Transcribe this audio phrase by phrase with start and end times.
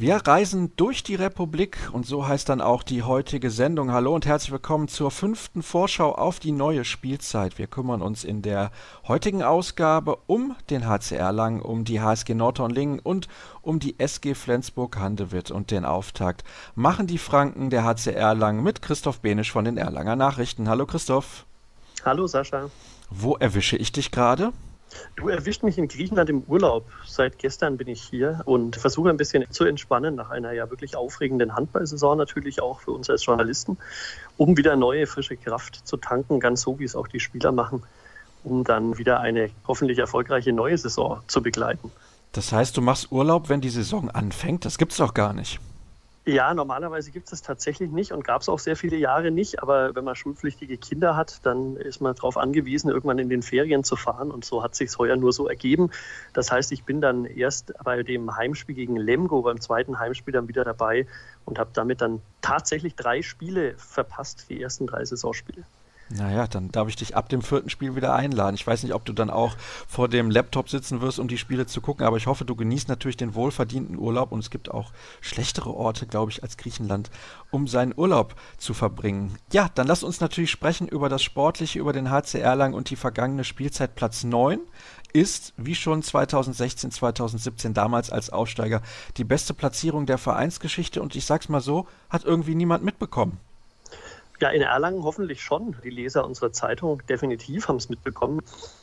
[0.00, 3.90] Wir reisen durch die Republik und so heißt dann auch die heutige Sendung.
[3.90, 7.58] Hallo und herzlich willkommen zur fünften Vorschau auf die neue Spielzeit.
[7.58, 8.70] Wir kümmern uns in der
[9.08, 13.26] heutigen Ausgabe um den HCR Lang, um die HSG Nordhorn-Lingen und
[13.60, 16.44] um die SG Flensburg-Handewitt und den Auftakt
[16.76, 20.68] machen die Franken der HCR Lang mit Christoph Benisch von den Erlanger Nachrichten.
[20.68, 21.44] Hallo Christoph.
[22.04, 22.70] Hallo Sascha.
[23.10, 24.52] Wo erwische ich dich gerade?
[25.16, 26.86] Du erwischt mich in Griechenland im Urlaub.
[27.06, 30.96] Seit gestern bin ich hier und versuche ein bisschen zu entspannen nach einer ja wirklich
[30.96, 33.78] aufregenden Handballsaison natürlich auch für uns als Journalisten,
[34.36, 37.82] um wieder neue frische Kraft zu tanken, ganz so wie es auch die Spieler machen,
[38.44, 41.90] um dann wieder eine hoffentlich erfolgreiche neue Saison zu begleiten.
[42.32, 44.64] Das heißt, du machst Urlaub, wenn die Saison anfängt?
[44.64, 45.60] Das gibt's doch gar nicht.
[46.28, 49.62] Ja, normalerweise gibt es das tatsächlich nicht und gab es auch sehr viele Jahre nicht.
[49.62, 53.82] Aber wenn man schulpflichtige Kinder hat, dann ist man darauf angewiesen, irgendwann in den Ferien
[53.82, 54.30] zu fahren.
[54.30, 55.90] Und so hat sich heuer nur so ergeben.
[56.34, 60.48] Das heißt, ich bin dann erst bei dem Heimspiel gegen Lemgo, beim zweiten Heimspiel dann
[60.48, 61.06] wieder dabei
[61.46, 65.64] und habe damit dann tatsächlich drei Spiele verpasst, die ersten drei Saisonspiele.
[66.10, 68.54] Naja, dann darf ich dich ab dem vierten Spiel wieder einladen.
[68.54, 69.56] Ich weiß nicht, ob du dann auch
[69.86, 72.88] vor dem Laptop sitzen wirst, um die Spiele zu gucken, aber ich hoffe, du genießt
[72.88, 77.10] natürlich den wohlverdienten Urlaub und es gibt auch schlechtere Orte, glaube ich, als Griechenland,
[77.50, 79.36] um seinen Urlaub zu verbringen.
[79.52, 82.96] Ja, dann lass uns natürlich sprechen über das Sportliche, über den HC Erlangen und die
[82.96, 83.94] vergangene Spielzeit.
[83.94, 84.60] Platz 9
[85.12, 88.80] ist, wie schon 2016, 2017 damals als Aufsteiger,
[89.18, 93.38] die beste Platzierung der Vereinsgeschichte und ich sag's mal so, hat irgendwie niemand mitbekommen.
[94.40, 95.76] Ja, in Erlangen hoffentlich schon.
[95.82, 98.40] Die Leser unserer Zeitung definitiv haben es mitbekommen.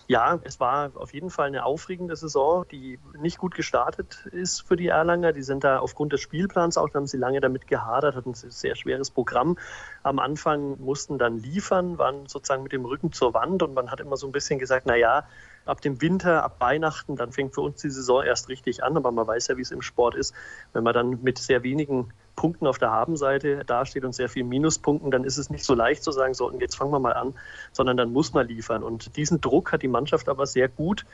[0.07, 4.75] Ja, es war auf jeden Fall eine aufregende Saison, die nicht gut gestartet ist für
[4.75, 5.31] die Erlanger.
[5.31, 8.33] Die sind da aufgrund des Spielplans auch, da haben sie lange damit gehadert, hatten ein
[8.35, 9.57] sehr schweres Programm.
[10.03, 14.01] Am Anfang mussten dann liefern, waren sozusagen mit dem Rücken zur Wand und man hat
[14.01, 15.25] immer so ein bisschen gesagt, na ja,
[15.65, 18.97] ab dem Winter, ab Weihnachten, dann fängt für uns die Saison erst richtig an.
[18.97, 20.33] Aber man weiß ja, wie es im Sport ist.
[20.73, 25.11] Wenn man dann mit sehr wenigen Punkten auf der Habenseite dasteht und sehr vielen Minuspunkten,
[25.11, 27.33] dann ist es nicht so leicht zu sagen, so, und jetzt fangen wir mal an,
[27.71, 28.83] sondern dann muss man liefern.
[28.83, 31.05] Und diesen Druck hat die Mannschaft aber sehr gut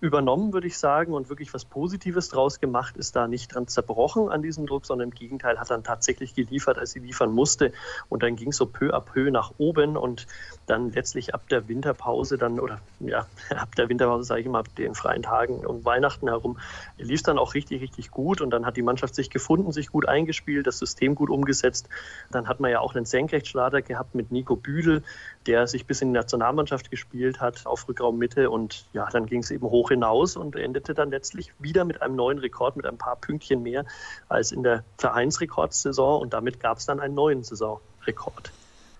[0.00, 4.28] übernommen, würde ich sagen, und wirklich was Positives draus gemacht, ist da nicht dran zerbrochen
[4.28, 7.72] an diesem Druck, sondern im Gegenteil hat dann tatsächlich geliefert, als sie liefern musste.
[8.10, 10.26] Und dann ging es so peu à peu nach oben und
[10.66, 13.26] dann letztlich ab der Winterpause dann, oder ja,
[13.56, 16.58] ab der Winterpause, sage ich mal, ab den freien Tagen um Weihnachten herum,
[16.98, 18.42] lief es dann auch richtig, richtig gut.
[18.42, 21.88] Und dann hat die Mannschaft sich gefunden, sich gut eingespielt, das System gut umgesetzt.
[22.30, 25.02] Dann hat man ja auch einen Senkrechtschlader gehabt mit Nico Büdel,
[25.46, 28.50] der sich bis in die Nationalmannschaft gespielt hat auf Rückraummitte.
[28.50, 32.16] Und ja, dann ging es eben hoch hinaus und endete dann letztlich wieder mit einem
[32.16, 33.84] neuen Rekord, mit ein paar Pünktchen mehr
[34.28, 36.20] als in der Vereinsrekordsaison.
[36.20, 38.52] Und damit gab es dann einen neuen Saisonrekord.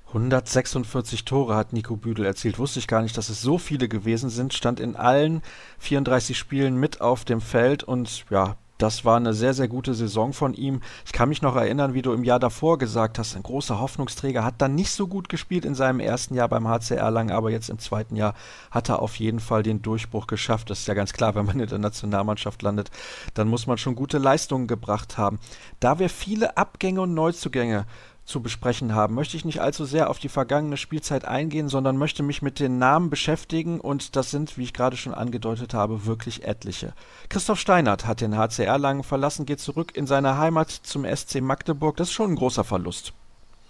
[0.08, 2.58] 146 Tore hat Nico Büdel erzielt.
[2.58, 4.54] Wusste ich gar nicht, dass es so viele gewesen sind.
[4.54, 5.42] Stand in allen
[5.78, 10.32] 34 Spielen mit auf dem Feld und ja, das war eine sehr, sehr gute Saison
[10.32, 10.80] von ihm.
[11.04, 14.44] Ich kann mich noch erinnern, wie du im Jahr davor gesagt hast, ein großer Hoffnungsträger
[14.44, 17.70] hat dann nicht so gut gespielt in seinem ersten Jahr beim HCR lang, aber jetzt
[17.70, 18.34] im zweiten Jahr
[18.70, 20.70] hat er auf jeden Fall den Durchbruch geschafft.
[20.70, 22.90] Das ist ja ganz klar, wenn man in der Nationalmannschaft landet,
[23.34, 25.38] dann muss man schon gute Leistungen gebracht haben.
[25.80, 27.86] Da wir viele Abgänge und Neuzugänge
[28.26, 32.22] zu besprechen haben, möchte ich nicht allzu sehr auf die vergangene Spielzeit eingehen, sondern möchte
[32.22, 36.44] mich mit den Namen beschäftigen und das sind, wie ich gerade schon angedeutet habe, wirklich
[36.44, 36.92] etliche.
[37.28, 41.96] Christoph Steinert hat den HCR Langen verlassen, geht zurück in seine Heimat zum SC Magdeburg.
[41.96, 43.12] Das ist schon ein großer Verlust.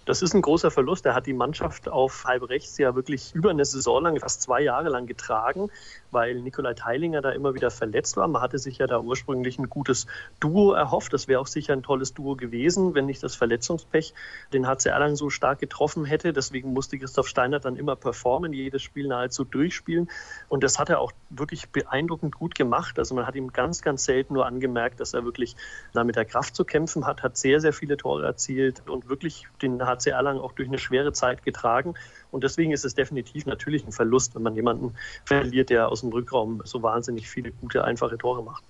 [0.07, 1.05] Das ist ein großer Verlust.
[1.05, 4.61] Er hat die Mannschaft auf halb rechts ja wirklich über eine Saison lang, fast zwei
[4.61, 5.69] Jahre lang getragen,
[6.11, 8.25] weil Nikolai Teilinger da immer wieder verletzt war.
[8.29, 10.07] Man hatte sich ja da ursprünglich ein gutes
[10.39, 11.11] Duo erhofft.
[11.11, 14.13] Das wäre auch sicher ein tolles Duo gewesen, wenn nicht das Verletzungspech
[14.53, 16.31] den HC Erlangen so stark getroffen hätte.
[16.31, 20.09] Deswegen musste Christoph Steiner dann immer performen, jedes Spiel nahezu durchspielen.
[20.47, 22.97] Und das hat er auch wirklich beeindruckend gut gemacht.
[22.97, 25.57] Also man hat ihm ganz, ganz selten nur angemerkt, dass er wirklich
[25.91, 29.47] da mit der Kraft zu kämpfen hat, hat sehr, sehr viele Tore erzielt und wirklich
[29.61, 31.95] den HC HC Erlangen auch durch eine schwere Zeit getragen.
[32.31, 36.11] Und deswegen ist es definitiv natürlich ein Verlust, wenn man jemanden verliert, der aus dem
[36.11, 38.63] Rückraum so wahnsinnig viele gute, einfache Tore macht.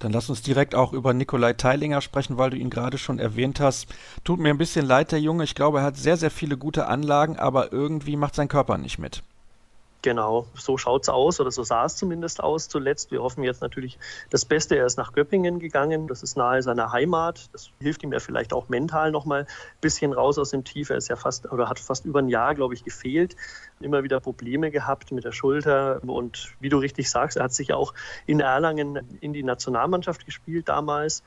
[0.00, 3.60] Dann lass uns direkt auch über Nikolai Teilinger sprechen, weil du ihn gerade schon erwähnt
[3.60, 3.86] hast.
[4.24, 5.44] Tut mir ein bisschen leid, der Junge.
[5.44, 8.98] Ich glaube, er hat sehr, sehr viele gute Anlagen, aber irgendwie macht sein Körper nicht
[8.98, 9.22] mit.
[10.04, 13.10] Genau, so schaut es aus oder so sah es zumindest aus zuletzt.
[13.10, 13.98] Wir hoffen jetzt natürlich
[14.28, 14.76] das Beste.
[14.76, 16.08] Er ist nach Göppingen gegangen.
[16.08, 17.48] Das ist nahe seiner Heimat.
[17.54, 20.90] Das hilft ihm ja vielleicht auch mental nochmal ein bisschen raus aus dem Tief.
[20.90, 23.34] Er ist ja fast oder hat fast über ein Jahr, glaube ich, gefehlt.
[23.80, 26.02] Immer wieder Probleme gehabt mit der Schulter.
[26.04, 27.94] Und wie du richtig sagst, er hat sich ja auch
[28.26, 31.22] in Erlangen in die Nationalmannschaft gespielt damals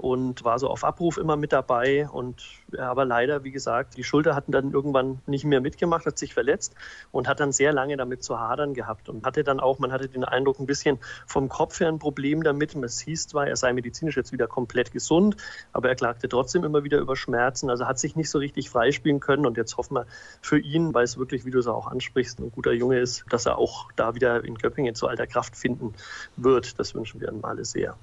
[0.00, 2.08] und war so auf Abruf immer mit dabei.
[2.08, 2.42] Und
[2.78, 6.74] aber leider, wie gesagt, die Schulter hatten dann irgendwann nicht mehr mitgemacht, hat sich verletzt
[7.12, 10.08] und hat dann sehr lange damit zu hadern gehabt und hatte dann auch, man hatte
[10.08, 12.74] den Eindruck, ein bisschen vom Kopf her ein Problem damit.
[12.76, 15.36] Es hieß zwar, er sei medizinisch jetzt wieder komplett gesund,
[15.72, 17.68] aber er klagte trotzdem immer wieder über Schmerzen.
[17.68, 20.06] Also hat sich nicht so richtig freispielen können und jetzt hoffen wir
[20.40, 23.44] für ihn, weil es wirklich, wie du es auch ansprichst, ein guter Junge ist, dass
[23.44, 25.94] er auch da wieder in Göppingen zu alter Kraft finden
[26.36, 26.78] wird.
[26.78, 27.96] Das wünschen wir ihm alle sehr.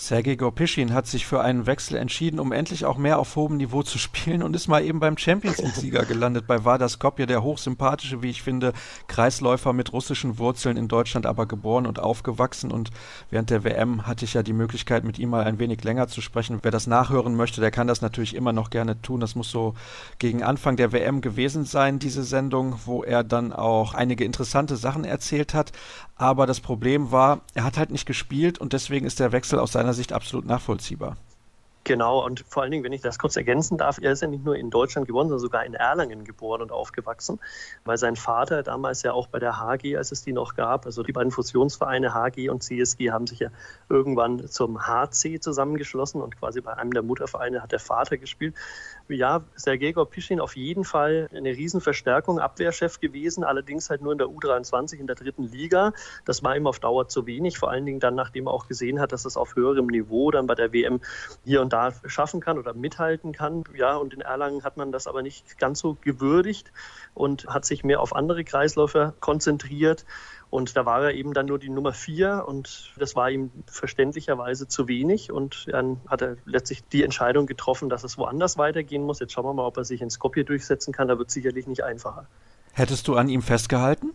[0.00, 3.82] Sergei Gorpischin hat sich für einen Wechsel entschieden, um endlich auch mehr auf hohem Niveau
[3.82, 8.22] zu spielen und ist mal eben beim Champions League-Sieger gelandet bei Vardar Skopje, der hochsympathische,
[8.22, 8.72] wie ich finde,
[9.08, 12.88] Kreisläufer mit russischen Wurzeln in Deutschland aber geboren und aufgewachsen und
[13.28, 16.22] während der WM hatte ich ja die Möglichkeit, mit ihm mal ein wenig länger zu
[16.22, 16.60] sprechen.
[16.62, 19.20] Wer das nachhören möchte, der kann das natürlich immer noch gerne tun.
[19.20, 19.74] Das muss so
[20.18, 25.04] gegen Anfang der WM gewesen sein, diese Sendung, wo er dann auch einige interessante Sachen
[25.04, 25.72] erzählt hat.
[26.20, 29.72] Aber das Problem war, er hat halt nicht gespielt und deswegen ist der Wechsel aus
[29.72, 31.16] seiner Sicht absolut nachvollziehbar.
[31.84, 34.44] Genau, und vor allen Dingen, wenn ich das kurz ergänzen darf, er ist ja nicht
[34.44, 37.40] nur in Deutschland geboren, sondern sogar in Erlangen geboren und aufgewachsen,
[37.86, 41.02] weil sein Vater damals ja auch bei der HG, als es die noch gab, also
[41.02, 43.48] die beiden Fusionsvereine HG und CSG haben sich ja
[43.88, 48.54] irgendwann zum HC zusammengeschlossen und quasi bei einem der Muttervereine hat der Vater gespielt
[49.10, 54.28] ja, Sergei Gorpischin auf jeden Fall eine Riesenverstärkung, Abwehrchef gewesen, allerdings halt nur in der
[54.28, 55.92] U23 in der dritten Liga.
[56.24, 59.00] Das war ihm auf Dauer zu wenig, vor allen Dingen dann, nachdem er auch gesehen
[59.00, 61.00] hat, dass es auf höherem Niveau dann bei der WM
[61.44, 63.64] hier und da schaffen kann oder mithalten kann.
[63.76, 66.72] Ja, und in Erlangen hat man das aber nicht ganz so gewürdigt
[67.14, 70.04] und hat sich mehr auf andere Kreisläufer konzentriert.
[70.50, 74.66] Und da war er eben dann nur die Nummer vier und das war ihm verständlicherweise
[74.66, 75.30] zu wenig.
[75.30, 79.20] Und dann hat er letztlich die Entscheidung getroffen, dass es woanders weitergehen muss.
[79.20, 81.06] Jetzt schauen wir mal, ob er sich in Skopje durchsetzen kann.
[81.06, 82.26] Da wird es sicherlich nicht einfacher.
[82.72, 84.10] Hättest du an ihm festgehalten?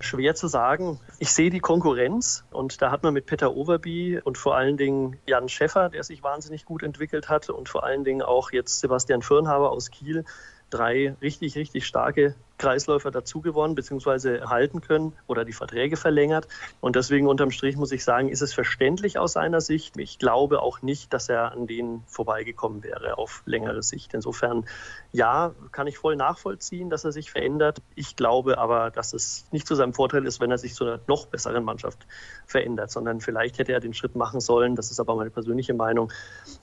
[0.00, 0.98] Schwer zu sagen.
[1.18, 5.18] Ich sehe die Konkurrenz und da hat man mit Peter Overby und vor allen Dingen
[5.26, 9.20] Jan Schäffer, der sich wahnsinnig gut entwickelt hat und vor allen Dingen auch jetzt Sebastian
[9.20, 10.24] Firnhaber aus Kiel,
[10.70, 14.42] drei richtig, richtig starke Kreisläufer dazu gewonnen bzw.
[14.42, 16.46] halten können oder die Verträge verlängert.
[16.80, 19.96] Und deswegen unterm Strich muss ich sagen, ist es verständlich aus seiner Sicht.
[19.96, 24.12] Ich glaube auch nicht, dass er an denen vorbeigekommen wäre auf längere Sicht.
[24.12, 24.66] Insofern,
[25.10, 27.80] ja, kann ich voll nachvollziehen, dass er sich verändert.
[27.94, 31.00] Ich glaube aber, dass es nicht zu seinem Vorteil ist, wenn er sich zu einer
[31.06, 32.06] noch besseren Mannschaft
[32.46, 36.12] verändert, sondern vielleicht hätte er den Schritt machen sollen, das ist aber meine persönliche Meinung,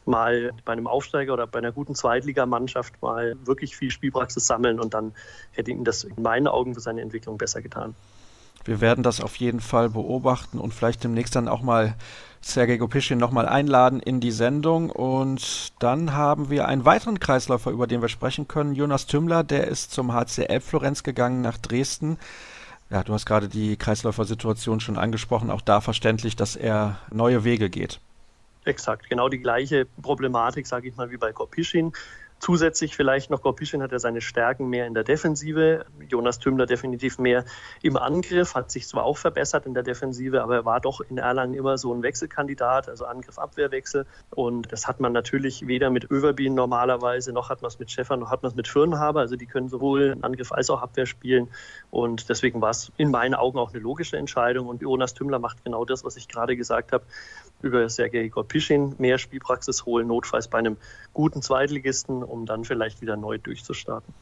[0.06, 4.94] mal bei einem Aufsteiger oder bei einer guten Zweitligamannschaft mal wirklich viel Spielpraxis sammeln und
[4.94, 5.14] dann
[5.52, 7.96] hätte ihm das in meinen Augen für seine Entwicklung besser getan.
[8.66, 11.96] Wir werden das auf jeden Fall beobachten und vielleicht demnächst dann auch mal
[12.42, 14.90] Sergei Gopischin nochmal einladen in die Sendung.
[14.90, 18.76] Und dann haben wir einen weiteren Kreisläufer, über den wir sprechen können.
[18.76, 22.18] Jonas Tümmler, der ist zum HCL Florenz gegangen nach Dresden.
[22.90, 25.52] Ja, du hast gerade die Kreisläufersituation schon angesprochen.
[25.52, 28.00] Auch da verständlich, dass er neue Wege geht.
[28.64, 31.94] Exakt, genau die gleiche Problematik, sage ich mal, wie bei Kopischin.
[32.40, 35.86] Zusätzlich vielleicht noch, Gorpischin hat ja seine Stärken mehr in der Defensive.
[36.08, 37.46] Jonas Tümmler definitiv mehr
[37.82, 41.18] im Angriff, hat sich zwar auch verbessert in der Defensive, aber er war doch in
[41.18, 44.06] Erlangen immer so ein Wechselkandidat, also Angriff-Abwehrwechsel.
[44.30, 48.18] Und das hat man natürlich weder mit Överbien normalerweise, noch hat man es mit Schäfer,
[48.18, 49.22] noch hat man es mit Firnhaber.
[49.22, 51.50] Also die können sowohl Angriff als auch Abwehr spielen.
[51.90, 54.68] Und deswegen war es in meinen Augen auch eine logische Entscheidung.
[54.68, 57.04] Und Jonas Tümmler macht genau das, was ich gerade gesagt habe,
[57.62, 60.78] über Sergei Gorpischin mehr Spielpraxis holen, notfalls bei einem
[61.14, 64.14] guten Zweitligisten um dann vielleicht wieder neu durchzustarten.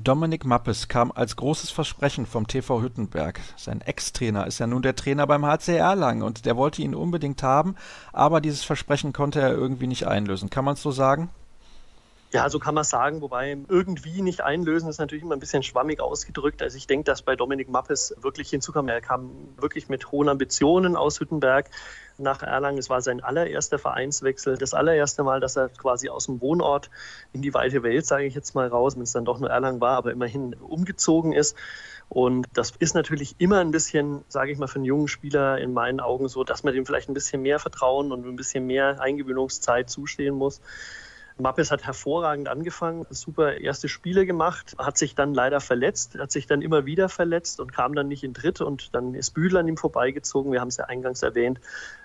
[0.00, 3.40] Dominik Mappes kam als großes Versprechen vom TV Hüttenberg.
[3.56, 7.42] Sein Ex-Trainer ist ja nun der Trainer beim HCR lang und der wollte ihn unbedingt
[7.42, 7.74] haben,
[8.12, 10.50] aber dieses Versprechen konnte er irgendwie nicht einlösen.
[10.50, 11.30] Kann man es so sagen?
[12.30, 15.98] Ja, so kann man sagen, wobei irgendwie nicht einlösen ist natürlich immer ein bisschen schwammig
[16.00, 16.62] ausgedrückt.
[16.62, 18.86] Also ich denke, dass bei Dominik Mappes wirklich hinzukam.
[18.88, 21.70] Er kam wirklich mit hohen Ambitionen aus Hüttenberg
[22.18, 22.78] nach Erlangen.
[22.78, 26.90] Es war sein allererster Vereinswechsel, das allererste Mal, dass er quasi aus dem Wohnort
[27.32, 29.80] in die weite Welt, sage ich jetzt mal raus, wenn es dann doch nur Erlangen
[29.80, 31.56] war, aber immerhin umgezogen ist.
[32.08, 35.72] Und das ist natürlich immer ein bisschen, sage ich mal, für einen jungen Spieler in
[35.72, 39.00] meinen Augen so, dass man dem vielleicht ein bisschen mehr Vertrauen und ein bisschen mehr
[39.00, 40.60] Eingewöhnungszeit zustehen muss.
[41.40, 46.46] Mappes hat hervorragend angefangen, super erste Spiele gemacht, hat sich dann leider verletzt, hat sich
[46.46, 49.68] dann immer wieder verletzt und kam dann nicht in Dritt und dann ist Büdel an
[49.68, 50.50] ihm vorbeigezogen.
[50.50, 51.60] Wir haben es ja eingangs erwähnt.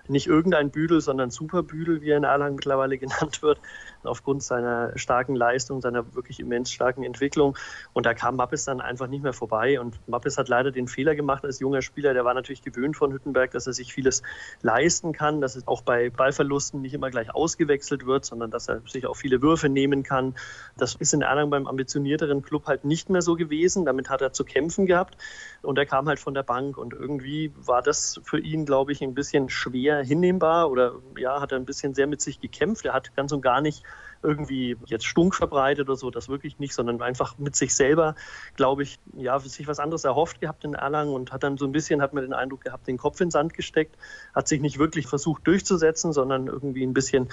[0.08, 3.58] Nicht irgendein Büdel, sondern Superbüdel, wie er in Erlangen mittlerweile genannt wird
[4.06, 7.56] aufgrund seiner starken Leistung, seiner wirklich immens starken Entwicklung.
[7.92, 9.80] Und da kam Mappes dann einfach nicht mehr vorbei.
[9.80, 12.14] Und Mappes hat leider den Fehler gemacht als junger Spieler.
[12.14, 14.22] Der war natürlich gewöhnt von Hüttenberg, dass er sich vieles
[14.62, 18.80] leisten kann, dass es auch bei Ballverlusten nicht immer gleich ausgewechselt wird, sondern dass er
[18.86, 20.34] sich auch viele Würfe nehmen kann.
[20.76, 23.84] Das ist in Erlangen beim ambitionierteren Club halt nicht mehr so gewesen.
[23.84, 25.16] Damit hat er zu kämpfen gehabt.
[25.62, 26.76] Und er kam halt von der Bank.
[26.76, 31.40] Und irgendwie war das für ihn, glaube ich, ein bisschen schwer, sehr hinnehmbar oder ja,
[31.40, 32.84] hat er ein bisschen sehr mit sich gekämpft.
[32.84, 33.82] Er hat ganz und gar nicht
[34.22, 38.14] irgendwie jetzt Stunk verbreitet oder so, das wirklich nicht, sondern einfach mit sich selber,
[38.56, 41.72] glaube ich, ja, sich was anderes erhofft gehabt in Erlangen und hat dann so ein
[41.72, 43.96] bisschen, hat man den Eindruck gehabt, den Kopf in den Sand gesteckt,
[44.34, 47.28] hat sich nicht wirklich versucht durchzusetzen, sondern irgendwie ein bisschen,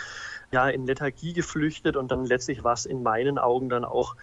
[0.52, 4.16] ja, in Lethargie geflüchtet und dann letztlich war es in meinen Augen dann auch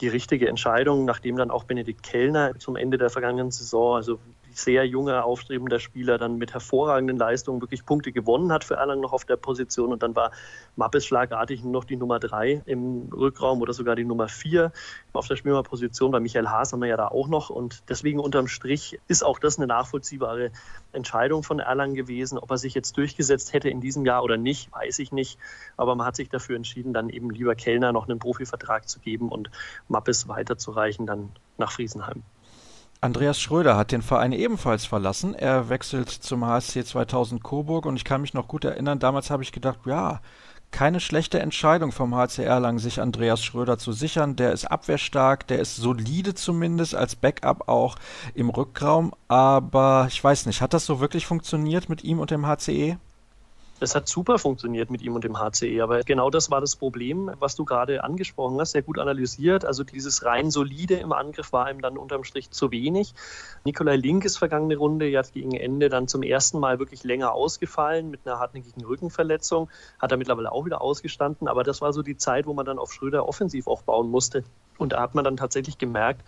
[0.00, 4.18] die richtige Entscheidung, nachdem dann auch Benedikt Kellner zum Ende der vergangenen Saison, also
[4.56, 9.12] sehr junger, aufstrebender Spieler dann mit hervorragenden Leistungen wirklich Punkte gewonnen hat für Erlangen noch
[9.12, 9.92] auf der Position.
[9.92, 10.32] Und dann war
[10.76, 14.72] Mappes schlagartig noch die Nummer drei im Rückraum oder sogar die Nummer vier
[15.12, 16.10] auf der Spielmerposition.
[16.10, 17.50] Bei Michael Haas haben wir ja da auch noch.
[17.50, 20.50] Und deswegen unterm Strich ist auch das eine nachvollziehbare
[20.92, 22.38] Entscheidung von Erlangen gewesen.
[22.38, 25.38] Ob er sich jetzt durchgesetzt hätte in diesem Jahr oder nicht, weiß ich nicht.
[25.76, 29.28] Aber man hat sich dafür entschieden, dann eben lieber Kellner noch einen Profivertrag zu geben
[29.28, 29.50] und
[29.88, 32.22] Mappes weiterzureichen dann nach Friesenheim.
[33.06, 35.32] Andreas Schröder hat den Verein ebenfalls verlassen.
[35.32, 39.44] Er wechselt zum HSC 2000 Coburg und ich kann mich noch gut erinnern, damals habe
[39.44, 40.20] ich gedacht, ja,
[40.72, 44.34] keine schlechte Entscheidung vom HC Erlangen, sich Andreas Schröder zu sichern.
[44.34, 47.94] Der ist abwehrstark, der ist solide zumindest, als Backup auch
[48.34, 49.14] im Rückraum.
[49.28, 52.98] Aber ich weiß nicht, hat das so wirklich funktioniert mit ihm und dem HCE?
[53.78, 57.30] Es hat super funktioniert mit ihm und dem HCE, aber genau das war das Problem,
[57.40, 59.66] was du gerade angesprochen hast, sehr gut analysiert.
[59.66, 63.12] Also dieses rein solide im Angriff war ihm dann unterm Strich zu wenig.
[63.64, 68.10] Nikolai Link ist vergangene Runde ja gegen Ende dann zum ersten Mal wirklich länger ausgefallen
[68.10, 69.68] mit einer hartnäckigen Rückenverletzung,
[69.98, 72.78] hat er mittlerweile auch wieder ausgestanden, aber das war so die Zeit, wo man dann
[72.78, 74.42] auf Schröder offensiv aufbauen musste.
[74.78, 76.22] Und da hat man dann tatsächlich gemerkt,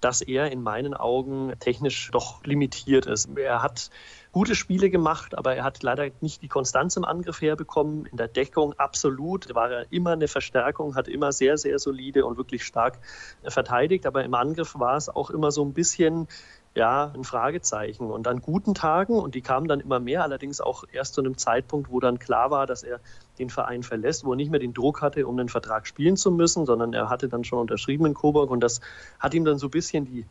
[0.00, 3.28] dass er in meinen Augen technisch doch limitiert ist.
[3.36, 3.90] Er hat
[4.34, 8.06] gute Spiele gemacht, aber er hat leider nicht die Konstanz im Angriff herbekommen.
[8.06, 12.36] In der Deckung absolut war er immer eine Verstärkung, hat immer sehr, sehr solide und
[12.36, 12.98] wirklich stark
[13.44, 14.06] verteidigt.
[14.06, 16.26] Aber im Angriff war es auch immer so ein bisschen
[16.74, 18.10] ja, ein Fragezeichen.
[18.10, 21.38] Und an guten Tagen, und die kamen dann immer mehr, allerdings auch erst zu einem
[21.38, 23.00] Zeitpunkt, wo dann klar war, dass er
[23.38, 26.30] den Verein verlässt, wo er nicht mehr den Druck hatte, um den Vertrag spielen zu
[26.30, 28.80] müssen, sondern er hatte dann schon unterschrieben in Coburg und das
[29.18, 30.24] hat ihm dann so ein bisschen die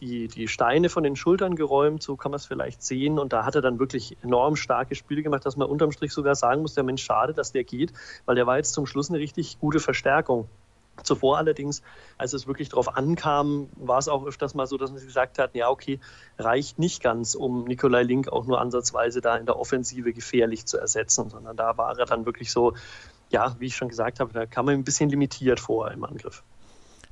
[0.00, 3.18] die, die Steine von den Schultern geräumt, so kann man es vielleicht sehen.
[3.18, 6.34] Und da hat er dann wirklich enorm starke Spiele gemacht, dass man unterm Strich sogar
[6.34, 7.92] sagen muss, der Mensch, schade, dass der geht,
[8.26, 10.48] weil der war jetzt zum Schluss eine richtig gute Verstärkung.
[11.02, 11.82] Zuvor allerdings,
[12.18, 15.54] als es wirklich darauf ankam, war es auch öfters mal so, dass man gesagt hat,
[15.54, 16.00] ja, okay,
[16.38, 20.78] reicht nicht ganz, um Nikolai Link auch nur ansatzweise da in der Offensive gefährlich zu
[20.78, 22.74] ersetzen, sondern da war er dann wirklich so,
[23.30, 26.42] ja, wie ich schon gesagt habe, da kam man ein bisschen limitiert vor im Angriff.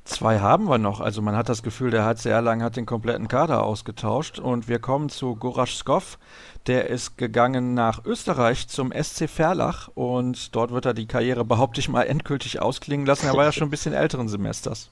[0.05, 1.01] Zwei haben wir noch.
[1.01, 4.37] Also man hat das Gefühl, der HCR lang hat den kompletten Kader ausgetauscht.
[4.37, 6.19] Und wir kommen zu Gorasch Skov.
[6.67, 11.79] Der ist gegangen nach Österreich zum SC Verlach und dort wird er die Karriere, behaupte
[11.79, 13.27] ich mal, endgültig ausklingen lassen.
[13.27, 14.89] Er war ja schon ein bisschen älteren Semesters.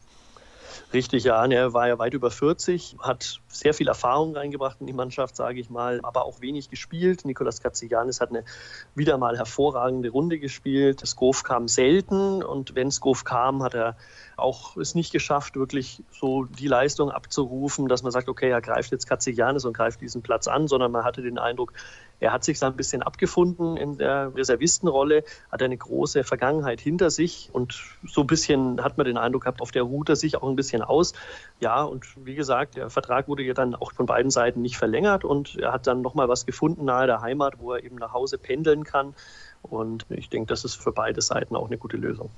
[0.94, 1.44] Richtig, ja.
[1.44, 5.60] Er war ja weit über 40, hat sehr viel Erfahrung reingebracht in die Mannschaft, sage
[5.60, 7.26] ich mal, aber auch wenig gespielt.
[7.26, 8.44] Nikolas Katzianis hat eine
[8.94, 11.02] wieder mal hervorragende Runde gespielt.
[11.04, 13.98] Skov kam selten und wenn Skov kam, hat er
[14.38, 18.92] auch es nicht geschafft, wirklich so die Leistung abzurufen, dass man sagt, okay, er greift
[18.92, 21.74] jetzt Katzianis und greift diesen Platz an, sondern man hatte den Eindruck,
[22.20, 27.10] er hat sich da ein bisschen abgefunden in der Reservistenrolle, hat eine große Vergangenheit hinter
[27.10, 30.38] sich und so ein bisschen hat man den Eindruck gehabt, auf der ruht er sich
[30.38, 31.13] auch ein bisschen aus.
[31.60, 35.25] Ja, und wie gesagt, der Vertrag wurde ja dann auch von beiden Seiten nicht verlängert
[35.25, 38.38] und er hat dann nochmal was gefunden nahe der Heimat, wo er eben nach Hause
[38.38, 39.15] pendeln kann.
[39.62, 42.29] Und ich denke, das ist für beide Seiten auch eine gute Lösung.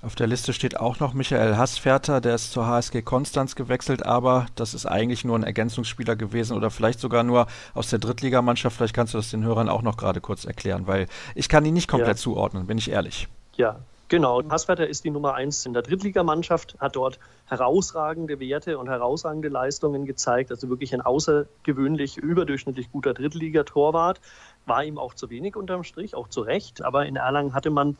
[0.00, 4.46] Auf der Liste steht auch noch Michael Hassferter, der ist zur HSG Konstanz gewechselt, aber
[4.54, 8.76] das ist eigentlich nur ein Ergänzungsspieler gewesen oder vielleicht sogar nur aus der Drittligamannschaft.
[8.76, 11.74] Vielleicht kannst du das den Hörern auch noch gerade kurz erklären, weil ich kann ihn
[11.74, 12.22] nicht komplett ja.
[12.22, 13.26] zuordnen, bin ich ehrlich.
[13.56, 18.88] Ja, Genau, Hasswetter ist die Nummer eins in der Drittligamannschaft, hat dort herausragende Werte und
[18.88, 20.50] herausragende Leistungen gezeigt.
[20.50, 24.22] Also wirklich ein außergewöhnlich, überdurchschnittlich guter Drittligatorwart.
[24.64, 26.82] War ihm auch zu wenig unterm Strich, auch zu Recht.
[26.82, 27.98] Aber in Erlangen hatte man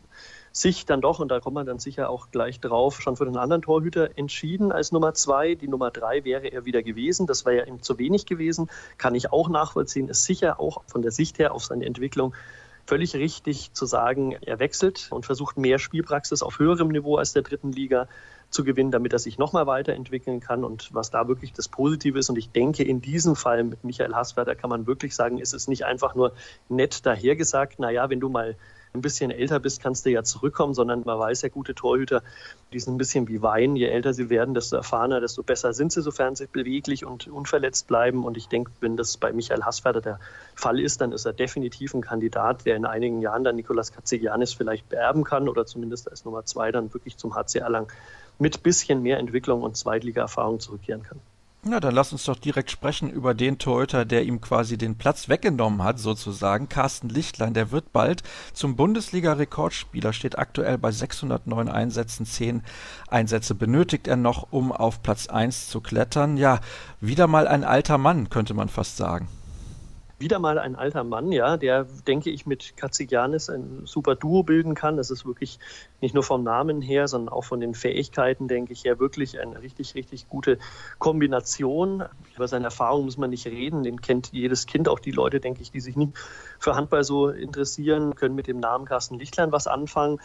[0.60, 3.36] sich dann doch, und da kommt man dann sicher auch gleich drauf, schon für den
[3.36, 5.54] anderen Torhüter entschieden als Nummer zwei.
[5.54, 7.26] Die Nummer drei wäre er wieder gewesen.
[7.26, 8.68] Das wäre ja ihm zu wenig gewesen.
[8.96, 10.08] Kann ich auch nachvollziehen.
[10.08, 12.34] Ist sicher auch von der Sicht her auf seine Entwicklung
[12.88, 17.42] völlig richtig zu sagen, er wechselt und versucht mehr Spielpraxis auf höherem Niveau als der
[17.42, 18.08] dritten Liga
[18.48, 20.64] zu gewinnen, damit er sich nochmal weiterentwickeln kann.
[20.64, 24.14] Und was da wirklich das Positive ist, und ich denke, in diesem Fall mit Michael
[24.14, 26.32] Hasswerder kann man wirklich sagen, ist es nicht einfach nur
[26.70, 28.56] nett dahergesagt, naja, wenn du mal
[28.94, 32.22] ein bisschen älter bist, kannst du ja zurückkommen, sondern man weiß ja, gute Torhüter,
[32.72, 33.76] die sind ein bisschen wie Wein.
[33.76, 37.86] Je älter sie werden, desto erfahrener, desto besser sind sie, sofern sie beweglich und unverletzt
[37.86, 38.24] bleiben.
[38.24, 40.20] Und ich denke, wenn das bei Michael Hassferder der
[40.54, 44.52] Fall ist, dann ist er definitiv ein Kandidat, der in einigen Jahren dann Nikolas Katzigianis
[44.52, 47.90] vielleicht beerben kann oder zumindest als Nummer zwei dann wirklich zum HC Erlang
[48.38, 51.20] mit bisschen mehr Entwicklung und Zweitliga-Erfahrung zurückkehren kann.
[51.64, 55.28] Na, dann lass uns doch direkt sprechen über den Torhüter, der ihm quasi den Platz
[55.28, 56.68] weggenommen hat, sozusagen.
[56.68, 58.22] Carsten Lichtlein, der wird bald
[58.52, 62.62] zum Bundesliga-Rekordspieler, steht aktuell bei 609 Einsätzen, 10
[63.08, 66.36] Einsätze benötigt er noch, um auf Platz 1 zu klettern.
[66.36, 66.60] Ja,
[67.00, 69.28] wieder mal ein alter Mann, könnte man fast sagen
[70.18, 74.74] wieder mal ein alter Mann, ja, der, denke ich, mit Katzigianis ein super Duo bilden
[74.74, 74.96] kann.
[74.96, 75.60] Das ist wirklich
[76.00, 79.62] nicht nur vom Namen her, sondern auch von den Fähigkeiten, denke ich, ja wirklich eine
[79.62, 80.58] richtig, richtig gute
[80.98, 82.04] Kombination.
[82.34, 85.62] Über seine Erfahrung muss man nicht reden, den kennt jedes Kind, auch die Leute, denke
[85.62, 86.16] ich, die sich nicht
[86.58, 90.18] für Handball so interessieren, können mit dem Namen Carsten Lichtlein was anfangen.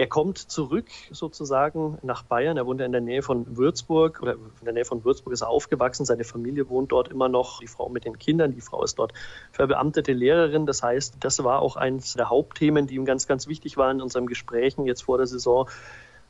[0.00, 2.56] Er kommt zurück sozusagen nach Bayern.
[2.56, 5.50] Er wohnt in der Nähe von Würzburg oder in der Nähe von Würzburg ist er
[5.50, 6.06] aufgewachsen.
[6.06, 7.60] Seine Familie wohnt dort immer noch.
[7.60, 8.54] Die Frau mit den Kindern.
[8.54, 9.12] Die Frau ist dort
[9.52, 10.64] verbeamtete Lehrerin.
[10.64, 14.02] Das heißt, das war auch eines der Hauptthemen, die ihm ganz, ganz wichtig waren in
[14.02, 15.68] unseren Gesprächen jetzt vor der Saison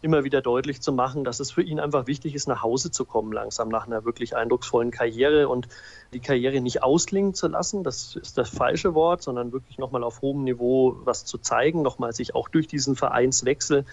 [0.02, 3.04] immer wieder deutlich zu machen, dass es für ihn einfach wichtig ist, nach Hause zu
[3.04, 5.68] kommen, langsam nach einer wirklich eindrucksvollen Karriere und
[6.14, 7.84] die Karriere nicht ausklingen zu lassen.
[7.84, 12.12] Das ist das falsche Wort, sondern wirklich nochmal auf hohem Niveau was zu zeigen, nochmal
[12.12, 13.84] sich auch durch diesen Vereinswechsel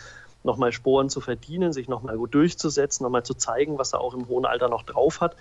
[0.44, 4.28] nochmal Sporen zu verdienen, sich nochmal gut durchzusetzen, nochmal zu zeigen, was er auch im
[4.30, 5.36] hohen Alter noch drauf hat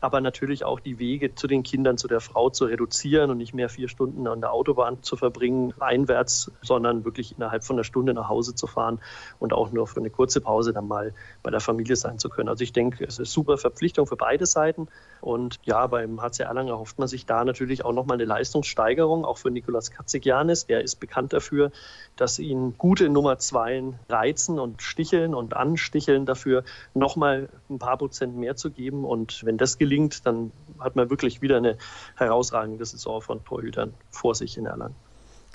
[0.00, 3.54] aber natürlich auch die Wege zu den Kindern, zu der Frau zu reduzieren und nicht
[3.54, 8.14] mehr vier Stunden an der Autobahn zu verbringen, einwärts, sondern wirklich innerhalb von einer Stunde
[8.14, 9.00] nach Hause zu fahren
[9.38, 12.48] und auch nur für eine kurze Pause dann mal bei der Familie sein zu können.
[12.48, 14.88] Also ich denke, es ist super Verpflichtung für beide Seiten.
[15.20, 19.38] Und ja, beim HC Erlangen erhofft man sich da natürlich auch nochmal eine Leistungssteigerung, auch
[19.38, 20.66] für Nikolas Katzigianis.
[20.66, 21.72] Der ist bekannt dafür,
[22.16, 28.36] dass ihn gute Nummer Zweien reizen und sticheln und ansticheln dafür, nochmal ein paar Prozent
[28.36, 29.04] mehr zu geben.
[29.04, 31.78] Und wenn das gelingt, dann hat man wirklich wieder eine
[32.16, 34.96] herausragende Saison von Torhütern vor sich in Erlangen.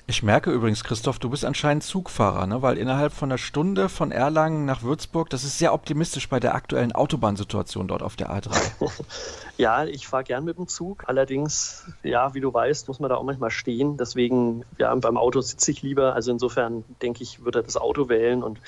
[0.08, 2.60] Ich merke übrigens, Christoph, du bist anscheinend Zugfahrer, ne?
[2.60, 6.56] weil innerhalb von einer Stunde von Erlangen nach Würzburg, das ist sehr optimistisch bei der
[6.56, 8.50] aktuellen Autobahnsituation dort auf der A3.
[9.58, 11.04] ja, ich fahre gern mit dem Zug.
[11.06, 13.96] Allerdings, ja, wie du weißt, muss man da auch manchmal stehen.
[13.96, 16.14] Deswegen, ja, beim Auto sitze ich lieber.
[16.14, 18.42] Also insofern denke ich, würde er das Auto wählen.
[18.42, 18.58] Und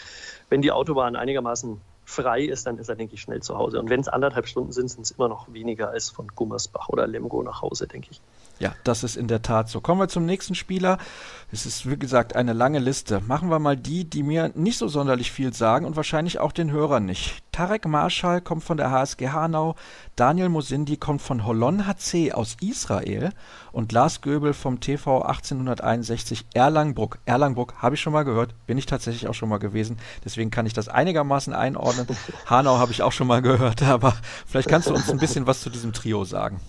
[0.50, 3.80] wenn die Autobahn einigermaßen frei ist, dann ist er, denke ich, schnell zu Hause.
[3.80, 7.06] Und wenn es anderthalb Stunden sind, sind es immer noch weniger als von Gummersbach oder
[7.06, 8.20] Lemgo nach Hause, denke ich.
[8.58, 9.80] Ja, das ist in der Tat so.
[9.80, 10.99] Kommen wir zum nächsten Spieler.
[11.50, 13.20] Es ist, wie gesagt, eine lange Liste.
[13.20, 16.70] Machen wir mal die, die mir nicht so sonderlich viel sagen und wahrscheinlich auch den
[16.70, 17.42] Hörern nicht.
[17.52, 19.76] Tarek Marschall kommt von der HSG Hanau,
[20.17, 23.30] Daniel Mosindi kommt von Holon HC aus Israel
[23.71, 27.19] und Lars Göbel vom TV 1861 Erlangbruck.
[27.26, 30.67] Erlangbruck habe ich schon mal gehört, bin ich tatsächlich auch schon mal gewesen, deswegen kann
[30.67, 32.08] ich das einigermaßen einordnen.
[32.47, 35.60] Hanau habe ich auch schon mal gehört, aber vielleicht kannst du uns ein bisschen was
[35.60, 36.60] zu diesem Trio sagen.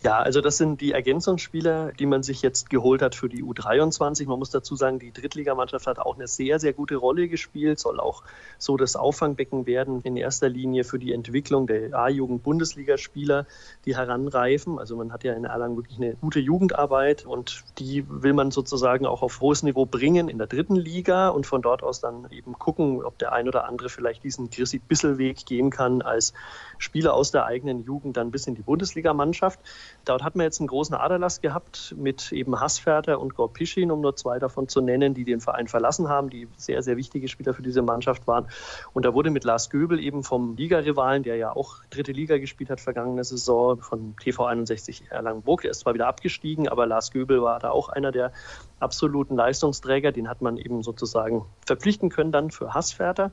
[0.00, 4.28] Ja, also das sind die Ergänzungsspieler, die man sich jetzt geholt hat für die U23.
[4.28, 7.98] Man muss dazu sagen, die Drittligamannschaft hat auch eine sehr, sehr gute Rolle gespielt, soll
[7.98, 8.22] auch
[8.58, 13.46] so das Auffangbecken werden in erster Linie für die Entwicklung der A-Jugend-Bundesligaspieler,
[13.86, 14.78] die heranreifen.
[14.78, 19.04] Also man hat ja in Erlangen wirklich eine gute Jugendarbeit und die will man sozusagen
[19.04, 22.52] auch auf hohes Niveau bringen in der dritten Liga und von dort aus dann eben
[22.52, 26.34] gucken, ob der ein oder andere vielleicht diesen Chrissy Bisselweg gehen kann als
[26.78, 29.60] Spieler aus der eigenen Jugend dann bis in die Bundesligamannschaft.
[30.04, 34.16] Dort hat man jetzt einen großen Aderlass gehabt mit eben Hassferter und Gorpischin, um nur
[34.16, 37.62] zwei davon zu nennen, die den Verein verlassen haben, die sehr, sehr wichtige Spieler für
[37.62, 38.46] diese Mannschaft waren.
[38.92, 42.70] Und da wurde mit Lars Göbel eben vom Ligarivalen, der ja auch dritte Liga gespielt
[42.70, 47.42] hat vergangene Saison, von TV 61 Erlangenburg, der ist zwar wieder abgestiegen, aber Lars Göbel
[47.42, 48.32] war da auch einer der
[48.80, 50.12] absoluten Leistungsträger.
[50.12, 53.30] Den hat man eben sozusagen verpflichten können dann für Hassferter.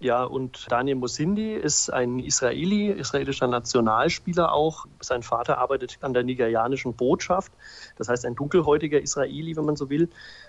[0.00, 4.86] Ja, und Daniel Musindi ist ein Israeli, israelischer Nationalspieler auch.
[5.00, 7.52] Sein Vater arbeitet an der nigerianischen Botschaft.
[7.96, 10.08] Das heißt, ein dunkelhäutiger Israeli, wenn man so will.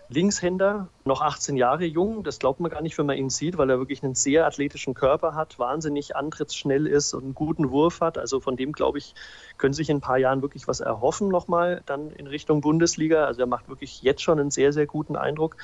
[0.09, 2.23] Linkshänder, noch 18 Jahre jung.
[2.23, 4.93] Das glaubt man gar nicht, wenn man ihn sieht, weil er wirklich einen sehr athletischen
[4.93, 8.17] Körper hat, wahnsinnig antrittsschnell ist und einen guten Wurf hat.
[8.17, 9.15] Also von dem, glaube ich,
[9.57, 13.25] können sich in ein paar Jahren wirklich was erhoffen nochmal dann in Richtung Bundesliga.
[13.25, 15.57] Also er macht wirklich jetzt schon einen sehr, sehr guten Eindruck.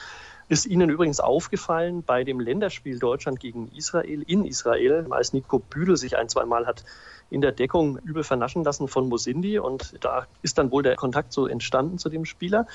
[0.52, 5.96] Ist Ihnen übrigens aufgefallen bei dem Länderspiel Deutschland gegen Israel in Israel, als Nico Büdel
[5.96, 6.84] sich ein, zwei Mal hat
[7.30, 11.32] in der Deckung übel vernaschen lassen von Mosindi und da ist dann wohl der Kontakt
[11.32, 12.68] so entstanden zu dem Spieler.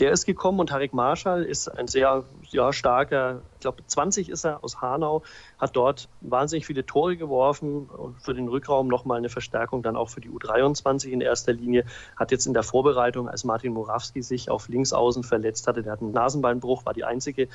[0.00, 4.44] Der ist gekommen und Tarek Marschall ist ein sehr ja, starker, ich glaube 20 ist
[4.44, 5.22] er aus Hanau,
[5.58, 10.08] hat dort wahnsinnig viele Tore geworfen und für den Rückraum nochmal eine Verstärkung dann auch
[10.08, 11.84] für die U23 in erster Linie.
[12.16, 16.00] Hat jetzt in der Vorbereitung, als Martin Morawski sich auf Linksaußen verletzt hatte, der hat
[16.00, 17.48] einen Nasenbeinbruch, war die einzige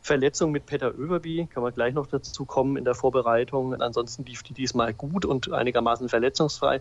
[0.00, 3.80] Verletzung mit Peter Överby, kann man gleich noch dazu kommen in der Vorbereitung.
[3.80, 6.80] Ansonsten lief die diesmal gut und einigermaßen verletzungsfrei.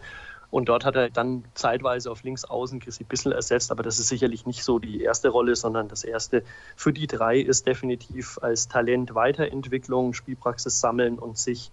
[0.54, 4.10] Und dort hat er dann zeitweise auf links außen Chrissy Bissel ersetzt, aber das ist
[4.10, 6.44] sicherlich nicht so die erste Rolle, sondern das erste
[6.76, 11.72] für die drei ist definitiv als Talent Weiterentwicklung, Spielpraxis sammeln und sich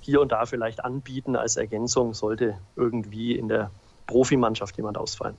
[0.00, 3.70] hier und da vielleicht anbieten als Ergänzung, sollte irgendwie in der
[4.06, 5.36] Profimannschaft jemand ausfallen.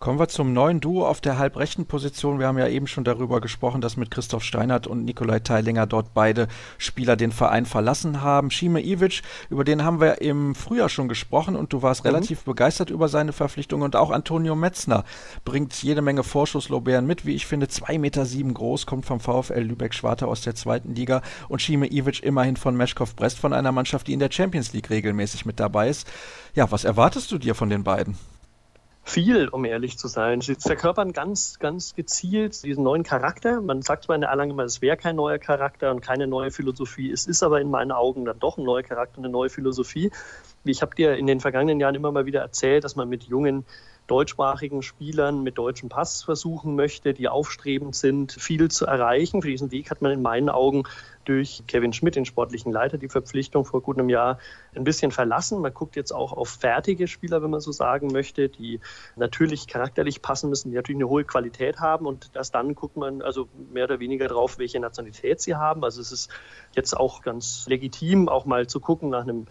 [0.00, 2.38] Kommen wir zum neuen Duo auf der halbrechten Position.
[2.38, 6.14] Wir haben ja eben schon darüber gesprochen, dass mit Christoph Steinert und Nikolai Teilinger dort
[6.14, 8.50] beide Spieler den Verein verlassen haben.
[8.50, 12.12] Schime Ivic, über den haben wir im Frühjahr schon gesprochen und du warst mhm.
[12.12, 15.04] relativ begeistert über seine Verpflichtung und auch Antonio Metzner
[15.44, 19.60] bringt jede Menge Vorschusslorbeeren mit, wie ich finde, zwei Meter sieben groß, kommt vom VfL
[19.60, 24.06] Lübeck-Schwarte aus der zweiten Liga und Schime Ivic immerhin von Meschkow Brest, von einer Mannschaft,
[24.06, 26.10] die in der Champions League regelmäßig mit dabei ist.
[26.54, 28.16] Ja, was erwartest du dir von den beiden?
[29.10, 30.40] Viel, um ehrlich zu sein.
[30.40, 33.60] Sie verkörpern ganz, ganz gezielt diesen neuen Charakter.
[33.60, 36.52] Man sagt zwar in der Erlangen immer, es wäre kein neuer Charakter und keine neue
[36.52, 37.10] Philosophie.
[37.10, 40.12] Es ist aber in meinen Augen dann doch ein neuer Charakter, eine neue Philosophie.
[40.64, 43.64] Ich habe dir in den vergangenen Jahren immer mal wieder erzählt, dass man mit jungen
[44.06, 49.42] deutschsprachigen Spielern mit deutschem Pass versuchen möchte, die aufstrebend sind, viel zu erreichen.
[49.42, 50.84] Für diesen Weg hat man in meinen Augen
[51.24, 54.38] durch Kevin Schmidt, den sportlichen Leiter, die Verpflichtung vor gut einem Jahr
[54.74, 55.60] ein bisschen verlassen.
[55.60, 58.80] Man guckt jetzt auch auf fertige Spieler, wenn man so sagen möchte, die
[59.16, 63.22] natürlich charakterlich passen müssen, die natürlich eine hohe Qualität haben und erst dann guckt man
[63.22, 65.84] also mehr oder weniger drauf, welche Nationalität sie haben.
[65.84, 66.30] Also es ist
[66.74, 69.46] jetzt auch ganz legitim, auch mal zu gucken nach einem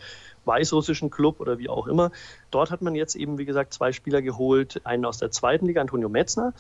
[0.46, 2.12] weißrussischen Club oder wie auch immer.
[2.52, 4.82] Dort hat man jetzt eben, wie gesagt, zwei Spieler geholt.
[4.86, 6.54] Einen aus der zweiten Liga, Antonio Metzner,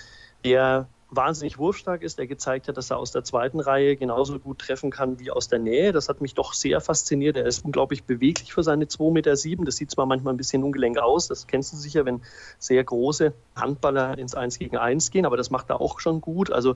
[0.45, 4.59] der wahnsinnig wurfstark ist, der gezeigt hat, dass er aus der zweiten Reihe genauso gut
[4.59, 5.91] treffen kann wie aus der Nähe.
[5.91, 7.35] Das hat mich doch sehr fasziniert.
[7.35, 9.65] Er ist unglaublich beweglich für seine 2,7 Meter.
[9.65, 12.21] Das sieht zwar manchmal ein bisschen ungelenk aus, das kennst du sicher, wenn
[12.59, 16.51] sehr große Handballer ins 1 gegen 1 gehen, aber das macht er auch schon gut.
[16.51, 16.75] Also,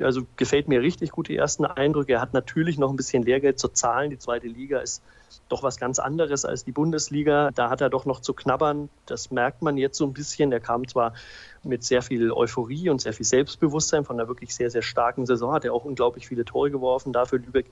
[0.00, 2.12] also gefällt mir richtig gut die ersten Eindrücke.
[2.12, 4.10] Er hat natürlich noch ein bisschen Lehrgeld zu zahlen.
[4.10, 5.02] Die zweite Liga ist
[5.48, 7.50] doch was ganz anderes als die Bundesliga.
[7.54, 8.88] Da hat er doch noch zu knabbern.
[9.06, 10.52] Das merkt man jetzt so ein bisschen.
[10.52, 11.14] Er kam zwar
[11.62, 15.52] mit sehr viel Euphorie und sehr viel Selbstbewusstsein von einer wirklich sehr, sehr starken Saison,
[15.52, 17.66] hat er auch unglaublich viele Tore geworfen dafür Lübeck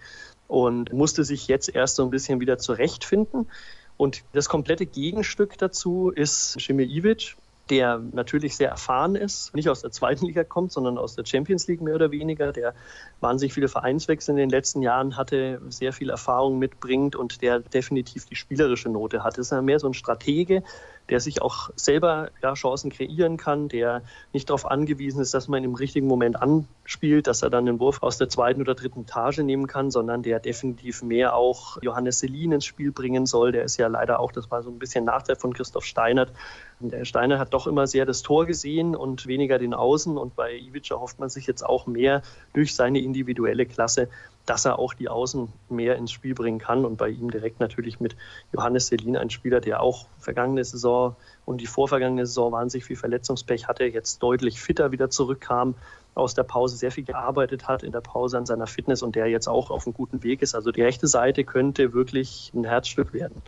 [0.49, 3.49] und musste sich jetzt erst so ein bisschen wieder zurechtfinden.
[3.97, 7.37] Und das komplette Gegenstück dazu ist Schimil Ivic,
[7.71, 11.69] der natürlich sehr erfahren ist, nicht aus der zweiten Liga kommt, sondern aus der Champions
[11.69, 12.75] League mehr oder weniger, der
[13.21, 18.27] wahnsinnig viele Vereinswechsel in den letzten Jahren hatte, sehr viel Erfahrung mitbringt und der definitiv
[18.27, 19.39] die spielerische Note hat.
[19.39, 20.65] Das ist ja mehr so ein Stratege,
[21.11, 25.65] der sich auch selber ja, Chancen kreieren kann, der nicht darauf angewiesen ist, dass man
[25.65, 29.39] im richtigen Moment anspielt, dass er dann den Wurf aus der zweiten oder dritten Etage
[29.39, 33.53] nehmen kann, sondern der definitiv mehr auch Johannes Selin ins Spiel bringen soll.
[33.53, 36.33] Der ist ja leider auch, das war so ein bisschen Nachteil von Christoph Steinert.
[36.79, 40.17] Der Steiner hat doch immer sehr das Tor gesehen und weniger den Außen.
[40.17, 42.23] Und bei Ivic erhofft man sich jetzt auch mehr
[42.55, 44.09] durch seine individuelle Klasse,
[44.51, 46.85] dass er auch die Außen mehr ins Spiel bringen kann.
[46.85, 48.17] Und bei ihm direkt natürlich mit
[48.53, 53.69] Johannes Selin, ein Spieler, der auch vergangene Saison und die vorvergangene Saison wahnsinnig viel Verletzungspech
[53.69, 55.77] hatte, jetzt deutlich fitter wieder zurückkam,
[56.17, 59.29] aus der Pause sehr viel gearbeitet hat in der Pause an seiner Fitness und der
[59.29, 60.57] jetzt auch auf einem guten Weg ist.
[60.57, 63.41] Also die rechte Seite könnte wirklich ein Herzstück werden.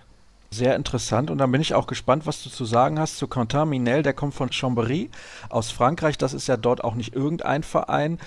[0.52, 3.70] Sehr interessant und dann bin ich auch gespannt, was du zu sagen hast zu Quentin
[3.70, 5.08] Minel, der kommt von Chambéry
[5.48, 8.18] aus Frankreich, das ist ja dort auch nicht irgendein Verein.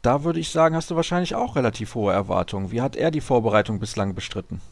[0.00, 2.70] Da würde ich sagen, hast du wahrscheinlich auch relativ hohe Erwartungen.
[2.70, 4.62] Wie hat er die Vorbereitung bislang bestritten?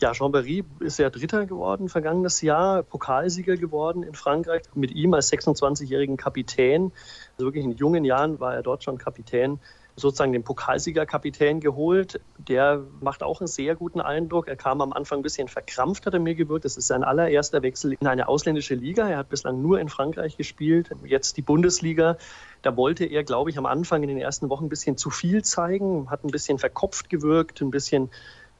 [0.00, 4.62] Ja, Chambéry ist ja Dritter geworden vergangenes Jahr, Pokalsieger geworden in Frankreich.
[4.74, 6.90] Mit ihm als 26-jährigen Kapitän,
[7.34, 9.60] also wirklich in jungen Jahren war er dort schon Kapitän,
[9.98, 12.20] sozusagen den Pokalsiegerkapitän geholt.
[12.38, 14.48] Der macht auch einen sehr guten Eindruck.
[14.48, 16.64] Er kam am Anfang ein bisschen verkrampft, hat er mir gewirkt.
[16.64, 19.08] Das ist sein allererster Wechsel in eine ausländische Liga.
[19.08, 20.90] Er hat bislang nur in Frankreich gespielt.
[21.04, 22.16] Jetzt die Bundesliga.
[22.62, 25.42] Da wollte er, glaube ich, am Anfang in den ersten Wochen ein bisschen zu viel
[25.42, 28.10] zeigen, hat ein bisschen verkopft gewirkt, ein bisschen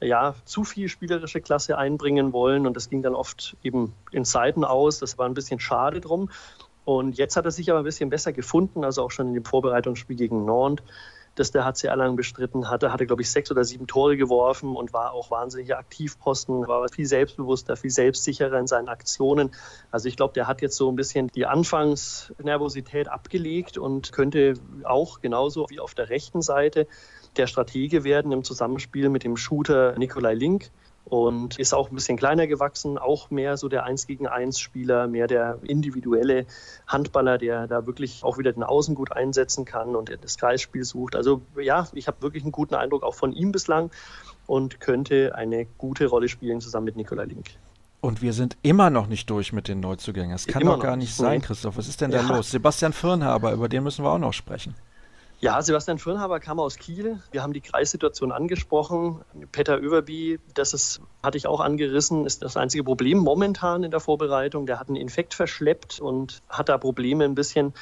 [0.01, 4.63] ja, zu viel spielerische Klasse einbringen wollen und das ging dann oft eben in Zeiten
[4.63, 4.99] aus.
[4.99, 6.29] Das war ein bisschen schade drum.
[6.85, 9.45] Und jetzt hat er sich aber ein bisschen besser gefunden, also auch schon in dem
[9.45, 10.83] Vorbereitungsspiel gegen Nantes
[11.39, 14.91] das der HC Erlangen bestritten hatte, hatte, glaube ich, sechs oder sieben Tore geworfen und
[14.91, 19.51] war auch wahnsinniger Aktivposten, war viel selbstbewusster, viel selbstsicherer in seinen Aktionen.
[19.89, 25.21] Also ich glaube, der hat jetzt so ein bisschen die Anfangsnervosität abgelegt und könnte auch
[25.21, 26.87] genauso wie auf der rechten Seite
[27.37, 30.71] der Stratege werden im Zusammenspiel mit dem Shooter Nikolai Link
[31.09, 35.07] und ist auch ein bisschen kleiner gewachsen, auch mehr so der Eins gegen Eins Spieler,
[35.07, 36.45] mehr der individuelle
[36.87, 41.15] Handballer, der da wirklich auch wieder den Außen gut einsetzen kann und das Kreisspiel sucht.
[41.15, 43.89] Also ja, ich habe wirklich einen guten Eindruck auch von ihm bislang
[44.45, 47.45] und könnte eine gute Rolle spielen zusammen mit Nikola Link.
[48.01, 50.31] Und wir sind immer noch nicht durch mit den Neuzugängen.
[50.31, 51.75] Das kann doch gar nicht sein, Christoph.
[51.75, 52.35] Was ist denn da ja.
[52.35, 52.51] los?
[52.51, 54.75] Sebastian Firnhaber, über den müssen wir auch noch sprechen.
[55.41, 57.21] Ja, Sebastian Firnhaber kam aus Kiel.
[57.31, 59.21] Wir haben die Kreissituation angesprochen.
[59.53, 64.01] Peter Överby, das ist, hatte ich auch angerissen, ist das einzige Problem momentan in der
[64.01, 64.65] Vorbereitung.
[64.65, 67.73] Der hat einen Infekt verschleppt und hat da Probleme ein bisschen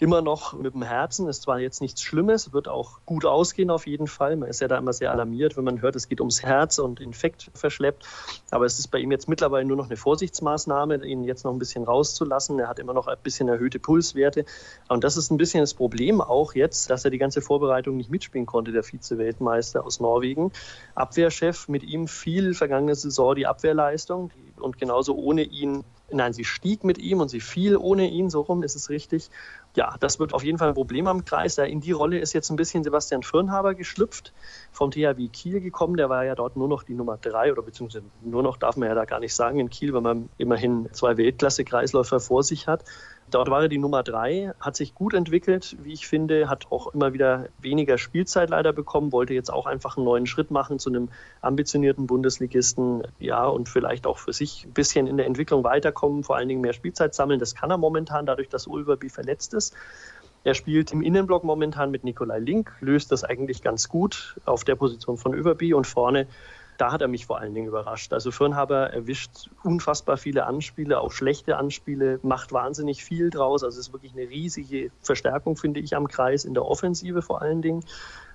[0.00, 1.28] immer noch mit dem Herzen.
[1.28, 4.36] Ist zwar jetzt nichts Schlimmes, wird auch gut ausgehen auf jeden Fall.
[4.36, 7.00] Man ist ja da immer sehr alarmiert, wenn man hört, es geht ums Herz und
[7.00, 8.06] Infekt verschleppt.
[8.50, 11.58] Aber es ist bei ihm jetzt mittlerweile nur noch eine Vorsichtsmaßnahme, ihn jetzt noch ein
[11.58, 12.58] bisschen rauszulassen.
[12.58, 14.46] Er hat immer noch ein bisschen erhöhte Pulswerte.
[14.88, 18.10] Und das ist ein bisschen das Problem auch jetzt, dass er die ganze Vorbereitung nicht
[18.10, 20.50] mitspielen konnte, der Vize-Weltmeister aus Norwegen.
[20.94, 26.82] Abwehrchef mit ihm viel vergangene Saison die Abwehrleistung und genauso ohne ihn Nein, sie stieg
[26.82, 29.30] mit ihm und sie fiel ohne ihn, so rum ist es richtig.
[29.76, 31.56] Ja, das wird auf jeden Fall ein Problem am Kreis.
[31.58, 34.32] In die Rolle ist jetzt ein bisschen Sebastian Firnhaber geschlüpft,
[34.72, 35.96] vom THW Kiel gekommen.
[35.96, 38.88] Der war ja dort nur noch die Nummer drei oder beziehungsweise nur noch darf man
[38.88, 42.84] ja da gar nicht sagen in Kiel, weil man immerhin zwei Weltklasse-Kreisläufer vor sich hat.
[43.30, 46.92] Dort war er die Nummer drei, hat sich gut entwickelt, wie ich finde, hat auch
[46.94, 50.90] immer wieder weniger Spielzeit leider bekommen, wollte jetzt auch einfach einen neuen Schritt machen zu
[50.90, 51.08] einem
[51.40, 56.36] ambitionierten Bundesligisten, ja, und vielleicht auch für sich ein bisschen in der Entwicklung weiterkommen, vor
[56.36, 57.38] allen Dingen mehr Spielzeit sammeln.
[57.38, 59.74] Das kann er momentan, dadurch, dass Ulverby verletzt ist.
[60.42, 64.74] Er spielt im Innenblock momentan mit Nikolai Link, löst das eigentlich ganz gut auf der
[64.74, 66.26] Position von Överby und vorne
[66.80, 68.12] da hat er mich vor allen Dingen überrascht.
[68.14, 73.62] Also Firnhaber erwischt unfassbar viele Anspiele, auch schlechte Anspiele, macht wahnsinnig viel draus.
[73.62, 77.42] Also es ist wirklich eine riesige Verstärkung, finde ich, am Kreis, in der Offensive vor
[77.42, 77.84] allen Dingen.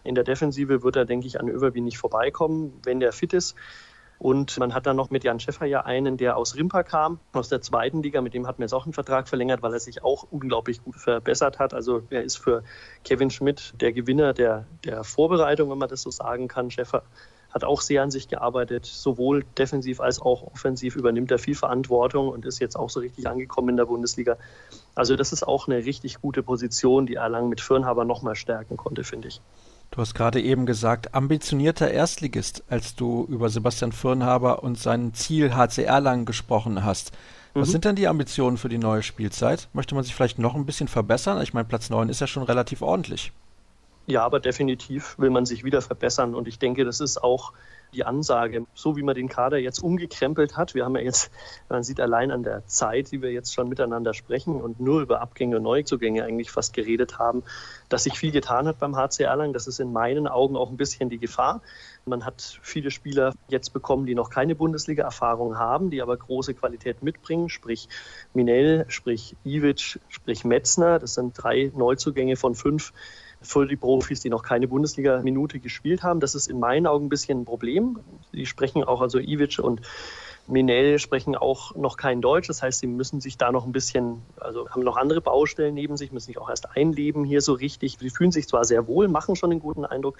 [0.03, 3.55] In der Defensive wird er, denke ich, an Överby nicht vorbeikommen, wenn der fit ist.
[4.19, 7.49] Und man hat dann noch mit Jan Schäffer ja einen, der aus Rimpa kam, aus
[7.49, 8.21] der zweiten Liga.
[8.21, 10.95] Mit dem hat man jetzt auch einen Vertrag verlängert, weil er sich auch unglaublich gut
[10.95, 11.73] verbessert hat.
[11.73, 12.63] Also er ist für
[13.03, 16.69] Kevin Schmidt der Gewinner der, der Vorbereitung, wenn man das so sagen kann.
[16.71, 17.03] Schäffer
[17.55, 22.27] hat auch sehr an sich gearbeitet, sowohl defensiv als auch offensiv übernimmt er viel Verantwortung
[22.27, 24.37] und ist jetzt auch so richtig angekommen in der Bundesliga.
[24.93, 29.05] Also das ist auch eine richtig gute Position, die Erlangen mit Firnhaber nochmal stärken konnte,
[29.05, 29.41] finde ich.
[29.91, 35.55] Du hast gerade eben gesagt, ambitionierter Erstligist, als du über Sebastian Firnhaber und sein Ziel
[35.55, 37.13] HC Erlangen gesprochen hast.
[37.53, 37.71] Was mhm.
[37.71, 39.69] sind denn die Ambitionen für die neue Spielzeit?
[39.71, 41.41] Möchte man sich vielleicht noch ein bisschen verbessern?
[41.41, 43.31] Ich meine, Platz 9 ist ja schon relativ ordentlich.
[44.07, 46.35] Ja, aber definitiv will man sich wieder verbessern.
[46.35, 47.53] Und ich denke, das ist auch
[47.93, 48.65] die Ansage.
[48.75, 51.31] So wie man den Kader jetzt umgekrempelt hat, wir haben ja jetzt,
[51.69, 55.21] man sieht allein an der Zeit, die wir jetzt schon miteinander sprechen und nur über
[55.21, 57.43] Abgänge und Neuzugänge eigentlich fast geredet haben,
[57.89, 59.53] dass sich viel getan hat beim HC Erlangen.
[59.53, 61.61] Das ist in meinen Augen auch ein bisschen die Gefahr.
[62.05, 67.01] Man hat viele Spieler jetzt bekommen, die noch keine Bundesliga-Erfahrung haben, die aber große Qualität
[67.01, 67.89] mitbringen, sprich
[68.35, 70.99] Minell, sprich Ivic, sprich Metzner.
[70.99, 72.93] Das sind drei Neuzugänge von fünf
[73.45, 76.19] für die Profis, die noch keine Bundesliga-Minute gespielt haben.
[76.19, 77.99] Das ist in meinen Augen ein bisschen ein Problem.
[78.33, 79.81] Die sprechen auch, also Ivic und
[80.47, 82.47] Minel sprechen auch noch kein Deutsch.
[82.47, 85.97] Das heißt, sie müssen sich da noch ein bisschen, also haben noch andere Baustellen neben
[85.97, 87.97] sich, müssen sich auch erst einleben hier so richtig.
[87.99, 90.17] Sie fühlen sich zwar sehr wohl, machen schon einen guten Eindruck,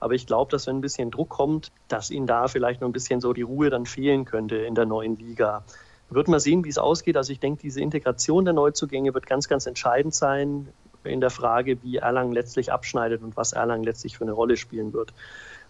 [0.00, 2.92] aber ich glaube, dass wenn ein bisschen Druck kommt, dass ihnen da vielleicht noch ein
[2.92, 5.64] bisschen so die Ruhe dann fehlen könnte in der neuen Liga.
[6.08, 7.16] Wird man sehen, wie es ausgeht.
[7.16, 10.68] Also ich denke, diese Integration der Neuzugänge wird ganz, ganz entscheidend sein
[11.04, 14.92] in der Frage, wie Erlangen letztlich abschneidet und was Erlangen letztlich für eine Rolle spielen
[14.92, 15.12] wird.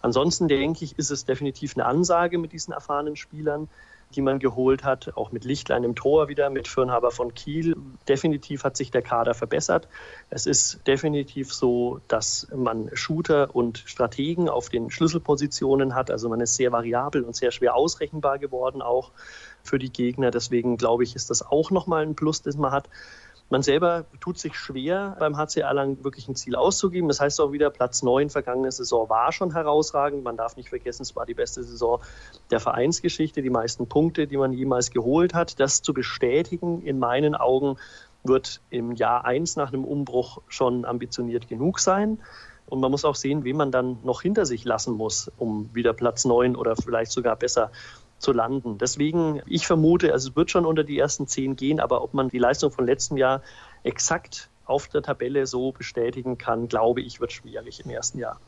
[0.01, 3.69] Ansonsten denke ich, ist es definitiv eine Ansage mit diesen erfahrenen Spielern,
[4.15, 7.75] die man geholt hat, auch mit Lichtlein im Tor wieder, mit Firnhaber von Kiel.
[8.07, 9.87] Definitiv hat sich der Kader verbessert.
[10.29, 16.11] Es ist definitiv so, dass man Shooter und Strategen auf den Schlüsselpositionen hat.
[16.11, 19.11] Also man ist sehr variabel und sehr schwer ausrechenbar geworden auch
[19.63, 20.31] für die Gegner.
[20.31, 22.89] Deswegen glaube ich, ist das auch nochmal ein Plus, das man hat.
[23.51, 27.09] Man selber tut sich schwer, beim HC Erlangen wirklich ein Ziel auszugeben.
[27.09, 30.23] Das heißt auch wieder, Platz 9 vergangene Saison war schon herausragend.
[30.23, 31.99] Man darf nicht vergessen, es war die beste Saison
[32.49, 35.59] der Vereinsgeschichte, die meisten Punkte, die man jemals geholt hat.
[35.59, 37.75] Das zu bestätigen, in meinen Augen,
[38.23, 42.19] wird im Jahr 1 nach einem Umbruch schon ambitioniert genug sein.
[42.67, 45.91] Und man muss auch sehen, wen man dann noch hinter sich lassen muss, um wieder
[45.91, 47.69] Platz 9 oder vielleicht sogar besser
[48.21, 48.77] zu landen.
[48.77, 52.29] Deswegen, ich vermute, also es wird schon unter die ersten zehn gehen, aber ob man
[52.29, 53.41] die Leistung von letztem Jahr
[53.83, 58.39] exakt auf der Tabelle so bestätigen kann, glaube ich, wird schwierig im ersten Jahr.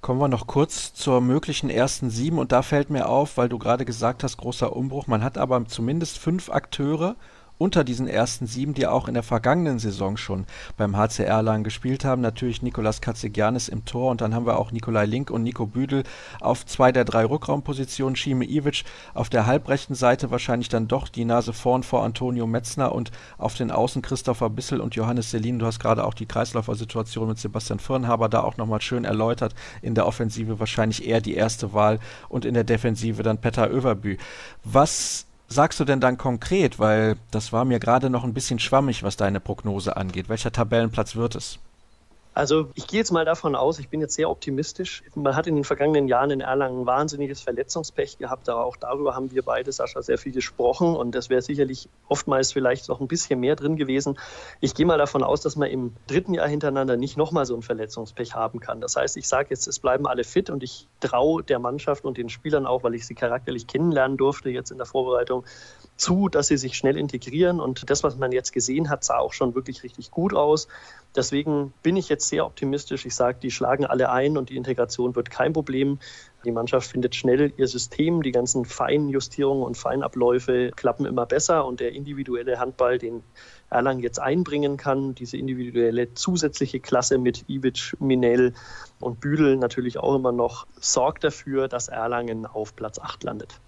[0.00, 3.58] Kommen wir noch kurz zur möglichen ersten sieben und da fällt mir auf, weil du
[3.58, 7.16] gerade gesagt hast, großer Umbruch, man hat aber zumindest fünf Akteure
[7.60, 10.46] unter diesen ersten sieben, die auch in der vergangenen Saison schon
[10.78, 12.22] beim HCR Erlangen gespielt haben.
[12.22, 16.04] Natürlich Nikolas Katzigianis im Tor und dann haben wir auch Nikolai Link und Nico Büdel
[16.40, 18.16] auf zwei der drei Rückraumpositionen.
[18.16, 22.92] Schime Ivic auf der halbrechten Seite wahrscheinlich dann doch die Nase vorn vor Antonio Metzner
[22.92, 25.58] und auf den Außen Christopher Bissel und Johannes Selin.
[25.58, 29.54] Du hast gerade auch die Kreisläufer-Situation mit Sebastian Firnhaber da auch nochmal schön erläutert.
[29.82, 31.98] In der Offensive wahrscheinlich eher die erste Wahl
[32.30, 34.16] und in der Defensive dann Petter Överbü.
[34.64, 36.78] Was sagst du denn dann konkret?
[36.78, 40.28] Weil das war mir gerade noch ein bisschen schwammig, was deine Prognose angeht.
[40.28, 41.58] Welcher Tabellenplatz wird es?
[42.32, 45.02] Also ich gehe jetzt mal davon aus, ich bin jetzt sehr optimistisch.
[45.16, 49.32] Man hat in den vergangenen Jahren in Erlangen wahnsinniges Verletzungspech gehabt, aber auch darüber haben
[49.32, 53.40] wir beide, Sascha, sehr viel gesprochen und das wäre sicherlich oftmals vielleicht noch ein bisschen
[53.40, 54.16] mehr drin gewesen.
[54.60, 57.62] Ich gehe mal davon aus, dass man im dritten Jahr hintereinander nicht nochmal so ein
[57.62, 58.80] Verletzungspech haben kann.
[58.80, 62.16] Das heißt, ich sage jetzt, es bleiben alle fit und ich traue der Mannschaft und
[62.16, 65.44] den Spielern auch, weil ich sie charakterlich kennenlernen durfte jetzt in der Vorbereitung,
[65.96, 69.32] zu, dass sie sich schnell integrieren und das, was man jetzt gesehen hat, sah auch
[69.32, 70.68] schon wirklich richtig gut aus.
[71.16, 73.04] Deswegen bin ich jetzt sehr optimistisch.
[73.04, 75.98] Ich sage, die schlagen alle ein und die Integration wird kein Problem.
[76.44, 81.80] Die Mannschaft findet schnell ihr System, die ganzen Feinjustierungen und Feinabläufe klappen immer besser und
[81.80, 83.22] der individuelle Handball, den
[83.70, 88.54] Erlangen jetzt einbringen kann, diese individuelle zusätzliche Klasse mit Ivic, Minel
[89.00, 93.60] und Büdel natürlich auch immer noch, sorgt dafür, dass Erlangen auf Platz 8 landet.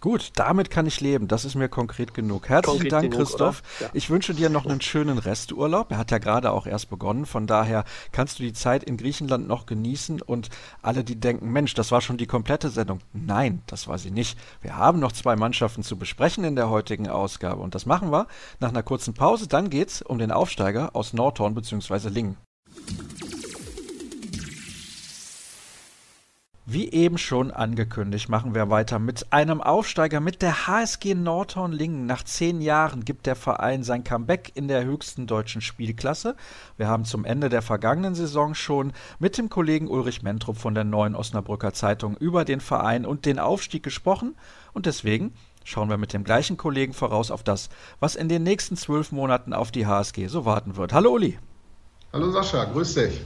[0.00, 1.26] Gut, damit kann ich leben.
[1.26, 2.48] Das ist mir konkret genug.
[2.48, 3.62] Herzlichen konkret Dank, genug, Christoph.
[3.80, 3.88] Ja.
[3.94, 5.90] Ich wünsche dir noch einen schönen Resturlaub.
[5.90, 7.26] Er hat ja gerade auch erst begonnen.
[7.26, 10.22] Von daher kannst du die Zeit in Griechenland noch genießen.
[10.22, 10.50] Und
[10.82, 13.00] alle, die denken, Mensch, das war schon die komplette Sendung.
[13.12, 14.38] Nein, das war sie nicht.
[14.60, 17.60] Wir haben noch zwei Mannschaften zu besprechen in der heutigen Ausgabe.
[17.60, 18.28] Und das machen wir
[18.60, 19.48] nach einer kurzen Pause.
[19.48, 22.08] Dann geht's um den Aufsteiger aus Nordhorn bzw.
[22.08, 22.36] Lingen.
[26.70, 32.04] Wie eben schon angekündigt, machen wir weiter mit einem Aufsteiger mit der HSG Nordhorn-Lingen.
[32.04, 36.36] Nach zehn Jahren gibt der Verein sein Comeback in der höchsten deutschen Spielklasse.
[36.76, 40.84] Wir haben zum Ende der vergangenen Saison schon mit dem Kollegen Ulrich Mentrup von der
[40.84, 44.36] Neuen Osnabrücker Zeitung über den Verein und den Aufstieg gesprochen.
[44.74, 45.32] Und deswegen
[45.64, 49.54] schauen wir mit dem gleichen Kollegen voraus auf das, was in den nächsten zwölf Monaten
[49.54, 50.92] auf die HSG so warten wird.
[50.92, 51.38] Hallo Uli.
[52.12, 53.22] Hallo Sascha, grüß dich.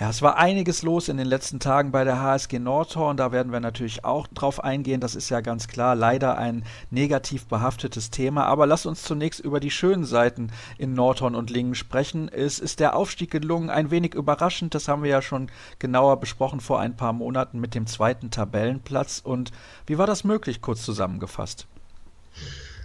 [0.00, 3.18] Ja, es war einiges los in den letzten Tagen bei der HSG Nordhorn.
[3.18, 4.98] Da werden wir natürlich auch drauf eingehen.
[4.98, 8.46] Das ist ja ganz klar leider ein negativ behaftetes Thema.
[8.46, 12.30] Aber lass uns zunächst über die schönen Seiten in Nordhorn und Lingen sprechen.
[12.30, 14.74] Es ist der Aufstieg gelungen, ein wenig überraschend.
[14.74, 19.20] Das haben wir ja schon genauer besprochen vor ein paar Monaten mit dem zweiten Tabellenplatz.
[19.22, 19.52] Und
[19.84, 21.66] wie war das möglich, kurz zusammengefasst?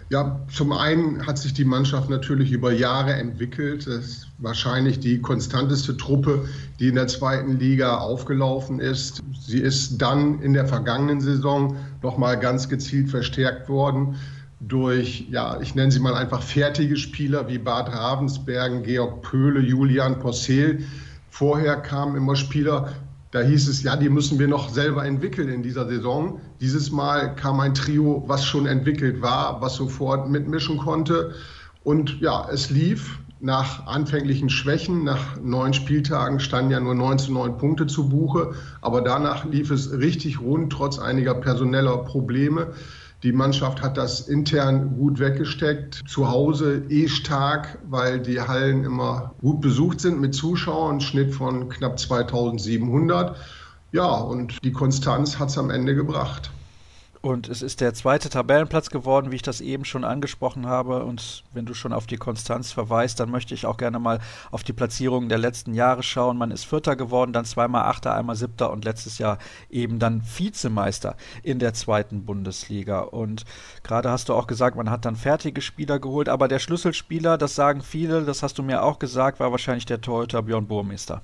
[0.08, 3.88] Ja, zum einen hat sich die Mannschaft natürlich über Jahre entwickelt.
[3.88, 9.20] Das ist wahrscheinlich die konstanteste Truppe, die in der zweiten Liga aufgelaufen ist.
[9.40, 14.16] Sie ist dann in der vergangenen Saison nochmal ganz gezielt verstärkt worden
[14.60, 20.20] durch, ja, ich nenne sie mal einfach fertige Spieler wie Bad Ravensbergen, Georg Pöhle, Julian
[20.20, 20.84] Possel.
[21.30, 22.92] Vorher kamen immer Spieler,
[23.36, 26.40] da hieß es, ja, die müssen wir noch selber entwickeln in dieser Saison.
[26.62, 31.34] Dieses Mal kam ein Trio, was schon entwickelt war, was sofort mitmischen konnte.
[31.84, 35.04] Und ja, es lief nach anfänglichen Schwächen.
[35.04, 38.54] Nach neun Spieltagen standen ja nur 9 zu 9 Punkte zu Buche.
[38.80, 42.68] Aber danach lief es richtig rund, trotz einiger personeller Probleme.
[43.22, 46.02] Die Mannschaft hat das intern gut weggesteckt.
[46.06, 51.68] Zu Hause eh stark, weil die Hallen immer gut besucht sind mit Zuschauern, Schnitt von
[51.68, 53.36] knapp 2700.
[53.92, 56.50] Ja, und die Konstanz hat es am Ende gebracht.
[57.26, 61.04] Und es ist der zweite Tabellenplatz geworden, wie ich das eben schon angesprochen habe.
[61.04, 64.20] Und wenn du schon auf die Konstanz verweist, dann möchte ich auch gerne mal
[64.52, 66.38] auf die Platzierungen der letzten Jahre schauen.
[66.38, 71.16] Man ist Vierter geworden, dann zweimal Achter, einmal Siebter und letztes Jahr eben dann Vizemeister
[71.42, 73.00] in der zweiten Bundesliga.
[73.00, 73.44] Und
[73.82, 76.28] gerade hast du auch gesagt, man hat dann fertige Spieler geholt.
[76.28, 80.00] Aber der Schlüsselspieler, das sagen viele, das hast du mir auch gesagt, war wahrscheinlich der
[80.00, 81.22] Torhüter Björn Burmeister.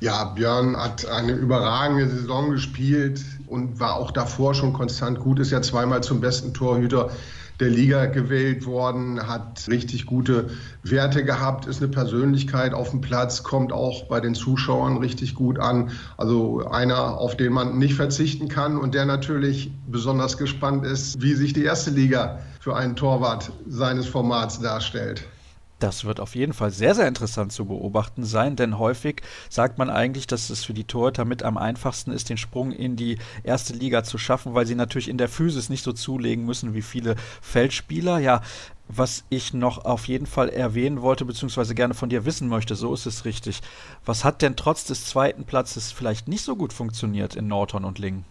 [0.00, 5.52] Ja, Björn hat eine überragende Saison gespielt und war auch davor schon konstant gut, ist
[5.52, 7.10] ja zweimal zum besten Torhüter
[7.60, 10.50] der Liga gewählt worden, hat richtig gute
[10.82, 15.58] Werte gehabt, ist eine Persönlichkeit auf dem Platz, kommt auch bei den Zuschauern richtig gut
[15.58, 15.90] an.
[16.18, 21.32] Also einer, auf den man nicht verzichten kann und der natürlich besonders gespannt ist, wie
[21.32, 25.24] sich die erste Liga für einen Torwart seines Formats darstellt.
[25.78, 29.90] Das wird auf jeden Fall sehr, sehr interessant zu beobachten sein, denn häufig sagt man
[29.90, 33.74] eigentlich, dass es für die Torhüter mit am einfachsten ist, den Sprung in die erste
[33.74, 37.16] Liga zu schaffen, weil sie natürlich in der Physis nicht so zulegen müssen wie viele
[37.42, 38.18] Feldspieler.
[38.18, 38.40] Ja,
[38.88, 42.94] was ich noch auf jeden Fall erwähnen wollte, beziehungsweise gerne von dir wissen möchte, so
[42.94, 43.60] ist es richtig.
[44.06, 47.98] Was hat denn trotz des zweiten Platzes vielleicht nicht so gut funktioniert in Norton und
[47.98, 48.24] Lingen?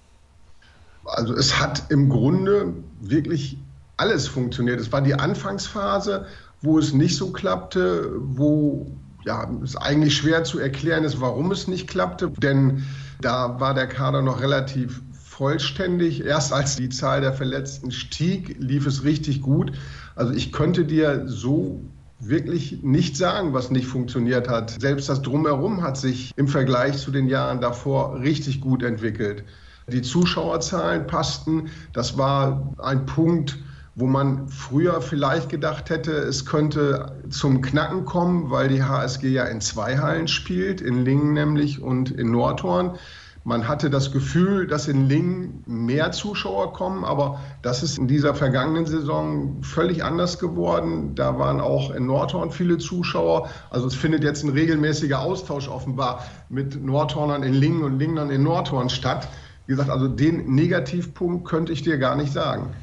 [1.03, 3.57] Also es hat im Grunde wirklich
[3.97, 4.79] alles funktioniert.
[4.79, 6.25] Es war die Anfangsphase,
[6.65, 8.91] wo es nicht so klappte, wo
[9.25, 12.83] ja, es eigentlich schwer zu erklären ist, warum es nicht klappte, denn
[13.21, 16.23] da war der Kader noch relativ vollständig.
[16.23, 19.71] Erst als die Zahl der Verletzten stieg, lief es richtig gut.
[20.15, 21.81] Also ich könnte dir so
[22.19, 24.77] wirklich nicht sagen, was nicht funktioniert hat.
[24.79, 29.43] Selbst das Drumherum hat sich im Vergleich zu den Jahren davor richtig gut entwickelt.
[29.91, 31.69] Die Zuschauerzahlen passten.
[31.93, 33.57] Das war ein Punkt,
[33.95, 39.45] wo man früher vielleicht gedacht hätte, es könnte zum Knacken kommen, weil die HSG ja
[39.45, 42.97] in zwei Hallen spielt, in Lingen nämlich und in Nordhorn.
[43.45, 48.33] Man hatte das Gefühl, dass in Lingen mehr Zuschauer kommen, aber das ist in dieser
[48.33, 51.13] vergangenen Saison völlig anders geworden.
[51.13, 53.47] Da waren auch in Nordhorn viele Zuschauer.
[53.69, 58.43] Also es findet jetzt ein regelmäßiger Austausch offenbar mit Nordhornern in Lingen und Lingnern in
[58.43, 59.27] Nordhorn statt.
[59.67, 62.73] Wie gesagt, also den Negativpunkt könnte ich dir gar nicht sagen.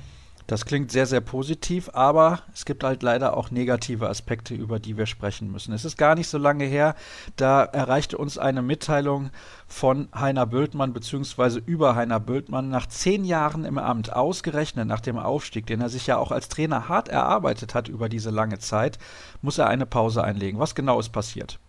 [0.53, 4.99] Das klingt sehr, sehr positiv, aber es gibt halt leider auch negative Aspekte, über die
[4.99, 5.73] wir sprechen müssen.
[5.73, 6.95] Es ist gar nicht so lange her,
[7.37, 9.31] da erreichte uns eine Mitteilung
[9.67, 11.63] von Heiner Bültmann bzw.
[11.65, 16.07] über Heiner Bültmann nach zehn Jahren im Amt, ausgerechnet nach dem Aufstieg, den er sich
[16.07, 18.99] ja auch als Trainer hart erarbeitet hat über diese lange Zeit,
[19.41, 20.61] muss er eine Pause einlegen.
[20.61, 21.61] Was genau ist passiert?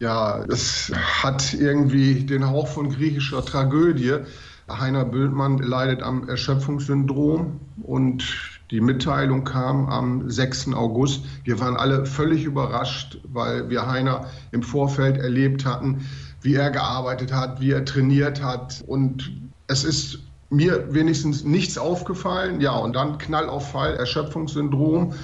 [0.00, 0.90] Ja, es
[1.22, 4.20] hat irgendwie den Hauch von griechischer Tragödie.
[4.68, 8.24] Heiner Bültmann leidet am Erschöpfungssyndrom und
[8.72, 10.74] die Mitteilung kam am 6.
[10.74, 11.24] August.
[11.44, 16.04] Wir waren alle völlig überrascht, weil wir Heiner im Vorfeld erlebt hatten,
[16.42, 18.82] wie er gearbeitet hat, wie er trainiert hat.
[18.88, 19.30] Und
[19.68, 20.18] es ist
[20.50, 22.60] mir wenigstens nichts aufgefallen.
[22.60, 25.14] Ja, und dann Knall auf Fall, Erschöpfungssyndrom.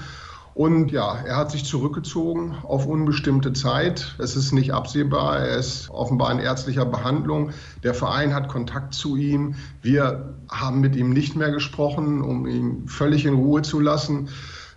[0.55, 4.15] Und ja, er hat sich zurückgezogen auf unbestimmte Zeit.
[4.19, 5.39] Es ist nicht absehbar.
[5.39, 7.53] Er ist offenbar in ärztlicher Behandlung.
[7.83, 9.55] Der Verein hat Kontakt zu ihm.
[9.81, 14.29] Wir haben mit ihm nicht mehr gesprochen, um ihn völlig in Ruhe zu lassen.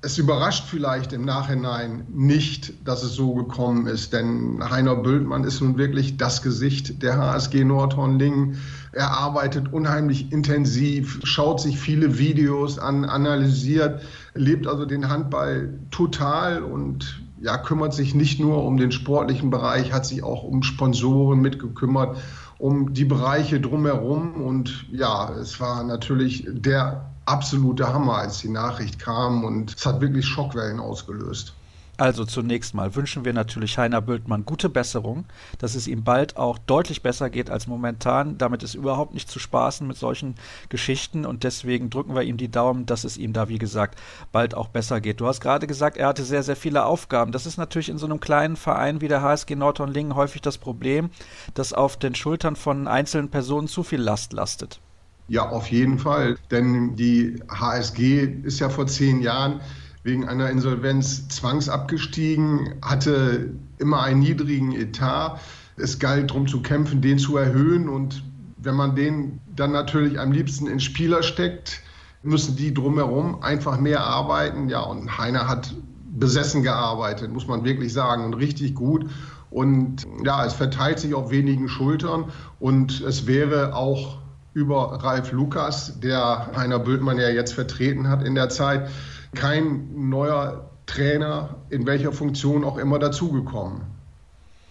[0.01, 5.61] Es überrascht vielleicht im Nachhinein nicht, dass es so gekommen ist, denn Heiner Bültmann ist
[5.61, 8.59] nun wirklich das Gesicht der HSG Nordhorn-Lingen.
[8.91, 14.03] Er arbeitet unheimlich intensiv, schaut sich viele Videos an, analysiert,
[14.35, 19.91] lebt also den Handball total und ja, kümmert sich nicht nur um den sportlichen Bereich,
[19.91, 22.17] hat sich auch um Sponsoren mitgekümmert,
[22.57, 24.41] um die Bereiche drumherum.
[24.41, 30.01] Und ja, es war natürlich der absolute Hammer, als die Nachricht kam und es hat
[30.01, 31.53] wirklich Schockwellen ausgelöst.
[31.97, 35.23] Also zunächst mal wünschen wir natürlich Heiner Bültmann gute Besserung,
[35.59, 38.37] dass es ihm bald auch deutlich besser geht als momentan.
[38.37, 40.35] Damit ist überhaupt nicht zu spaßen mit solchen
[40.67, 43.97] Geschichten und deswegen drücken wir ihm die Daumen, dass es ihm da, wie gesagt,
[44.33, 45.21] bald auch besser geht.
[45.21, 47.31] Du hast gerade gesagt, er hatte sehr, sehr viele Aufgaben.
[47.31, 51.09] Das ist natürlich in so einem kleinen Verein wie der HSG Nordhorn-Lingen häufig das Problem,
[51.53, 54.81] dass auf den Schultern von einzelnen Personen zu viel Last lastet.
[55.27, 56.37] Ja, auf jeden Fall.
[56.51, 59.61] Denn die HSG ist ja vor zehn Jahren
[60.05, 63.49] wegen einer Insolvenz zwangsabgestiegen, hatte
[63.79, 65.39] immer einen niedrigen Etat.
[65.77, 67.89] Es galt darum zu kämpfen, den zu erhöhen.
[67.89, 68.23] Und
[68.57, 71.81] wenn man den dann natürlich am liebsten in Spieler steckt,
[72.21, 74.69] müssen die drumherum einfach mehr arbeiten.
[74.69, 75.73] Ja, und Heiner hat
[76.11, 79.09] besessen gearbeitet, muss man wirklich sagen, und richtig gut.
[79.49, 82.25] Und ja, es verteilt sich auf wenigen Schultern
[82.59, 84.19] und es wäre auch
[84.53, 88.87] über Ralf Lukas, der Heiner Bültmann ja jetzt vertreten hat in der Zeit,
[89.35, 93.81] kein neuer Trainer in welcher Funktion auch immer dazugekommen.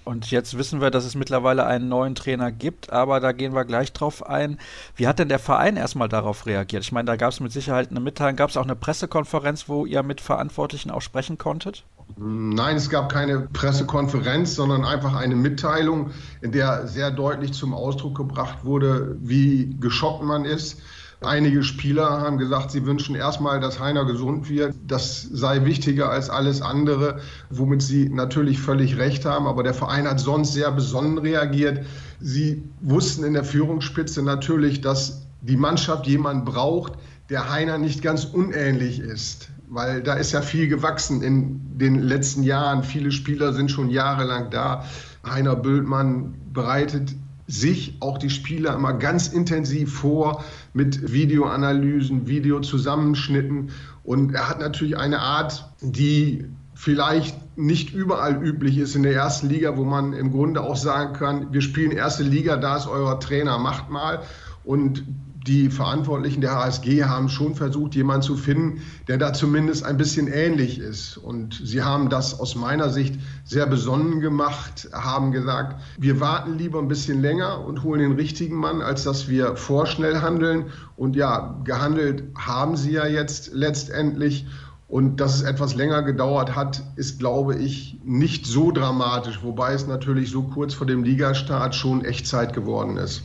[0.04, 3.64] Und jetzt wissen wir, dass es mittlerweile einen neuen Trainer gibt, aber da gehen wir
[3.64, 4.58] gleich drauf ein.
[4.96, 6.84] Wie hat denn der Verein erstmal darauf reagiert?
[6.84, 9.86] Ich meine, da gab es mit Sicherheit eine Mitteilung, gab es auch eine Pressekonferenz, wo
[9.86, 11.84] ihr mit Verantwortlichen auch sprechen konntet?
[12.16, 16.10] Nein, es gab keine Pressekonferenz, sondern einfach eine Mitteilung,
[16.42, 20.82] in der sehr deutlich zum Ausdruck gebracht wurde, wie geschockt man ist.
[21.24, 24.74] Einige Spieler haben gesagt, sie wünschen erstmal, dass Heiner gesund wird.
[24.86, 27.20] Das sei wichtiger als alles andere,
[27.50, 29.46] womit sie natürlich völlig recht haben.
[29.46, 31.84] Aber der Verein hat sonst sehr besonnen reagiert.
[32.20, 36.94] Sie wussten in der Führungsspitze natürlich, dass die Mannschaft jemanden braucht,
[37.30, 42.42] der Heiner nicht ganz unähnlich ist weil da ist ja viel gewachsen in den letzten
[42.44, 42.84] Jahren.
[42.84, 44.84] Viele Spieler sind schon jahrelang da.
[45.26, 47.14] Heiner Bültmann bereitet
[47.46, 53.70] sich auch die Spieler immer ganz intensiv vor mit Videoanalysen, Videozusammenschnitten.
[54.02, 59.48] Und er hat natürlich eine Art, die vielleicht nicht überall üblich ist in der ersten
[59.48, 63.20] Liga, wo man im Grunde auch sagen kann, wir spielen erste Liga, da ist euer
[63.20, 64.22] Trainer, macht mal.
[64.64, 65.04] Und
[65.46, 70.26] die Verantwortlichen der HSG haben schon versucht, jemanden zu finden, der da zumindest ein bisschen
[70.26, 71.18] ähnlich ist.
[71.18, 76.78] Und sie haben das aus meiner Sicht sehr besonnen gemacht, haben gesagt, wir warten lieber
[76.78, 80.66] ein bisschen länger und holen den richtigen Mann, als dass wir vorschnell handeln.
[80.96, 84.46] Und ja, gehandelt haben sie ja jetzt letztendlich.
[84.88, 89.86] Und dass es etwas länger gedauert hat, ist, glaube ich, nicht so dramatisch, wobei es
[89.86, 93.24] natürlich so kurz vor dem Ligastart schon Echtzeit geworden ist.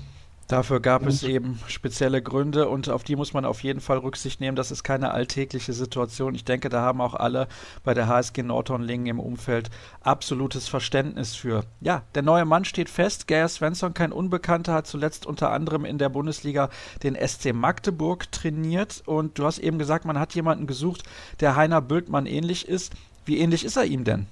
[0.49, 4.41] Dafür gab es eben spezielle Gründe und auf die muss man auf jeden Fall Rücksicht
[4.41, 4.55] nehmen.
[4.55, 6.33] Das ist keine alltägliche Situation.
[6.33, 7.47] Ich denke, da haben auch alle
[7.83, 9.69] bei der HSG Nordhornlingen im Umfeld
[10.01, 11.65] absolutes Verständnis für.
[11.81, 13.27] Ja, der neue Mann steht fest.
[13.27, 16.71] Geir Svensson, kein Unbekannter, hat zuletzt unter anderem in der Bundesliga
[17.03, 21.03] den SC Magdeburg trainiert und du hast eben gesagt, man hat jemanden gesucht,
[21.41, 22.93] der Heiner Bültmann ähnlich ist.
[23.23, 24.25] Wie ähnlich ist er ihm denn?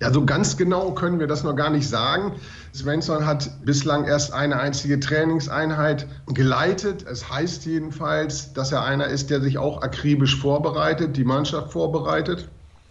[0.00, 2.32] Ja, so ganz genau können wir das noch gar nicht sagen.
[2.74, 7.04] Svensson hat bislang erst eine einzige Trainingseinheit geleitet.
[7.06, 12.48] Es heißt jedenfalls, dass er einer ist, der sich auch akribisch vorbereitet, die Mannschaft vorbereitet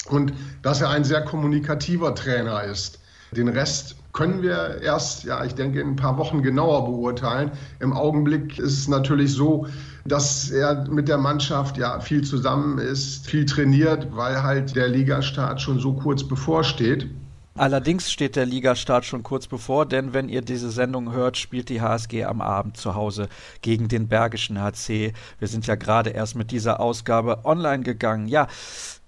[0.10, 3.00] und dass er ein sehr kommunikativer Trainer ist.
[3.32, 7.52] Den Rest können wir erst, ja, ich denke, in ein paar Wochen genauer beurteilen.
[7.80, 9.68] Im Augenblick ist es natürlich so,
[10.06, 15.62] dass er mit der Mannschaft ja viel zusammen ist, viel trainiert, weil halt der Ligastart
[15.62, 17.08] schon so kurz bevorsteht.
[17.56, 21.82] Allerdings steht der Ligastart schon kurz bevor, denn wenn ihr diese Sendung hört, spielt die
[21.82, 23.28] HSG am Abend zu Hause
[23.62, 25.14] gegen den Bergischen HC.
[25.38, 28.28] Wir sind ja gerade erst mit dieser Ausgabe online gegangen.
[28.28, 28.48] Ja,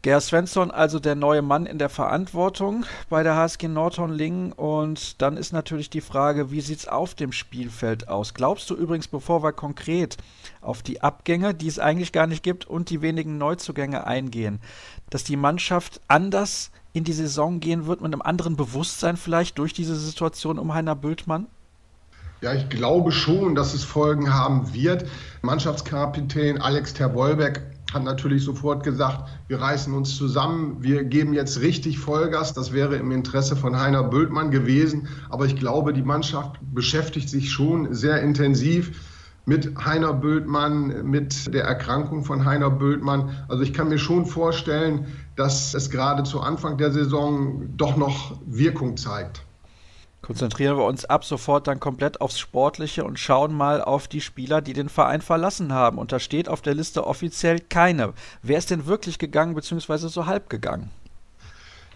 [0.04, 4.52] Ger Svensson, also der neue Mann in der Verantwortung bei der HSG Nordhorn-Lingen.
[4.52, 8.34] Und dann ist natürlich die Frage, wie sieht es auf dem Spielfeld aus?
[8.34, 10.18] Glaubst du übrigens, bevor wir konkret
[10.60, 14.60] auf die Abgänge, die es eigentlich gar nicht gibt, und die wenigen Neuzugänge eingehen,
[15.10, 19.72] dass die Mannschaft anders in die Saison gehen wird, mit einem anderen Bewusstsein vielleicht durch
[19.72, 21.48] diese Situation um Heiner Bültmann?
[22.42, 25.06] Ja, ich glaube schon, dass es Folgen haben wird.
[25.44, 27.62] Mannschaftskapitän Alex Terwolbeck
[27.94, 32.54] hat natürlich sofort gesagt, wir reißen uns zusammen, wir geben jetzt richtig Vollgas.
[32.54, 35.08] Das wäre im Interesse von Heiner Bültmann gewesen.
[35.30, 39.10] Aber ich glaube, die Mannschaft beschäftigt sich schon sehr intensiv
[39.46, 43.30] mit Heiner Bültmann, mit der Erkrankung von Heiner Bültmann.
[43.48, 48.40] Also ich kann mir schon vorstellen, dass es gerade zu Anfang der Saison doch noch
[48.46, 49.44] Wirkung zeigt.
[50.24, 54.62] Konzentrieren wir uns ab sofort dann komplett aufs Sportliche und schauen mal auf die Spieler,
[54.62, 55.98] die den Verein verlassen haben.
[55.98, 58.14] Und da steht auf der Liste offiziell keine.
[58.42, 60.92] Wer ist denn wirklich gegangen, beziehungsweise so halb gegangen?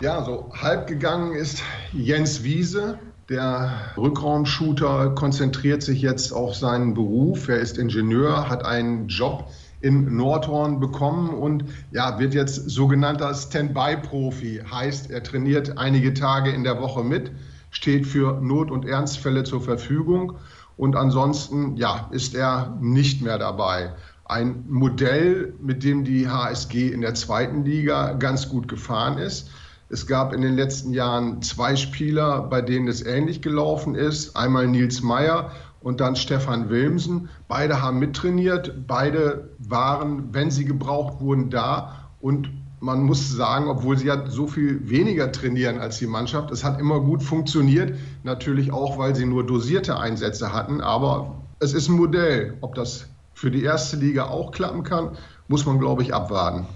[0.02, 1.64] Ja, so halb gegangen ist
[1.94, 3.00] Jens Wiese.
[3.30, 7.48] Der Rückraumshooter konzentriert sich jetzt auf seinen Beruf.
[7.48, 9.50] Er ist Ingenieur, hat einen Job
[9.80, 14.64] in Nordhorn bekommen und ja, wird jetzt sogenannter Standby-Profi.
[14.70, 17.32] Heißt, er trainiert einige Tage in der Woche mit
[17.70, 20.38] steht für Not- und Ernstfälle zur Verfügung
[20.78, 23.94] und ansonsten ja, ist er nicht mehr dabei.
[24.26, 29.50] Ein Modell, mit dem die HSG in der zweiten Liga ganz gut gefahren ist.
[29.90, 34.36] Es gab in den letzten Jahren zwei Spieler, bei denen es ähnlich gelaufen ist.
[34.36, 35.52] Einmal Nils Meyer
[35.82, 37.30] und dann Stefan Wilmsen.
[37.48, 42.50] Beide haben mittrainiert, beide waren, wenn sie gebraucht wurden, da und
[42.80, 46.80] man muss sagen, obwohl sie ja so viel weniger trainieren als die Mannschaft, es hat
[46.80, 47.98] immer gut funktioniert.
[48.24, 50.82] Natürlich auch, weil sie nur dosierte Einsätze hatten.
[50.82, 52.56] Aber es ist ein Modell.
[52.62, 55.18] Ob das für die erste Liga auch klappen kann,
[55.48, 56.68] muss man, glaube ich, abwarten.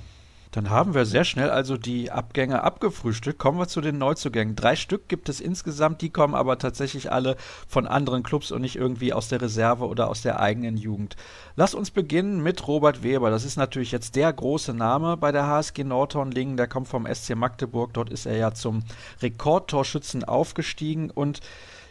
[0.51, 3.39] Dann haben wir sehr schnell also die Abgänge abgefrühstückt.
[3.39, 4.57] Kommen wir zu den Neuzugängen.
[4.57, 7.37] Drei Stück gibt es insgesamt, die kommen aber tatsächlich alle
[7.69, 11.15] von anderen Clubs und nicht irgendwie aus der Reserve oder aus der eigenen Jugend.
[11.55, 13.29] Lass uns beginnen mit Robert Weber.
[13.29, 16.57] Das ist natürlich jetzt der große Name bei der HSG Nordhorn-Lingen.
[16.57, 17.93] Der kommt vom SC Magdeburg.
[17.93, 18.83] Dort ist er ja zum
[19.21, 21.39] Rekordtorschützen aufgestiegen und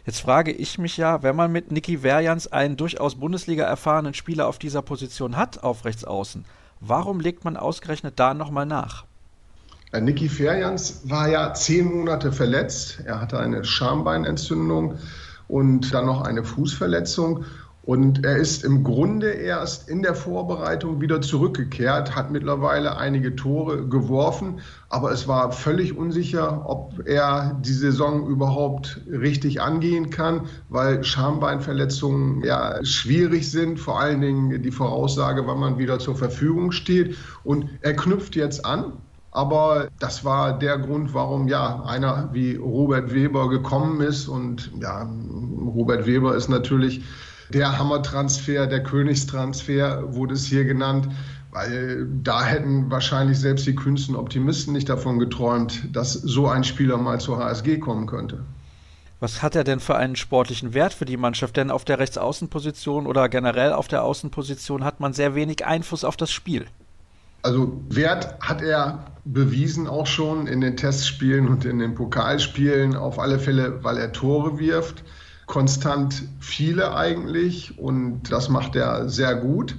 [0.06, 4.48] Jetzt frage ich mich ja, wenn man mit Niki Verjans einen durchaus Bundesliga erfahrenen Spieler
[4.48, 6.46] auf dieser Position hat, auf Rechtsaußen,
[6.80, 9.04] Warum legt man ausgerechnet da nochmal nach?
[9.92, 13.00] Niki Ferjans war ja zehn Monate verletzt.
[13.04, 14.98] Er hatte eine Schambeinentzündung
[15.48, 17.44] und dann noch eine Fußverletzung.
[17.90, 23.88] Und er ist im Grunde erst in der Vorbereitung wieder zurückgekehrt, hat mittlerweile einige Tore
[23.88, 31.02] geworfen, aber es war völlig unsicher, ob er die Saison überhaupt richtig angehen kann, weil
[31.02, 37.16] Schambeinverletzungen ja schwierig sind, vor allen Dingen die Voraussage, wann man wieder zur Verfügung steht.
[37.42, 38.92] Und er knüpft jetzt an,
[39.32, 44.28] aber das war der Grund, warum ja einer wie Robert Weber gekommen ist.
[44.28, 45.10] Und ja,
[45.74, 47.02] Robert Weber ist natürlich
[47.52, 51.08] der Hammertransfer, der Königstransfer wurde es hier genannt,
[51.52, 56.96] weil da hätten wahrscheinlich selbst die kühnsten Optimisten nicht davon geträumt, dass so ein Spieler
[56.96, 58.44] mal zur HSG kommen könnte.
[59.18, 61.56] Was hat er denn für einen sportlichen Wert für die Mannschaft?
[61.56, 66.16] Denn auf der Rechtsaußenposition oder generell auf der Außenposition hat man sehr wenig Einfluss auf
[66.16, 66.66] das Spiel.
[67.42, 73.18] Also Wert hat er bewiesen auch schon in den Testspielen und in den Pokalspielen, auf
[73.18, 75.02] alle Fälle, weil er Tore wirft
[75.50, 79.76] konstant viele eigentlich und das macht er sehr gut.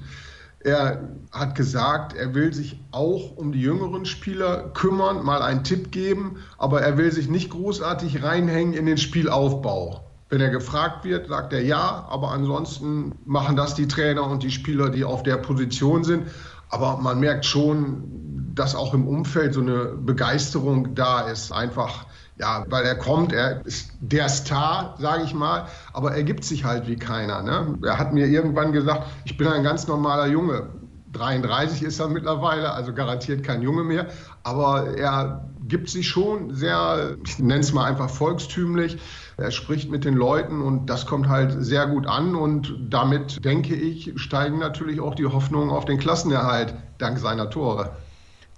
[0.59, 5.91] Er hat gesagt, er will sich auch um die jüngeren Spieler kümmern, mal einen Tipp
[5.91, 10.01] geben, aber er will sich nicht großartig reinhängen in den Spielaufbau.
[10.29, 14.51] Wenn er gefragt wird, sagt er ja, aber ansonsten machen das die Trainer und die
[14.51, 16.27] Spieler, die auf der Position sind.
[16.69, 21.53] Aber man merkt schon, dass auch im Umfeld so eine Begeisterung da ist.
[21.53, 22.05] Einfach,
[22.37, 26.63] ja, weil er kommt, er ist der Star, sage ich mal, aber er gibt sich
[26.63, 27.41] halt wie keiner.
[27.41, 27.77] Ne?
[27.85, 30.69] Er hat mir irgendwann gesagt, ich bin ein ganz normaler Junge.
[31.13, 34.07] 33 ist er mittlerweile, also garantiert kein Junge mehr.
[34.43, 38.97] Aber er gibt sich schon sehr, ich nenne es mal einfach volkstümlich.
[39.37, 42.35] Er spricht mit den Leuten und das kommt halt sehr gut an.
[42.35, 47.91] Und damit, denke ich, steigen natürlich auch die Hoffnungen auf den Klassenerhalt dank seiner Tore.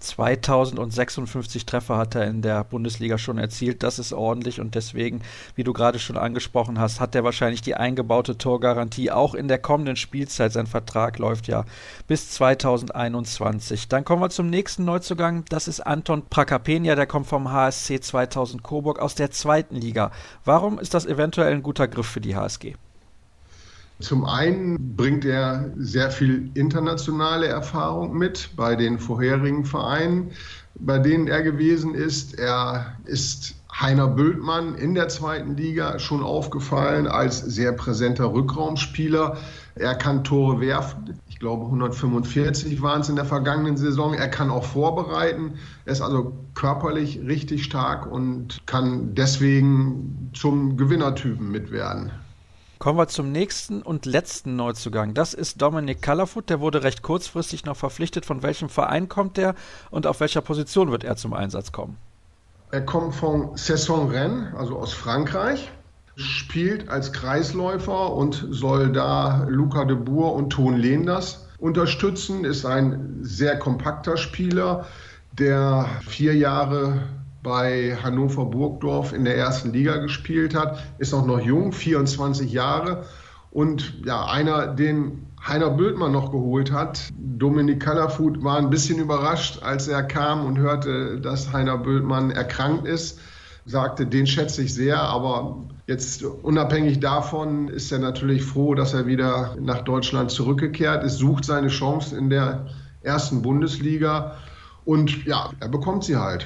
[0.03, 3.83] 2056 Treffer hat er in der Bundesliga schon erzielt.
[3.83, 5.21] Das ist ordentlich und deswegen,
[5.55, 9.59] wie du gerade schon angesprochen hast, hat er wahrscheinlich die eingebaute Torgarantie auch in der
[9.59, 10.51] kommenden Spielzeit.
[10.51, 11.65] Sein Vertrag läuft ja
[12.07, 13.87] bis 2021.
[13.87, 15.45] Dann kommen wir zum nächsten Neuzugang.
[15.49, 20.11] Das ist Anton Prakapenia, der kommt vom HSC 2000 Coburg aus der zweiten Liga.
[20.45, 22.75] Warum ist das eventuell ein guter Griff für die HSG?
[24.03, 30.31] Zum einen bringt er sehr viel internationale Erfahrung mit bei den vorherigen Vereinen,
[30.75, 32.37] bei denen er gewesen ist.
[32.37, 39.37] Er ist Heiner Bültmann in der zweiten Liga schon aufgefallen als sehr präsenter Rückraumspieler.
[39.75, 41.17] Er kann Tore werfen.
[41.29, 44.13] Ich glaube, 145 waren es in der vergangenen Saison.
[44.15, 45.53] Er kann auch vorbereiten.
[45.85, 52.11] Er ist also körperlich richtig stark und kann deswegen zum Gewinnertypen mitwerden.
[52.83, 55.13] Kommen wir zum nächsten und letzten Neuzugang.
[55.13, 56.49] Das ist Dominik Callerfoot.
[56.49, 58.25] Der wurde recht kurzfristig noch verpflichtet.
[58.25, 59.55] Von welchem Verein kommt der
[59.89, 61.95] und auf welcher Position wird er zum Einsatz kommen?
[62.71, 65.71] Er kommt von Cesson-Rennes, also aus Frankreich,
[66.17, 72.43] spielt als Kreisläufer und soll da Luca de Boer und Ton Lehenders unterstützen.
[72.43, 74.87] Ist ein sehr kompakter Spieler,
[75.31, 77.03] der vier Jahre
[77.43, 83.03] bei Hannover Burgdorf in der ersten Liga gespielt hat, ist auch noch jung, 24 Jahre.
[83.51, 89.61] Und ja, einer, den Heiner Bültmann noch geholt hat, Dominik Kallerfuth, war ein bisschen überrascht,
[89.61, 93.19] als er kam und hörte, dass Heiner Bültmann erkrankt ist.
[93.65, 99.05] Sagte, den schätze ich sehr, aber jetzt unabhängig davon ist er natürlich froh, dass er
[99.05, 102.67] wieder nach Deutschland zurückgekehrt ist, sucht seine Chance in der
[103.01, 104.37] ersten Bundesliga
[104.85, 106.45] und ja, er bekommt sie halt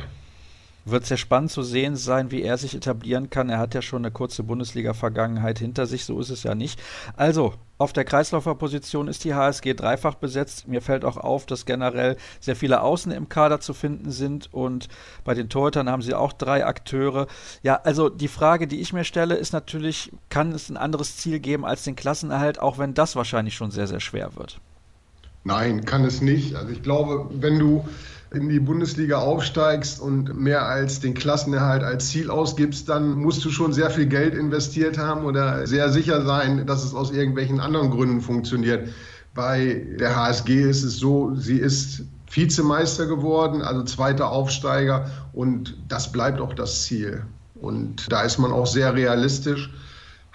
[0.89, 3.49] wird sehr spannend zu sehen sein, wie er sich etablieren kann.
[3.49, 6.79] Er hat ja schon eine kurze Bundesliga-Vergangenheit hinter sich, so ist es ja nicht.
[7.15, 10.67] Also, auf der Kreislauferposition ist die HSG dreifach besetzt.
[10.67, 14.87] Mir fällt auch auf, dass generell sehr viele Außen im Kader zu finden sind und
[15.23, 17.27] bei den Torhütern haben sie auch drei Akteure.
[17.61, 21.39] Ja, also die Frage, die ich mir stelle, ist natürlich, kann es ein anderes Ziel
[21.39, 24.59] geben als den Klassenerhalt, auch wenn das wahrscheinlich schon sehr, sehr schwer wird?
[25.43, 26.55] Nein, kann es nicht.
[26.55, 27.87] Also ich glaube, wenn du
[28.33, 33.49] in die Bundesliga aufsteigst und mehr als den Klassenerhalt als Ziel ausgibst, dann musst du
[33.49, 37.89] schon sehr viel Geld investiert haben oder sehr sicher sein, dass es aus irgendwelchen anderen
[37.89, 38.89] Gründen funktioniert.
[39.33, 46.11] Bei der HSG ist es so, sie ist Vizemeister geworden, also zweiter Aufsteiger und das
[46.11, 47.23] bleibt auch das Ziel.
[47.55, 49.71] Und da ist man auch sehr realistisch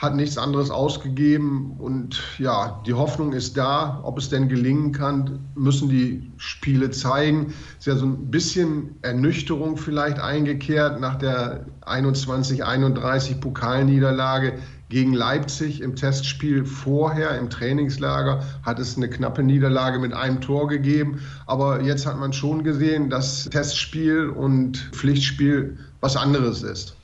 [0.02, 4.00] hat nichts anderes ausgegeben und ja, die Hoffnung ist da.
[4.02, 7.54] Ob es denn gelingen kann, müssen die Spiele zeigen.
[7.78, 14.54] Es ist ja so ein bisschen Ernüchterung vielleicht eingekehrt nach der 21-31 Pokalniederlage
[14.88, 20.66] gegen Leipzig im Testspiel vorher im Trainingslager hat es eine knappe Niederlage mit einem Tor
[20.66, 21.20] gegeben.
[21.46, 26.96] Aber jetzt hat man schon gesehen, dass Testspiel und Pflichtspiel was anderes ist.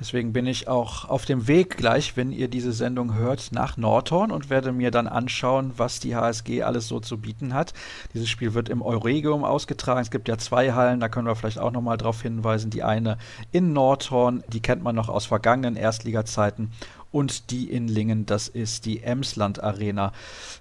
[0.00, 4.32] Deswegen bin ich auch auf dem Weg gleich, wenn ihr diese Sendung hört, nach Nordhorn
[4.32, 7.74] und werde mir dann anschauen, was die HSG alles so zu bieten hat.
[8.12, 10.00] Dieses Spiel wird im Euregium ausgetragen.
[10.00, 12.70] Es gibt ja zwei Hallen, da können wir vielleicht auch nochmal darauf hinweisen.
[12.70, 13.18] Die eine
[13.52, 16.72] in Nordhorn, die kennt man noch aus vergangenen Erstliga-Zeiten
[17.14, 20.12] und die in Lingen, das ist die Emsland Arena.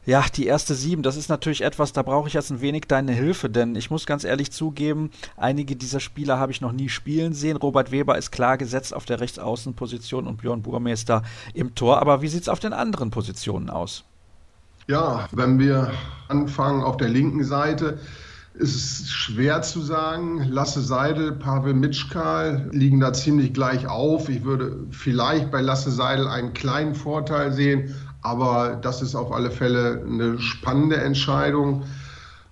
[0.05, 3.11] Ja, die erste sieben, das ist natürlich etwas, da brauche ich jetzt ein wenig deine
[3.11, 7.33] Hilfe, denn ich muss ganz ehrlich zugeben, einige dieser Spieler habe ich noch nie spielen
[7.33, 7.57] sehen.
[7.57, 11.23] Robert Weber ist klar gesetzt auf der Rechtsaußenposition und Björn Burmeister
[11.55, 14.03] im Tor, aber wie sieht es auf den anderen Positionen aus?
[14.87, 15.91] Ja, wenn wir
[16.27, 17.97] anfangen auf der linken Seite,
[18.59, 20.47] es ist schwer zu sagen.
[20.49, 24.29] Lasse Seidel, Pavel Mitschkal liegen da ziemlich gleich auf.
[24.29, 29.49] Ich würde vielleicht bei Lasse Seidel einen kleinen Vorteil sehen, aber das ist auf alle
[29.49, 31.83] Fälle eine spannende Entscheidung.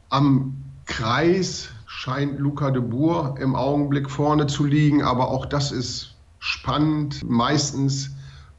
[0.09, 6.15] Am Kreis scheint Luca de Boer im Augenblick vorne zu liegen, aber auch das ist
[6.39, 7.21] spannend.
[7.23, 8.11] Meistens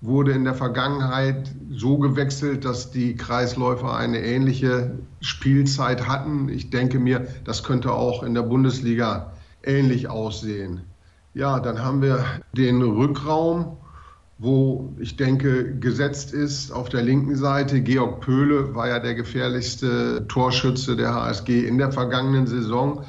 [0.03, 6.49] wurde in der Vergangenheit so gewechselt, dass die Kreisläufer eine ähnliche Spielzeit hatten.
[6.49, 9.33] Ich denke mir, das könnte auch in der Bundesliga
[9.63, 10.81] ähnlich aussehen.
[11.35, 12.25] Ja, dann haben wir
[12.55, 13.77] den Rückraum,
[14.39, 17.81] wo ich denke, gesetzt ist auf der linken Seite.
[17.81, 23.05] Georg Pöhle war ja der gefährlichste Torschütze der HSG in der vergangenen Saison.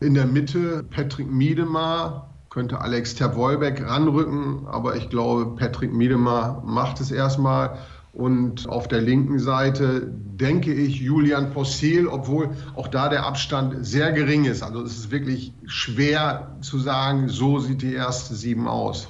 [0.00, 7.00] In der Mitte Patrick Miedemar, könnte Alex Terwolbeck ranrücken, aber ich glaube, Patrick Miedemar macht
[7.00, 7.78] es erstmal.
[8.12, 14.12] Und auf der linken Seite denke ich Julian Possil, obwohl auch da der Abstand sehr
[14.12, 14.62] gering ist.
[14.62, 19.08] Also es ist wirklich schwer zu sagen, so sieht die erste Sieben aus.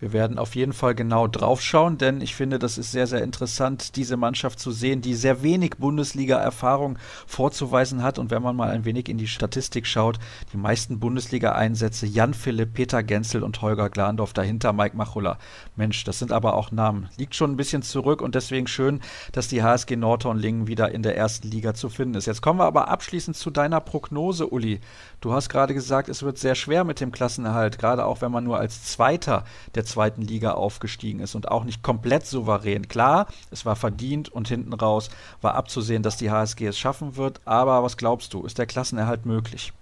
[0.00, 3.96] Wir werden auf jeden Fall genau draufschauen, denn ich finde, das ist sehr, sehr interessant,
[3.96, 8.18] diese Mannschaft zu sehen, die sehr wenig Bundesliga-Erfahrung vorzuweisen hat.
[8.18, 10.18] Und wenn man mal ein wenig in die Statistik schaut,
[10.52, 15.38] die meisten Bundesliga-Einsätze Jan Philipp, Peter Genzel und Holger Glandorf, dahinter Mike Machulla.
[15.74, 17.08] Mensch, das sind aber auch Namen.
[17.16, 19.00] Liegt schon ein bisschen zurück und deswegen schön,
[19.32, 22.26] dass die HSG Nordhorn-Lingen wieder in der ersten Liga zu finden ist.
[22.26, 24.80] Jetzt kommen wir aber abschließend zu deiner Prognose, Uli.
[25.20, 28.44] Du hast gerade gesagt, es wird sehr schwer mit dem Klassenerhalt, gerade auch wenn man
[28.44, 29.44] nur als Zweiter
[29.74, 32.88] der zweiten Liga aufgestiegen ist und auch nicht komplett souverän.
[32.88, 35.10] Klar, es war verdient und hinten raus
[35.42, 37.40] war abzusehen, dass die HSG es schaffen wird.
[37.44, 39.72] Aber was glaubst du, ist der Klassenerhalt möglich?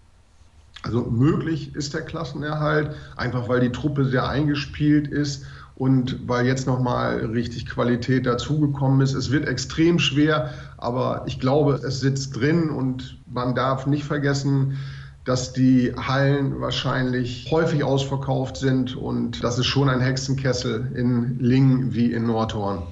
[0.82, 5.44] Also möglich ist der Klassenerhalt, einfach weil die Truppe sehr eingespielt ist
[5.74, 9.14] und weil jetzt nochmal richtig Qualität dazugekommen ist.
[9.14, 14.78] Es wird extrem schwer, aber ich glaube, es sitzt drin und man darf nicht vergessen,
[15.26, 21.94] dass die Hallen wahrscheinlich häufig ausverkauft sind und das ist schon ein Hexenkessel in Lingen
[21.94, 22.82] wie in Nordhorn.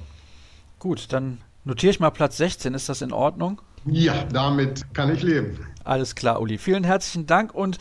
[0.81, 2.75] Gut, dann notiere ich mal Platz 16.
[2.75, 3.63] Ist das in Ordnung?
[3.87, 5.59] Ja, damit kann ich leben.
[5.85, 6.59] Alles klar, Uli.
[6.59, 7.79] Vielen herzlichen Dank und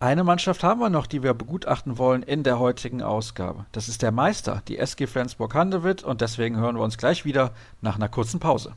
[0.00, 3.66] eine Mannschaft haben wir noch, die wir begutachten wollen in der heutigen Ausgabe.
[3.72, 7.96] Das ist der Meister, die SG Flensburg-Handewitt und deswegen hören wir uns gleich wieder nach
[7.96, 8.74] einer kurzen Pause.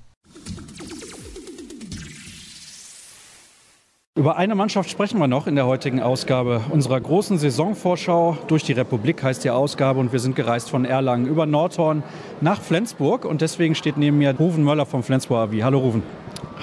[4.22, 8.74] Über eine Mannschaft sprechen wir noch in der heutigen Ausgabe unserer großen Saisonvorschau durch die
[8.74, 12.04] Republik heißt die Ausgabe und wir sind gereist von Erlangen über Nordhorn
[12.40, 15.64] nach Flensburg und deswegen steht neben mir Ruven Möller vom Flensburg AV.
[15.64, 16.04] Hallo Ruven.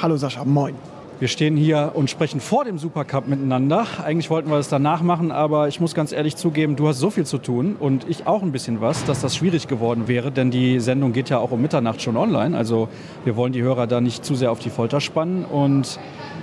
[0.00, 0.76] Hallo Sascha, moin.
[1.18, 3.88] Wir stehen hier und sprechen vor dem Supercup miteinander.
[4.04, 7.10] Eigentlich wollten wir das danach machen, aber ich muss ganz ehrlich zugeben, du hast so
[7.10, 10.52] viel zu tun und ich auch ein bisschen was, dass das schwierig geworden wäre, denn
[10.52, 12.56] die Sendung geht ja auch um Mitternacht schon online.
[12.56, 12.88] Also
[13.24, 15.98] wir wollen die Hörer da nicht zu sehr auf die Folter spannen und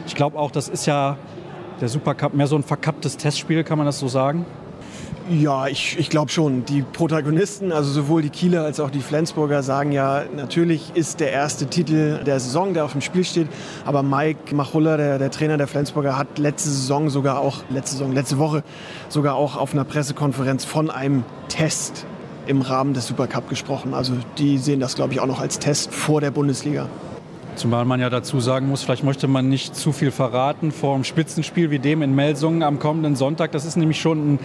[0.06, 1.18] ich glaube auch, das ist ja
[1.82, 4.46] der Supercup mehr so ein verkapptes Testspiel, kann man das so sagen?
[5.28, 6.66] Ja, ich, ich glaube schon.
[6.66, 11.32] Die Protagonisten, also sowohl die Kieler als auch die Flensburger, sagen ja, natürlich ist der
[11.32, 13.48] erste Titel der Saison, der auf dem Spiel steht.
[13.86, 18.14] Aber Mike Machulla, der, der Trainer der Flensburger, hat letzte Saison sogar auch, letzte Saison,
[18.14, 18.64] letzte Woche
[19.10, 22.06] sogar auch auf einer Pressekonferenz von einem Test
[22.46, 23.96] im Rahmen des Supercup gesprochen.
[23.96, 26.88] Also die sehen das, glaube ich, auch noch als Test vor der Bundesliga.
[27.56, 31.06] Zumal man ja dazu sagen muss, vielleicht möchte man nicht zu viel verraten vor einem
[31.06, 33.54] Spitzenspiel wie dem in Melsungen am kommenden Sonntag.
[33.54, 34.40] Das ist nämlich schon ein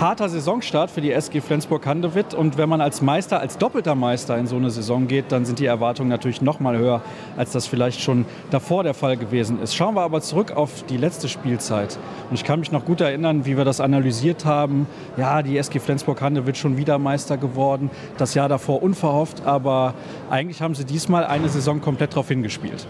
[0.00, 2.34] harter Saisonstart für die SG Flensburg-Handewitt.
[2.34, 5.58] Und wenn man als Meister, als doppelter Meister in so eine Saison geht, dann sind
[5.58, 7.00] die Erwartungen natürlich noch mal höher,
[7.36, 9.74] als das vielleicht schon davor der Fall gewesen ist.
[9.74, 11.98] Schauen wir aber zurück auf die letzte Spielzeit.
[12.28, 14.86] Und ich kann mich noch gut erinnern, wie wir das analysiert haben.
[15.16, 17.90] Ja, die SG Flensburg-Handewitt schon wieder Meister geworden.
[18.18, 19.94] Das Jahr davor unverhofft, aber
[20.30, 22.86] eigentlich haben sie diesmal eine Saison komplett darauf hingespielt.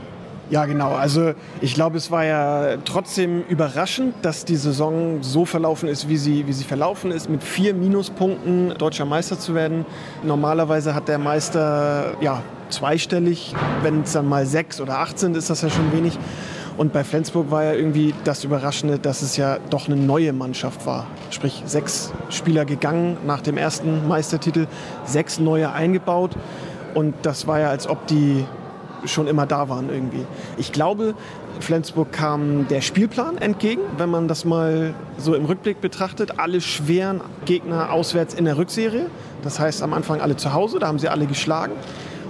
[0.50, 0.92] Ja, genau.
[0.92, 1.32] Also
[1.62, 6.46] ich glaube, es war ja trotzdem überraschend, dass die Saison so verlaufen ist, wie sie,
[6.46, 9.86] wie sie verlaufen ist, mit vier Minuspunkten deutscher Meister zu werden.
[10.22, 15.48] Normalerweise hat der Meister ja zweistellig, wenn es dann mal sechs oder acht sind, ist
[15.48, 16.18] das ja schon wenig.
[16.76, 20.84] Und bei Flensburg war ja irgendwie das Überraschende, dass es ja doch eine neue Mannschaft
[20.86, 21.06] war.
[21.30, 24.66] Sprich, sechs Spieler gegangen nach dem ersten Meistertitel,
[25.04, 26.32] sechs neue eingebaut.
[26.94, 28.44] Und das war ja, als ob die
[29.06, 30.24] schon immer da waren irgendwie.
[30.56, 31.14] Ich glaube,
[31.60, 36.38] Flensburg kam der Spielplan entgegen, wenn man das mal so im Rückblick betrachtet.
[36.38, 39.06] Alle schweren Gegner auswärts in der Rückserie.
[39.42, 41.72] Das heißt am Anfang alle zu Hause, da haben sie alle geschlagen.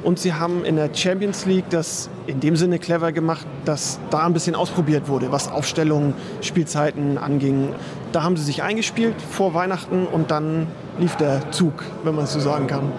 [0.02, 4.26] Und sie haben in der Champions League das in dem Sinne clever gemacht, dass da
[4.26, 6.12] ein bisschen ausprobiert wurde, was Aufstellungen,
[6.42, 7.70] Spielzeiten anging.
[8.12, 10.66] Da haben sie sich eingespielt vor Weihnachten und dann
[10.98, 11.72] lief der Zug,
[12.02, 12.92] wenn man es so sagen kann.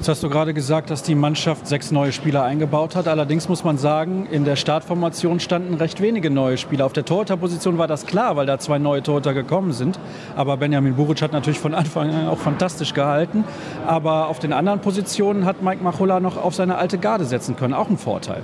[0.00, 3.06] Jetzt hast du gerade gesagt, dass die Mannschaft sechs neue Spieler eingebaut hat.
[3.06, 6.86] Allerdings muss man sagen, in der Startformation standen recht wenige neue Spieler.
[6.86, 10.00] Auf der Torhüterposition war das klar, weil da zwei neue Torhüter gekommen sind.
[10.36, 13.44] Aber Benjamin Buric hat natürlich von Anfang an auch fantastisch gehalten.
[13.86, 17.74] Aber auf den anderen Positionen hat Mike Machulla noch auf seine alte Garde setzen können.
[17.74, 18.40] Auch ein Vorteil.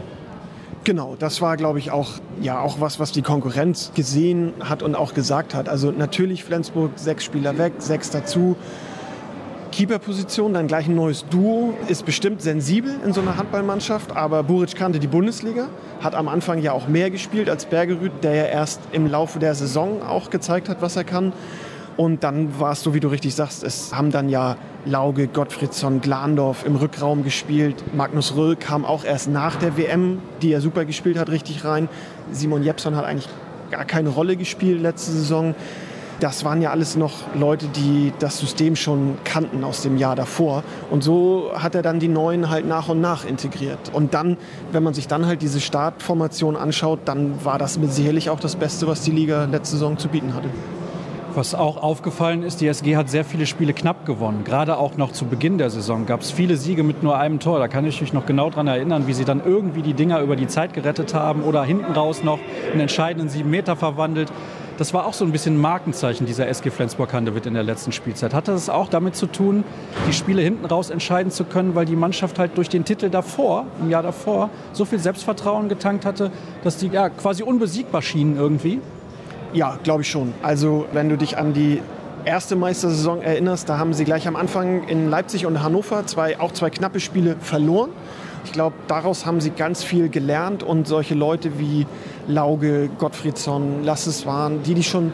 [0.85, 4.95] Genau, das war, glaube ich, auch, ja, auch was, was die Konkurrenz gesehen hat und
[4.95, 5.71] auch gesagt hat.
[5.71, 8.57] Also natürlich Flensburg, sechs Spieler weg, sechs dazu.
[9.77, 14.75] Keeper-Position, dann gleich ein neues Duo, ist bestimmt sensibel in so einer Handballmannschaft, aber Buric
[14.75, 15.69] kannte die Bundesliga,
[16.01, 19.55] hat am Anfang ja auch mehr gespielt als Bergerüth, der ja erst im Laufe der
[19.55, 21.35] Saison auch gezeigt hat, was er kann.
[21.99, 24.57] Und dann war es so, wie du richtig sagst, es haben dann ja
[24.87, 27.85] Lauge, Gottfriedsson, Glandorf im Rückraum gespielt.
[27.95, 31.91] Magnus Röll kam auch erst nach der WM, die er super gespielt hat, richtig rein.
[32.33, 33.29] Simon Jepson hat eigentlich
[33.71, 35.55] gar keine Rolle gespielt letzte Saison.
[36.21, 40.63] Das waren ja alles noch Leute, die das System schon kannten aus dem Jahr davor.
[40.91, 43.79] Und so hat er dann die Neuen halt nach und nach integriert.
[43.93, 44.39] Und dann,
[44.73, 48.57] wenn man sich dann halt diese Startformation anschaut, dann war das mit sicherlich auch das
[48.57, 50.49] Beste, was die Liga letzte Saison zu bieten hatte.
[51.37, 54.43] Was auch aufgefallen ist, die SG hat sehr viele Spiele knapp gewonnen.
[54.45, 57.59] Gerade auch noch zu Beginn der Saison gab es viele Siege mit nur einem Tor.
[57.59, 60.35] Da kann ich mich noch genau daran erinnern, wie sie dann irgendwie die Dinger über
[60.35, 62.39] die Zeit gerettet haben oder hinten raus noch
[62.73, 64.33] einen entscheidenden sieben Meter verwandelt.
[64.79, 68.35] Das war auch so ein bisschen ein Markenzeichen dieser SG Flensburg-Handewitt in der letzten Spielzeit.
[68.35, 69.65] Hatte das auch damit zu tun,
[70.07, 73.65] die Spiele hinten raus entscheiden zu können, weil die Mannschaft halt durch den Titel davor,
[73.81, 76.31] im Jahr davor, so viel Selbstvertrauen getankt hatte,
[76.63, 78.81] dass die ja quasi unbesiegbar schienen irgendwie?
[79.55, 80.35] Ja, glaube ich schon.
[80.43, 81.81] Also wenn du dich an die
[82.27, 86.53] erste Meistersaison erinnerst, da haben sie gleich am Anfang in Leipzig und Hannover zwei, auch
[86.53, 87.91] zwei knappe Spiele verloren.
[88.47, 91.85] Ich glaube, daraus haben sie ganz viel gelernt und solche Leute wie
[92.29, 95.11] Lauge, Gottfriedsson, Lasses waren, die, die schon,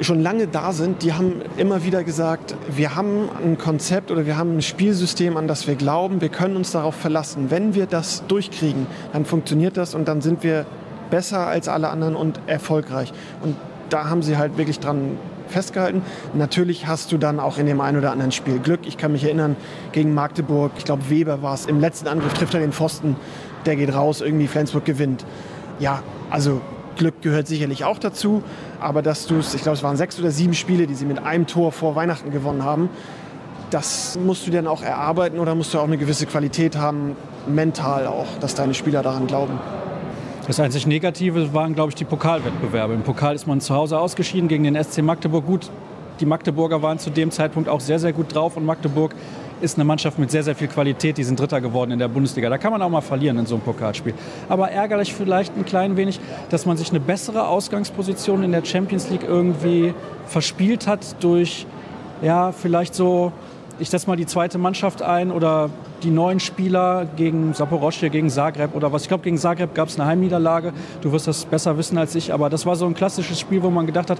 [0.00, 4.38] schon lange da sind, die haben immer wieder gesagt, wir haben ein Konzept oder wir
[4.38, 7.50] haben ein Spielsystem, an das wir glauben, wir können uns darauf verlassen.
[7.50, 10.64] Wenn wir das durchkriegen, dann funktioniert das und dann sind wir
[11.10, 13.12] besser als alle anderen und erfolgreich.
[13.42, 13.56] Und
[13.90, 15.18] da haben sie halt wirklich dran
[15.50, 16.02] festgehalten.
[16.34, 18.80] Natürlich hast du dann auch in dem einen oder anderen Spiel Glück.
[18.86, 19.56] Ich kann mich erinnern,
[19.92, 23.16] gegen Magdeburg, ich glaube Weber war es, im letzten Angriff trifft er den Pfosten,
[23.64, 25.24] der geht raus, irgendwie Flensburg gewinnt.
[25.78, 26.60] Ja, also
[26.96, 28.42] Glück gehört sicherlich auch dazu,
[28.80, 31.18] aber dass du es, ich glaube es waren sechs oder sieben Spiele, die sie mit
[31.18, 32.88] einem Tor vor Weihnachten gewonnen haben,
[33.70, 37.16] das musst du dann auch erarbeiten oder musst du auch eine gewisse Qualität haben,
[37.46, 39.58] mental auch, dass deine Spieler daran glauben.
[40.46, 42.94] Das einzig Negative waren, glaube ich, die Pokalwettbewerbe.
[42.94, 45.44] Im Pokal ist man zu Hause ausgeschieden gegen den SC Magdeburg.
[45.44, 45.70] Gut,
[46.20, 49.12] die Magdeburger waren zu dem Zeitpunkt auch sehr, sehr gut drauf und Magdeburg
[49.60, 51.18] ist eine Mannschaft mit sehr, sehr viel Qualität.
[51.18, 52.48] Die sind Dritter geworden in der Bundesliga.
[52.48, 54.14] Da kann man auch mal verlieren in so einem Pokalspiel.
[54.48, 56.20] Aber ärgerlich vielleicht ein klein wenig,
[56.50, 59.94] dass man sich eine bessere Ausgangsposition in der Champions League irgendwie
[60.26, 61.66] verspielt hat durch,
[62.22, 63.32] ja, vielleicht so,
[63.78, 65.70] ich setze mal die zweite Mannschaft ein oder
[66.02, 69.02] die neuen Spieler gegen Saporosche, gegen Zagreb oder was.
[69.02, 70.72] Ich glaube, gegen Zagreb gab es eine Heimniederlage.
[71.02, 72.32] Du wirst das besser wissen als ich.
[72.32, 74.18] Aber das war so ein klassisches Spiel, wo man gedacht hat,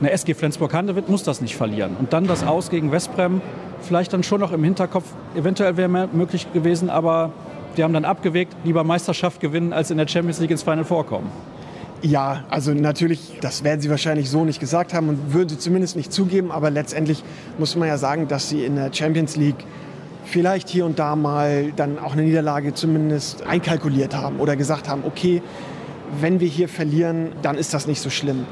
[0.00, 1.96] eine SG Flensburg-Handewitt muss das nicht verlieren.
[1.98, 3.40] Und dann das Aus gegen Westbrem,
[3.82, 5.04] vielleicht dann schon noch im Hinterkopf,
[5.36, 7.30] eventuell wäre mehr möglich gewesen, aber
[7.76, 11.30] die haben dann abgewegt, lieber Meisterschaft gewinnen, als in der Champions League ins Final vorkommen.
[12.02, 15.94] Ja, also natürlich, das werden sie wahrscheinlich so nicht gesagt haben und würden sie zumindest
[15.94, 17.22] nicht zugeben, aber letztendlich
[17.58, 19.64] muss man ja sagen, dass sie in der Champions League
[20.24, 25.04] vielleicht hier und da mal dann auch eine Niederlage zumindest einkalkuliert haben oder gesagt haben,
[25.06, 25.42] okay,
[26.20, 28.46] wenn wir hier verlieren, dann ist das nicht so schlimm.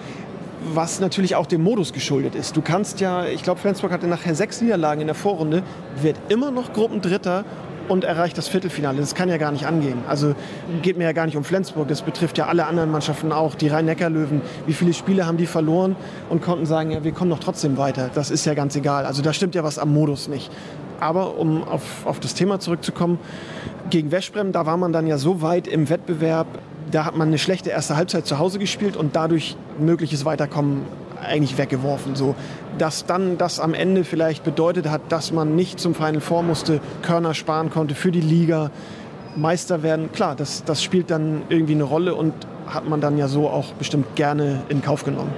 [0.73, 2.57] Was natürlich auch dem Modus geschuldet ist.
[2.57, 5.65] Du kannst ja, ich glaube, Flensburg hatte nachher sechs Niederlagen in der Vorrunde,
[6.01, 7.45] wird immer noch Gruppendritter
[7.89, 8.99] und erreicht das Viertelfinale.
[9.01, 9.99] Das kann ja gar nicht angehen.
[10.09, 10.35] Also
[10.83, 13.55] geht mir ja gar nicht um Flensburg, das betrifft ja alle anderen Mannschaften auch.
[13.55, 15.97] Die Rhein-Neckar-Löwen, wie viele Spiele haben die verloren
[16.29, 18.11] und konnten sagen, ja, wir kommen doch trotzdem weiter.
[18.15, 19.07] Das ist ja ganz egal.
[19.07, 20.51] Also da stimmt ja was am Modus nicht.
[21.01, 23.19] Aber um auf, auf das Thema zurückzukommen,
[23.89, 26.47] gegen Westbrem, da war man dann ja so weit im Wettbewerb,
[26.91, 30.83] da hat man eine schlechte erste Halbzeit zu Hause gespielt und dadurch mögliches Weiterkommen
[31.23, 32.15] eigentlich weggeworfen.
[32.15, 32.35] So,
[32.79, 36.81] dass dann das am Ende vielleicht bedeutet hat, dass man nicht zum Final Four musste,
[37.03, 38.71] Körner sparen konnte für die Liga,
[39.37, 40.11] Meister werden.
[40.13, 42.35] Klar, das, das spielt dann irgendwie eine Rolle und
[42.67, 45.33] hat man dann ja so auch bestimmt gerne in Kauf genommen.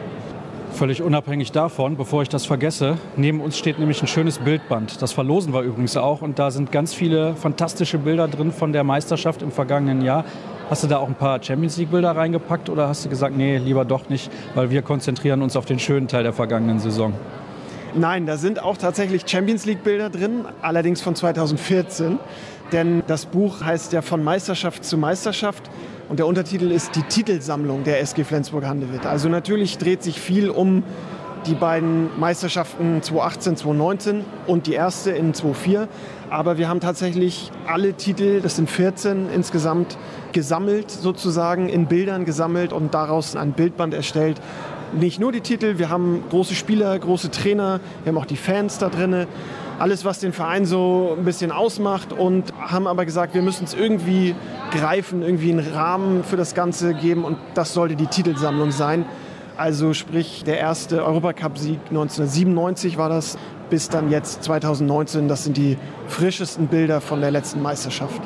[0.73, 5.03] Völlig unabhängig davon, bevor ich das vergesse, neben uns steht nämlich ein schönes Bildband.
[5.03, 8.83] Das verlosen wir übrigens auch und da sind ganz viele fantastische Bilder drin von der
[8.83, 10.25] Meisterschaft im vergangenen Jahr.
[10.71, 13.85] Hast du da auch ein paar Champions League-Bilder reingepackt oder hast du gesagt, nee, lieber
[13.85, 17.13] doch nicht, weil wir konzentrieren uns auf den schönen Teil der vergangenen Saison?
[17.95, 22.19] Nein, da sind auch tatsächlich Champions League-Bilder drin, allerdings von 2014.
[22.73, 25.71] Denn das Buch heißt ja von Meisterschaft zu Meisterschaft.
[26.09, 29.05] Und der Untertitel ist die Titelsammlung der SG Flensburg-Handewitt.
[29.05, 30.83] Also natürlich dreht sich viel um
[31.47, 35.89] die beiden Meisterschaften 2018, 2019 und die erste in 2004.
[36.33, 39.99] Aber wir haben tatsächlich alle Titel, das sind 14 insgesamt,
[40.33, 44.41] gesammelt, sozusagen in Bildern gesammelt und daraus ein Bildband erstellt.
[44.95, 48.79] Nicht nur die Titel, wir haben große Spieler, große Trainer, wir haben auch die Fans
[48.79, 49.27] da drin
[49.79, 53.75] alles, was den Verein so ein bisschen ausmacht und haben aber gesagt, wir müssen es
[53.75, 54.35] irgendwie
[54.71, 59.05] greifen, irgendwie einen Rahmen für das Ganze geben und das sollte die Titelsammlung sein.
[59.59, 63.37] Also sprich, der erste Europacup-Sieg 1997 war das,
[63.73, 65.29] bis dann jetzt 2019.
[65.29, 68.21] Das sind die frischesten Bilder von der letzten Meisterschaft.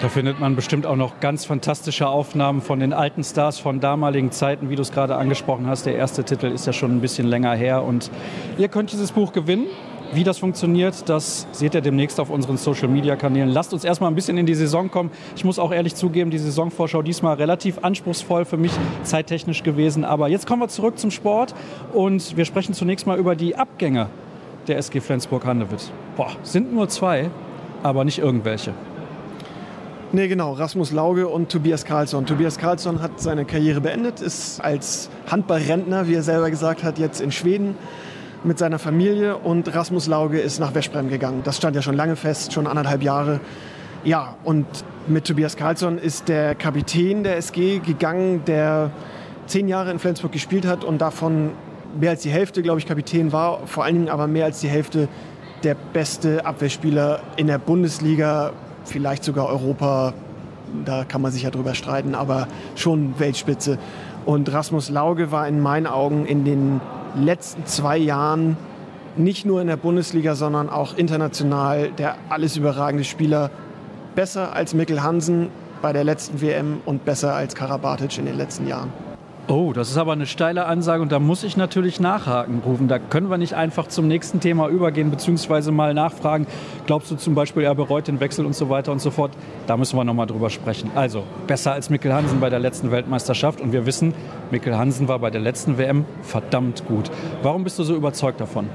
[0.00, 4.30] Da findet man bestimmt auch noch ganz fantastische Aufnahmen von den alten Stars von damaligen
[4.30, 5.86] Zeiten, wie du es gerade angesprochen hast.
[5.86, 8.08] Der erste Titel ist ja schon ein bisschen länger her und
[8.56, 9.66] ihr könnt dieses Buch gewinnen.
[10.12, 13.48] Wie das funktioniert, das seht ihr demnächst auf unseren Social-Media-Kanälen.
[13.48, 15.10] Lasst uns erstmal ein bisschen in die Saison kommen.
[15.34, 18.70] Ich muss auch ehrlich zugeben, die Saisonvorschau diesmal relativ anspruchsvoll für mich,
[19.02, 20.04] zeittechnisch gewesen.
[20.04, 21.52] Aber jetzt kommen wir zurück zum Sport
[21.92, 24.08] und wir sprechen zunächst mal über die Abgänge
[24.68, 25.90] der SG Flensburg-Handewitt.
[26.16, 27.30] Boah, sind nur zwei,
[27.82, 28.72] aber nicht irgendwelche.
[30.12, 30.52] Nee, genau.
[30.52, 32.24] Rasmus Lauge und Tobias Karlsson.
[32.24, 37.20] Tobias Karlsson hat seine Karriere beendet, ist als Handballrentner, wie er selber gesagt hat, jetzt
[37.20, 37.76] in Schweden
[38.44, 41.40] mit seiner Familie und Rasmus Lauge ist nach Westbrem gegangen.
[41.42, 43.40] Das stand ja schon lange fest, schon anderthalb Jahre.
[44.04, 44.66] Ja, und
[45.08, 48.90] mit Tobias Karlsson ist der Kapitän der SG gegangen, der
[49.46, 51.50] zehn Jahre in Flensburg gespielt hat und davon
[51.98, 53.66] mehr als die Hälfte, glaube ich, Kapitän war.
[53.66, 55.08] Vor allen Dingen aber mehr als die Hälfte
[55.62, 58.52] der beste Abwehrspieler in der Bundesliga,
[58.84, 60.12] vielleicht sogar Europa.
[60.84, 63.78] Da kann man sich ja drüber streiten, aber schon Weltspitze.
[64.26, 66.80] Und Rasmus Lauge war in meinen Augen in den
[67.14, 68.56] letzten zwei Jahren
[69.16, 73.50] nicht nur in der Bundesliga, sondern auch international der alles überragende Spieler.
[74.14, 75.48] Besser als Mikkel Hansen
[75.82, 78.92] bei der letzten WM und besser als Karabatic in den letzten Jahren.
[79.46, 82.88] Oh, das ist aber eine steile Ansage und da muss ich natürlich nachhaken, rufen.
[82.88, 86.46] Da können wir nicht einfach zum nächsten Thema übergehen, beziehungsweise mal nachfragen.
[86.86, 89.32] Glaubst du zum Beispiel, er bereut den Wechsel und so weiter und so fort?
[89.66, 90.90] Da müssen wir nochmal drüber sprechen.
[90.94, 94.14] Also, besser als Mikkel Hansen bei der letzten Weltmeisterschaft und wir wissen,
[94.50, 97.10] Mikkel Hansen war bei der letzten WM verdammt gut.
[97.42, 98.70] Warum bist du so überzeugt davon?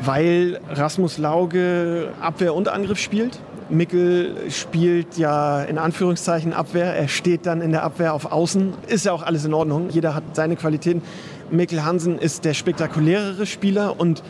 [0.00, 3.38] Weil Rasmus Lauge Abwehr und Angriff spielt
[3.70, 6.94] Mickel spielt ja in Anführungszeichen Abwehr.
[6.94, 8.72] Er steht dann in der Abwehr auf Außen.
[8.86, 9.90] Ist ja auch alles in Ordnung.
[9.90, 11.02] Jeder hat seine Qualitäten.
[11.50, 14.22] Mikkel Hansen ist der spektakulärere Spieler und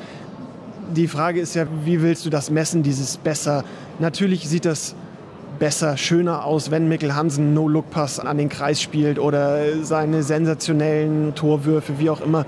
[0.94, 3.64] die Frage ist ja, wie willst du das messen, dieses besser?
[3.98, 4.94] Natürlich sieht das
[5.58, 11.98] besser, schöner aus, wenn Mikkel Hansen No-Look-Pass an den Kreis spielt oder seine sensationellen Torwürfe,
[11.98, 12.46] wie auch immer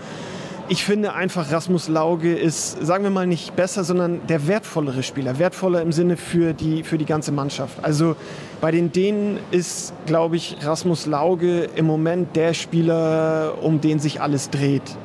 [0.70, 5.40] ich finde einfach, Rasmus Lauge ist, sagen wir mal, nicht besser, sondern der wertvollere Spieler.
[5.40, 7.82] Wertvoller im Sinne für die, für die ganze Mannschaft.
[7.82, 8.14] Also
[8.60, 14.20] bei den Dänen ist, glaube ich, Rasmus Lauge im Moment der Spieler, um den sich
[14.20, 14.96] alles dreht.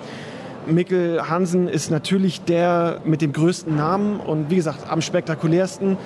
[0.67, 5.97] Mikkel Hansen ist natürlich der mit dem größten Namen und wie gesagt am spektakulärsten.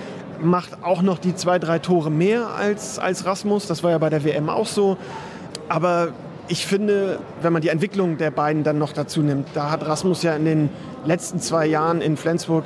[0.42, 3.68] Macht auch noch die zwei, drei Tore mehr als, als Rasmus.
[3.68, 4.96] Das war ja bei der WM auch so.
[5.68, 6.14] Aber
[6.50, 10.24] ich finde, wenn man die Entwicklung der beiden dann noch dazu nimmt, da hat Rasmus
[10.24, 10.70] ja in den
[11.06, 12.66] letzten zwei Jahren in Flensburg,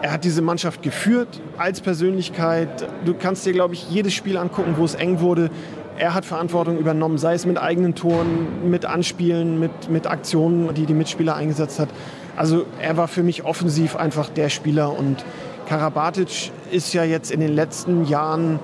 [0.00, 2.88] er hat diese Mannschaft geführt als Persönlichkeit.
[3.04, 5.50] Du kannst dir, glaube ich, jedes Spiel angucken, wo es eng wurde.
[5.98, 10.86] Er hat Verantwortung übernommen, sei es mit eigenen Toren, mit Anspielen, mit, mit Aktionen, die
[10.86, 11.88] die Mitspieler eingesetzt hat.
[12.36, 15.24] Also er war für mich offensiv einfach der Spieler und
[15.66, 18.60] Karabatic ist ja jetzt in den letzten Jahren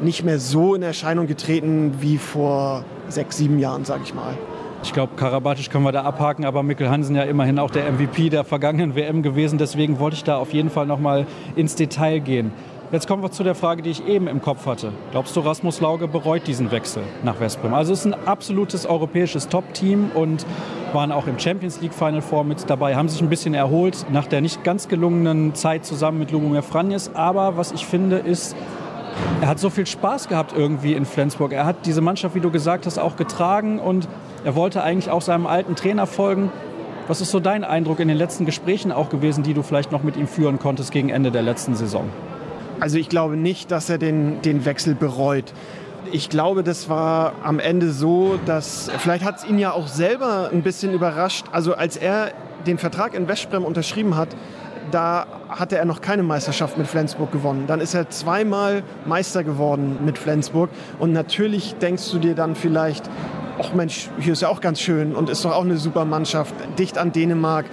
[0.00, 4.36] nicht mehr so in Erscheinung getreten wie vor sechs, sieben Jahren, sage ich mal.
[4.82, 8.28] Ich glaube, Karabatic können wir da abhaken, aber Mikkel Hansen ja immerhin auch der MVP
[8.30, 9.58] der vergangenen WM gewesen.
[9.58, 12.52] Deswegen wollte ich da auf jeden Fall noch mal ins Detail gehen.
[12.90, 14.92] Jetzt kommen wir zu der Frage, die ich eben im Kopf hatte.
[15.10, 17.74] Glaubst du, Rasmus Lauge bereut diesen Wechsel nach Westbrem?
[17.74, 20.46] Also es ist ein absolutes europäisches Top-Team und
[20.94, 24.26] waren auch im Champions League Final Four mit dabei, haben sich ein bisschen erholt nach
[24.26, 27.14] der nicht ganz gelungenen Zeit zusammen mit Lubomir Franjes.
[27.14, 28.56] Aber was ich finde, ist,
[29.40, 31.52] er hat so viel Spaß gehabt irgendwie in Flensburg.
[31.52, 34.08] Er hat diese Mannschaft, wie du gesagt hast, auch getragen und
[34.44, 36.50] er wollte eigentlich auch seinem alten Trainer folgen.
[37.06, 40.02] Was ist so dein Eindruck in den letzten Gesprächen auch gewesen, die du vielleicht noch
[40.02, 42.10] mit ihm führen konntest gegen Ende der letzten Saison?
[42.80, 45.52] Also ich glaube nicht, dass er den, den Wechsel bereut.
[46.12, 50.50] Ich glaube, das war am Ende so, dass vielleicht hat es ihn ja auch selber
[50.52, 51.46] ein bisschen überrascht.
[51.52, 52.32] Also als er
[52.66, 54.28] den Vertrag in Westbrem unterschrieben hat,
[54.90, 57.64] da hatte er noch keine Meisterschaft mit Flensburg gewonnen.
[57.66, 60.70] Dann ist er zweimal Meister geworden mit Flensburg.
[60.98, 63.08] Und natürlich denkst du dir dann vielleicht,
[63.58, 66.54] ach Mensch, hier ist ja auch ganz schön und ist doch auch eine super Mannschaft,
[66.78, 67.66] dicht an Dänemark.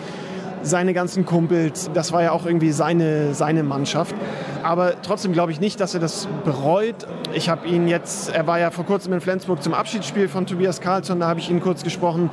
[0.61, 4.16] Seine ganzen Kumpels, das war ja auch irgendwie seine, seine Mannschaft.
[4.63, 6.95] Aber trotzdem glaube ich nicht, dass er das bereut.
[7.34, 10.82] Ich habe ihn jetzt, er war ja vor kurzem in Flensburg zum Abschiedsspiel von Tobias
[10.82, 12.32] Karlsson, da habe ich ihn kurz gesprochen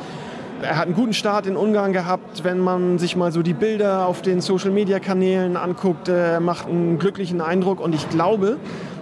[0.63, 2.45] er hat einen guten Start in Ungarn gehabt.
[2.45, 7.41] Wenn man sich mal so die Bilder auf den Social-Media-Kanälen anguckt, er macht einen glücklichen
[7.41, 7.81] Eindruck.
[7.81, 8.59] Und ich glaube,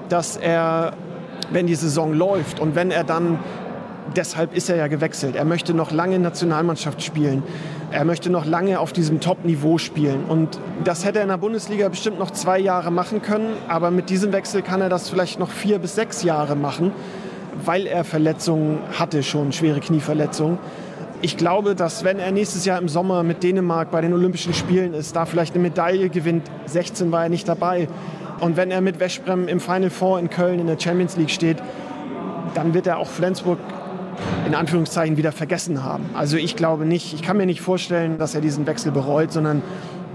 [0.09, 0.93] dass er,
[1.51, 3.39] wenn die Saison läuft und wenn er dann,
[4.17, 7.43] deshalb ist er ja gewechselt, er möchte noch lange Nationalmannschaft spielen.
[7.93, 10.25] Er möchte noch lange auf diesem Top-Niveau spielen.
[10.29, 13.53] Und das hätte er in der Bundesliga bestimmt noch zwei Jahre machen können.
[13.69, 16.93] Aber mit diesem Wechsel kann er das vielleicht noch vier bis sechs Jahre machen,
[17.65, 20.59] weil er Verletzungen hatte, schon schwere Knieverletzungen
[21.23, 24.95] ich glaube, dass wenn er nächstes Jahr im Sommer mit Dänemark bei den Olympischen Spielen
[24.95, 27.89] ist, da vielleicht eine Medaille gewinnt, 16 war er nicht dabei,
[28.41, 31.59] Und wenn er mit Westbrem im Final Four in Köln in der Champions League steht,
[32.55, 33.59] dann wird er auch Flensburg
[34.47, 36.11] in Anführungszeichen wieder vergessen haben.
[36.15, 39.63] Also ich glaube nicht, ich kann mir nicht vorstellen, dass er diesen Wechsel bereut, sondern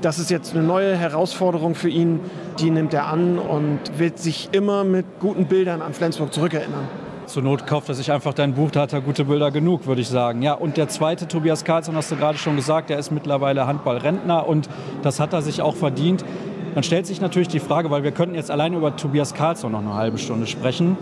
[0.01, 2.19] das ist jetzt eine neue Herausforderung für ihn,
[2.59, 6.87] die nimmt er an und wird sich immer mit guten Bildern an Flensburg zurückerinnern.
[7.27, 10.01] Zur Not kauft er sich einfach dein Buch, da hat er gute Bilder genug, würde
[10.01, 10.43] ich sagen.
[10.43, 14.47] Ja, und der zweite, Tobias Karlsson, hast du gerade schon gesagt, der ist mittlerweile Handballrentner
[14.47, 14.69] und
[15.01, 16.23] das hat er sich auch verdient.
[16.75, 19.79] Dann stellt sich natürlich die Frage, weil wir könnten jetzt alleine über Tobias Karlsson noch
[19.79, 20.97] eine halbe Stunde sprechen.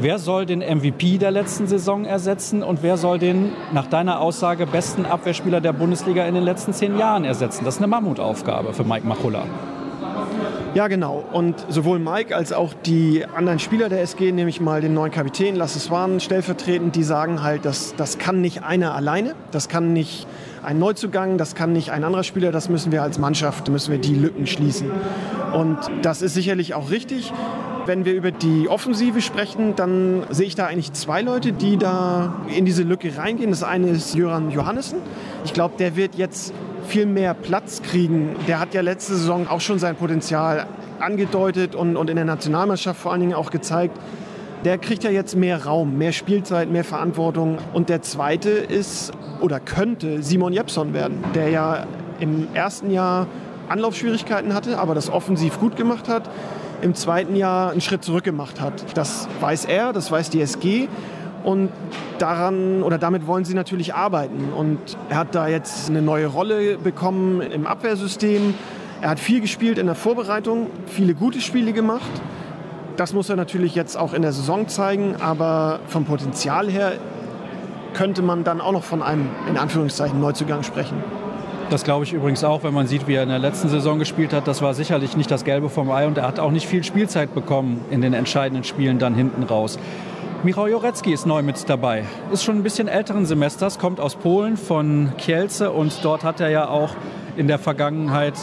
[0.00, 4.66] Wer soll den MVP der letzten Saison ersetzen und wer soll den nach deiner Aussage
[4.66, 7.64] besten Abwehrspieler der Bundesliga in den letzten zehn Jahren ersetzen?
[7.64, 9.44] Das ist eine Mammutaufgabe für Mike Machulla.
[10.74, 11.24] Ja, genau.
[11.32, 15.56] Und sowohl Mike als auch die anderen Spieler der SG, nämlich mal den neuen Kapitän
[15.56, 20.26] Lasse Swan stellvertretend, die sagen halt, dass das kann nicht einer alleine, das kann nicht
[20.62, 23.98] ein Neuzugang, das kann nicht ein anderer Spieler, das müssen wir als Mannschaft, müssen wir
[23.98, 24.90] die Lücken schließen.
[25.54, 27.32] Und das ist sicherlich auch richtig.
[27.86, 32.34] Wenn wir über die Offensive sprechen, dann sehe ich da eigentlich zwei Leute, die da
[32.54, 33.50] in diese Lücke reingehen.
[33.50, 34.98] Das eine ist Jöran Johannessen.
[35.46, 36.52] Ich glaube, der wird jetzt
[36.88, 38.34] viel mehr Platz kriegen.
[38.48, 40.66] Der hat ja letzte Saison auch schon sein Potenzial
[40.98, 43.96] angedeutet und, und in der Nationalmannschaft vor allen Dingen auch gezeigt.
[44.64, 47.58] Der kriegt ja jetzt mehr Raum, mehr Spielzeit, mehr Verantwortung.
[47.72, 51.86] Und der zweite ist oder könnte Simon Jepson werden, der ja
[52.18, 53.28] im ersten Jahr
[53.68, 56.28] Anlaufschwierigkeiten hatte, aber das offensiv gut gemacht hat
[56.80, 58.96] im zweiten Jahr einen Schritt zurück gemacht hat.
[58.96, 60.88] Das weiß er, das weiß die SG
[61.48, 61.70] und
[62.18, 64.52] daran oder damit wollen sie natürlich arbeiten.
[64.54, 64.78] Und
[65.08, 68.52] er hat da jetzt eine neue Rolle bekommen im Abwehrsystem.
[69.00, 72.10] Er hat viel gespielt in der Vorbereitung, viele gute Spiele gemacht.
[72.98, 76.92] Das muss er natürlich jetzt auch in der Saison zeigen, aber vom Potenzial her
[77.94, 81.02] könnte man dann auch noch von einem in Anführungszeichen Neuzugang sprechen.
[81.70, 84.34] Das glaube ich übrigens auch, wenn man sieht, wie er in der letzten Saison gespielt
[84.34, 84.46] hat.
[84.46, 87.34] Das war sicherlich nicht das Gelbe vom Ei und er hat auch nicht viel Spielzeit
[87.34, 89.78] bekommen in den entscheidenden Spielen dann hinten raus.
[90.44, 92.04] Michał Jorecki ist neu mit dabei.
[92.30, 96.48] Ist schon ein bisschen älteren Semesters, kommt aus Polen von Kielce und dort hat er
[96.48, 96.90] ja auch
[97.36, 98.34] in der Vergangenheit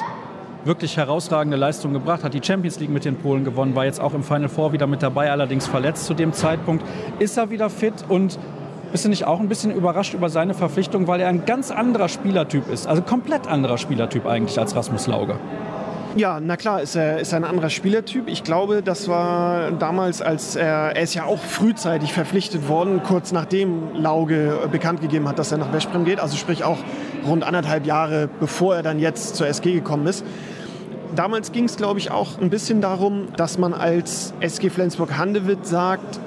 [0.66, 4.14] wirklich herausragende Leistungen gebracht, hat die Champions League mit den Polen gewonnen, war jetzt auch
[4.14, 6.84] im Final Four wieder mit dabei, allerdings verletzt zu dem Zeitpunkt.
[7.20, 8.38] Ist er wieder fit und
[8.92, 12.10] bist du nicht auch ein bisschen überrascht über seine Verpflichtung, weil er ein ganz anderer
[12.10, 12.88] Spielertyp ist?
[12.88, 15.40] Also komplett anderer Spielertyp eigentlich als Rasmus Lauge.
[16.18, 18.30] Ja, na klar, ist er ist ein anderer Spielertyp.
[18.30, 23.34] Ich glaube, das war damals, als er, er ist ja auch frühzeitig verpflichtet worden, kurz
[23.34, 26.22] nachdem Lauge bekannt gegeben hat, dass er nach Westbrem geht.
[26.22, 26.78] Also sprich auch
[27.28, 30.24] rund anderthalb Jahre, bevor er dann jetzt zur SG gekommen ist.
[31.18, 36.22] Damals ging es, glaube ich, auch ein bisschen darum, dass man als SG Flensburg-Handewitt sagt,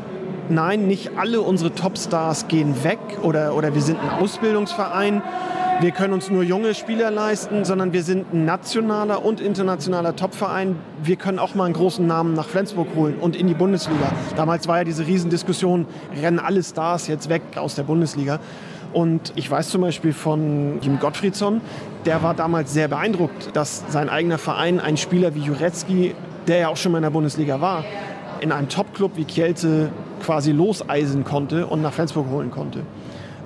[0.51, 5.23] nein, nicht alle unsere Topstars gehen weg oder, oder wir sind ein Ausbildungsverein.
[5.81, 10.75] Wir können uns nur junge Spieler leisten, sondern wir sind ein nationaler und internationaler Topverein.
[11.05, 14.11] Wir können auch mal einen großen Namen nach Flensburg holen und in die Bundesliga.
[14.35, 15.87] Damals war ja diese Riesendiskussion,
[16.21, 18.41] rennen alle Stars jetzt weg aus der Bundesliga.
[18.93, 21.61] Und ich weiß zum Beispiel von Jim Gottfriedsson,
[22.07, 26.17] der war damals sehr beeindruckt, dass sein eigener Verein einen Spieler wie Jurecki,
[26.49, 27.85] der ja auch schon mal in der Bundesliga war,
[28.41, 29.91] in einem Topclub wie Kielce
[30.25, 32.83] quasi loseisen konnte und nach Flensburg holen konnte.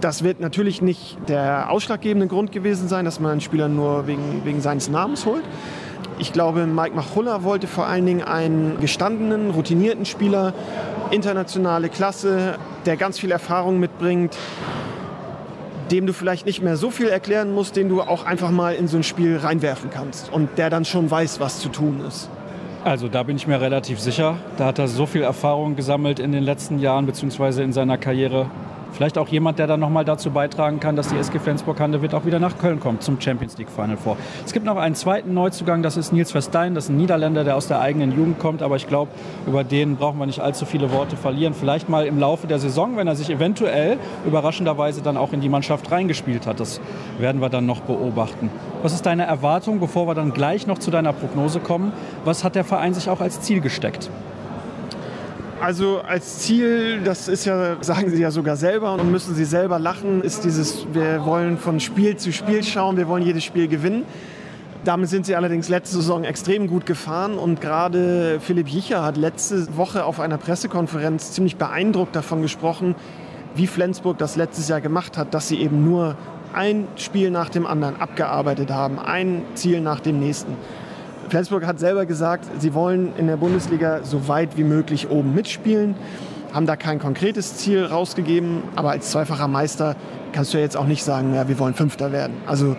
[0.03, 4.43] Das wird natürlich nicht der ausschlaggebende Grund gewesen sein, dass man einen Spieler nur wegen,
[4.45, 5.45] wegen seines Namens holt.
[6.19, 10.55] Ich glaube, Mike Machulla wollte vor allen Dingen einen gestandenen, routinierten Spieler,
[11.13, 14.37] internationale Klasse, der ganz viel Erfahrung mitbringt,
[15.93, 18.89] dem du vielleicht nicht mehr so viel erklären musst, den du auch einfach mal in
[18.89, 22.29] so ein Spiel reinwerfen kannst und der dann schon weiß, was zu tun ist.
[22.83, 24.37] Also da bin ich mir relativ sicher.
[24.57, 27.63] Da hat er so viel Erfahrung gesammelt in den letzten Jahren bzw.
[27.63, 28.51] in seiner Karriere.
[28.93, 32.39] Vielleicht auch jemand, der dann nochmal dazu beitragen kann, dass die SG Flensburg-Handewitt auch wieder
[32.39, 34.17] nach Köln kommt zum Champions League Final Four.
[34.45, 37.57] Es gibt noch einen zweiten Neuzugang, das ist Nils Verstein, das ist ein Niederländer, der
[37.57, 39.11] aus der eigenen Jugend kommt, aber ich glaube,
[39.47, 41.55] über den brauchen wir nicht allzu viele Worte verlieren.
[41.55, 45.49] Vielleicht mal im Laufe der Saison, wenn er sich eventuell überraschenderweise dann auch in die
[45.49, 46.61] Mannschaft reingespielt hat.
[46.61, 46.81] Das
[47.19, 48.51] werden wir dann noch beobachten.
[48.83, 51.93] Was ist deine Erwartung, bevor wir dann gleich noch zu deiner Prognose kommen?
[52.25, 54.11] Was hat der Verein sich auch als Ziel gesteckt?
[55.63, 59.79] Also als Ziel, das ist ja, sagen Sie ja sogar selber und müssen Sie selber
[59.79, 64.03] lachen, ist dieses, wir wollen von Spiel zu Spiel schauen, wir wollen jedes Spiel gewinnen.
[64.85, 69.77] Damit sind sie allerdings letzte Saison extrem gut gefahren und gerade Philipp Jicher hat letzte
[69.77, 72.97] Woche auf einer Pressekonferenz ziemlich beeindruckt davon gesprochen,
[73.55, 76.17] wie Flensburg das letztes Jahr gemacht hat, dass sie eben nur
[76.53, 80.57] ein Spiel nach dem anderen abgearbeitet haben, ein Ziel nach dem nächsten.
[81.33, 85.95] Flensburg hat selber gesagt, sie wollen in der Bundesliga so weit wie möglich oben mitspielen,
[86.53, 89.97] haben da kein konkretes Ziel rausgegeben, aber als zweifacher Meister
[90.33, 92.35] kannst du ja jetzt auch nicht sagen, ja, wir wollen Fünfter werden.
[92.47, 92.77] Also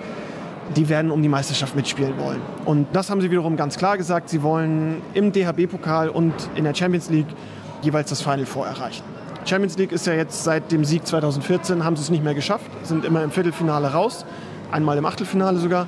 [0.76, 2.42] die werden um die Meisterschaft mitspielen wollen.
[2.64, 4.30] Und das haben sie wiederum ganz klar gesagt.
[4.30, 7.34] Sie wollen im DHB-Pokal und in der Champions League
[7.82, 9.02] jeweils das Final Four erreichen.
[9.46, 12.70] Champions League ist ja jetzt seit dem Sieg 2014, haben sie es nicht mehr geschafft,
[12.84, 14.28] sind immer im Viertelfinale raus,
[14.72, 15.88] einmal im Achtelfinale sogar.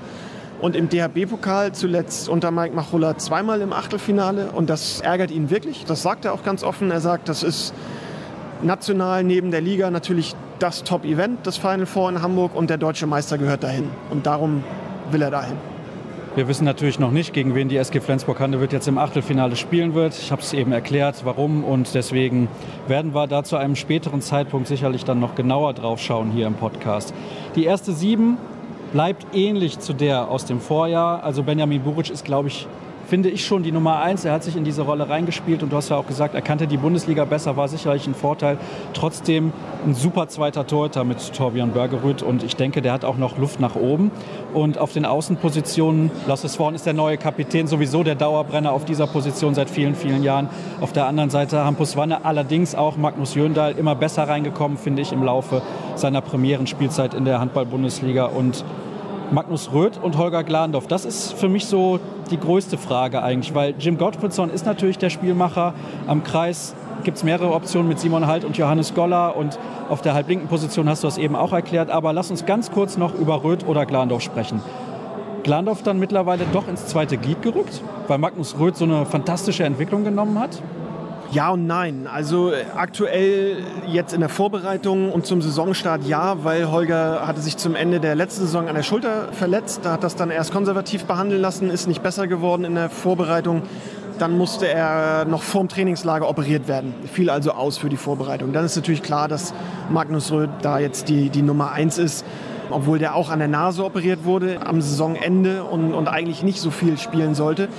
[0.66, 4.50] Und im DHB-Pokal zuletzt unter Mike Machulla zweimal im Achtelfinale.
[4.50, 5.86] Und das ärgert ihn wirklich.
[5.86, 6.90] Das sagt er auch ganz offen.
[6.90, 7.72] Er sagt, das ist
[8.64, 12.56] national neben der Liga natürlich das Top-Event, das Final Four in Hamburg.
[12.56, 13.90] Und der deutsche Meister gehört dahin.
[14.10, 14.64] Und darum
[15.12, 15.56] will er dahin.
[16.34, 20.16] Wir wissen natürlich noch nicht, gegen wen die SG Flensburg-Handewitt jetzt im Achtelfinale spielen wird.
[20.18, 21.64] Ich habe es eben erklärt, warum.
[21.64, 22.48] Und deswegen
[22.88, 26.56] werden wir da zu einem späteren Zeitpunkt sicherlich dann noch genauer drauf schauen hier im
[26.56, 27.14] Podcast.
[27.56, 28.40] Die erste sieben
[28.92, 31.24] bleibt ähnlich zu der aus dem Vorjahr.
[31.24, 32.68] Also Benjamin Buric ist, glaube ich,
[33.08, 34.26] finde ich schon die Nummer eins.
[34.26, 36.68] Er hat sich in diese Rolle reingespielt und du hast ja auch gesagt, er kannte
[36.68, 38.58] die Bundesliga besser, war sicherlich ein Vorteil.
[38.94, 39.54] Trotzdem
[39.86, 43.60] ein super zweiter Torhüter mit Torbjörn Bergerud und ich denke, der hat auch noch Luft
[43.60, 44.12] nach oben.
[44.54, 49.08] Und auf den Außenpositionen, Lasse Swan ist der neue Kapitän, sowieso der Dauerbrenner auf dieser
[49.08, 50.50] Position seit vielen, vielen Jahren.
[50.82, 55.12] Auf der anderen Seite Hampus Wanne, allerdings auch Magnus Jöndal immer besser reingekommen, finde ich,
[55.12, 55.62] im Laufe
[55.96, 58.64] seiner Premierenspielzeit in der Handball-Bundesliga und
[59.32, 60.88] Magnus Röth und Holger Glandorf.
[60.88, 62.00] Das ist für mich so
[62.30, 65.74] die größte Frage eigentlich, weil Jim Gottfriedson ist natürlich der Spielmacher.
[66.08, 70.14] Am Kreis gibt es mehrere Optionen mit Simon Halt und Johannes Goller und auf der
[70.14, 71.90] halblinken Position hast du das eben auch erklärt.
[71.90, 74.62] Aber lass uns ganz kurz noch über Röth oder Glandorf sprechen.
[75.44, 80.04] Glandorf dann mittlerweile doch ins zweite Glied gerückt, weil Magnus Röth so eine fantastische Entwicklung
[80.04, 80.62] genommen hat.
[81.32, 82.08] Ja und nein.
[82.12, 83.58] Also äh, aktuell
[83.88, 88.16] jetzt in der Vorbereitung und zum Saisonstart ja, weil Holger hatte sich zum Ende der
[88.16, 89.82] letzten Saison an der Schulter verletzt.
[89.84, 93.64] Da hat das dann erst konservativ behandeln lassen, ist nicht besser geworden in der Vorbereitung.
[94.20, 96.94] Dann musste er noch vorm Trainingslager operiert werden.
[97.12, 98.54] Fiel also aus für die Vorbereitung.
[98.54, 99.54] Dann ist natürlich klar, dass
[99.90, 102.26] Magnus Röth da jetzt die, die Nummer eins ist
[102.70, 106.72] obwohl der auch an der Nase operiert wurde am Saisonende und, und eigentlich nicht so
[106.72, 107.70] viel spielen sollte.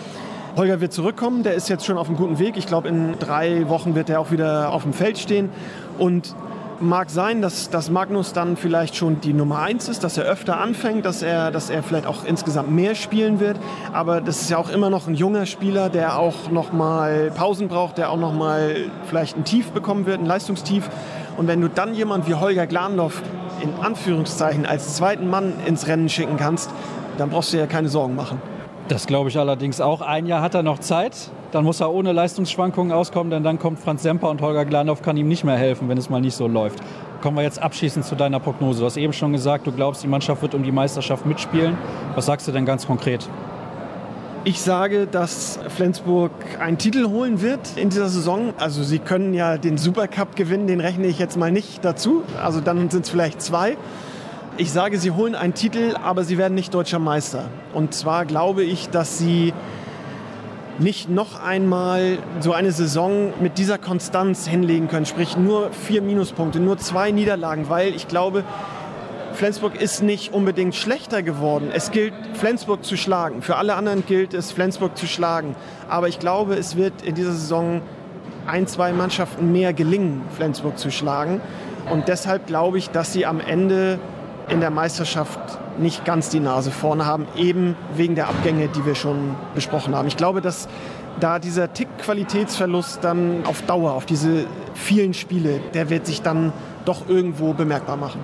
[0.57, 2.57] Holger wird zurückkommen, der ist jetzt schon auf einem guten Weg.
[2.57, 5.51] Ich glaube, in drei Wochen wird er auch wieder auf dem Feld stehen.
[5.99, 6.35] Und
[6.81, 10.59] mag sein, dass, dass Magnus dann vielleicht schon die Nummer eins ist, dass er öfter
[10.59, 13.59] anfängt, dass er, dass er vielleicht auch insgesamt mehr spielen wird.
[13.93, 17.69] Aber das ist ja auch immer noch ein junger Spieler, der auch noch mal Pausen
[17.69, 18.77] braucht, der auch noch mal
[19.09, 20.89] vielleicht ein Tief bekommen wird, ein Leistungstief.
[21.37, 23.23] Und wenn du dann jemand wie Holger Glandorf
[23.61, 26.71] in Anführungszeichen als zweiten Mann ins Rennen schicken kannst,
[27.19, 28.41] dann brauchst du ja keine Sorgen machen.
[28.89, 30.01] Das glaube ich allerdings auch.
[30.01, 31.31] Ein Jahr hat er noch Zeit.
[31.51, 35.17] Dann muss er ohne Leistungsschwankungen auskommen, denn dann kommt Franz Semper und Holger Glandorf kann
[35.17, 36.79] ihm nicht mehr helfen, wenn es mal nicht so läuft.
[37.21, 38.81] Kommen wir jetzt abschließend zu deiner Prognose.
[38.81, 41.77] Du hast eben schon gesagt, du glaubst, die Mannschaft wird um die Meisterschaft mitspielen.
[42.15, 43.29] Was sagst du denn ganz konkret?
[44.45, 46.31] Ich sage, dass Flensburg
[46.61, 48.55] einen Titel holen wird in dieser Saison.
[48.59, 52.23] Also sie können ja den Supercup gewinnen, den rechne ich jetzt mal nicht dazu.
[52.41, 53.77] Also dann sind es vielleicht zwei.
[54.59, 57.51] Ich sage, sie holen einen Titel, aber sie werden nicht deutscher Meister.
[57.75, 59.53] Und zwar glaube ich, dass sie
[60.79, 65.05] nicht noch einmal so eine Saison mit dieser Konstanz hinlegen können.
[65.05, 68.45] Sprich nur vier Minuspunkte, nur zwei Niederlagen, weil ich glaube,
[69.35, 71.69] Flensburg ist nicht unbedingt schlechter geworden.
[71.71, 73.43] Es gilt, Flensburg zu schlagen.
[73.43, 75.55] Für alle anderen gilt es, Flensburg zu schlagen.
[75.91, 77.83] Aber ich glaube, es wird in dieser Saison
[78.47, 81.43] ein, zwei Mannschaften mehr gelingen, Flensburg zu schlagen.
[81.91, 83.99] Und deshalb glaube ich, dass sie am Ende
[84.49, 85.39] in der Meisterschaft
[85.79, 90.09] nicht ganz die Nase vorne haben, eben wegen der Abgänge, die wir schon besprochen haben.
[90.09, 90.69] Ich glaube, dass
[91.21, 96.53] da dieser Tick Qualitätsverlust dann auf Dauer, auf diese vielen Spiele, der wird sich dann
[96.85, 98.21] doch irgendwo bemerkbar machen.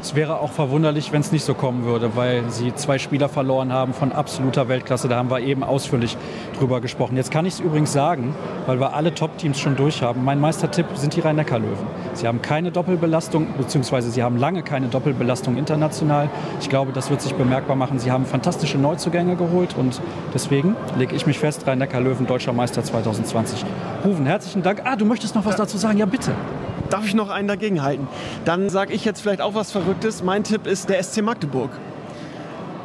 [0.00, 3.72] Es wäre auch verwunderlich, wenn es nicht so kommen würde, weil sie zwei Spieler verloren
[3.72, 5.08] haben von absoluter Weltklasse.
[5.08, 6.16] Da haben wir eben ausführlich
[6.58, 7.16] drüber gesprochen.
[7.16, 8.34] Jetzt kann ich es übrigens sagen,
[8.66, 10.24] weil wir alle Top-Teams schon durch haben.
[10.24, 11.86] Mein Meistertipp sind die Rhein-Neckar-Löwen.
[12.14, 16.28] Sie haben keine Doppelbelastung, beziehungsweise sie haben lange keine Doppelbelastung international.
[16.60, 17.98] Ich glaube, das wird sich bemerkbar machen.
[17.98, 20.00] Sie haben fantastische Neuzugänge geholt und
[20.34, 23.64] deswegen lege ich mich fest, Rhein-Neckar-Löwen, deutscher Meister 2020.
[24.04, 24.82] Ruven, herzlichen Dank.
[24.84, 25.98] Ah, du möchtest noch was dazu sagen?
[25.98, 26.32] Ja, bitte.
[26.90, 28.06] Darf ich noch einen dagegen halten?
[28.44, 30.22] Dann sage ich jetzt vielleicht auch was Verrücktes.
[30.22, 31.70] Mein Tipp ist der SC Magdeburg.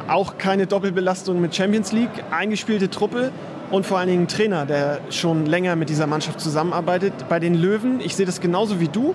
[0.08, 3.30] Auch keine Doppelbelastung mit Champions League, eingespielte Truppe
[3.70, 7.12] und vor allen Dingen Trainer, der schon länger mit dieser Mannschaft zusammenarbeitet.
[7.28, 9.14] Bei den Löwen, ich sehe das genauso wie du.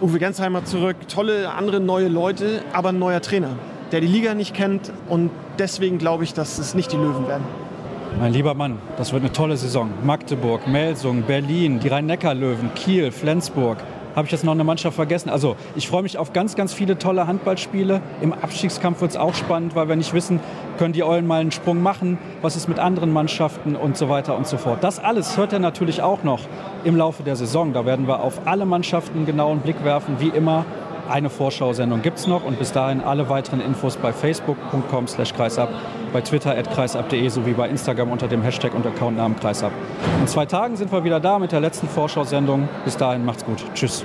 [0.00, 3.50] Uwe Gensheimer zurück, tolle andere neue Leute, aber ein neuer Trainer,
[3.90, 7.67] der die Liga nicht kennt und deswegen glaube ich, dass es nicht die Löwen werden.
[8.16, 9.90] Mein lieber Mann, das wird eine tolle Saison.
[10.02, 13.78] Magdeburg, Melsung, Berlin, die Rhein-Neckar-Löwen, Kiel, Flensburg.
[14.16, 15.30] Habe ich jetzt noch eine Mannschaft vergessen?
[15.30, 18.00] Also ich freue mich auf ganz, ganz viele tolle Handballspiele.
[18.20, 20.40] Im Abstiegskampf wird es auch spannend, weil wir nicht wissen,
[20.78, 24.36] können die Eulen mal einen Sprung machen, was ist mit anderen Mannschaften und so weiter
[24.36, 24.82] und so fort.
[24.82, 26.40] Das alles hört er natürlich auch noch
[26.82, 27.72] im Laufe der Saison.
[27.72, 30.64] Da werden wir auf alle Mannschaften einen genauen Blick werfen, wie immer
[31.08, 35.70] Eine Vorschau-Sendung gibt es noch und bis dahin alle weiteren Infos bei facebook.com slash kreisab,
[36.12, 39.72] bei Twitter kreisab.de sowie bei Instagram unter dem Hashtag und Accountnamen kreisab.
[40.20, 42.68] In zwei Tagen sind wir wieder da mit der letzten Vorschau-Sendung.
[42.84, 43.64] Bis dahin macht's gut.
[43.74, 44.04] Tschüss.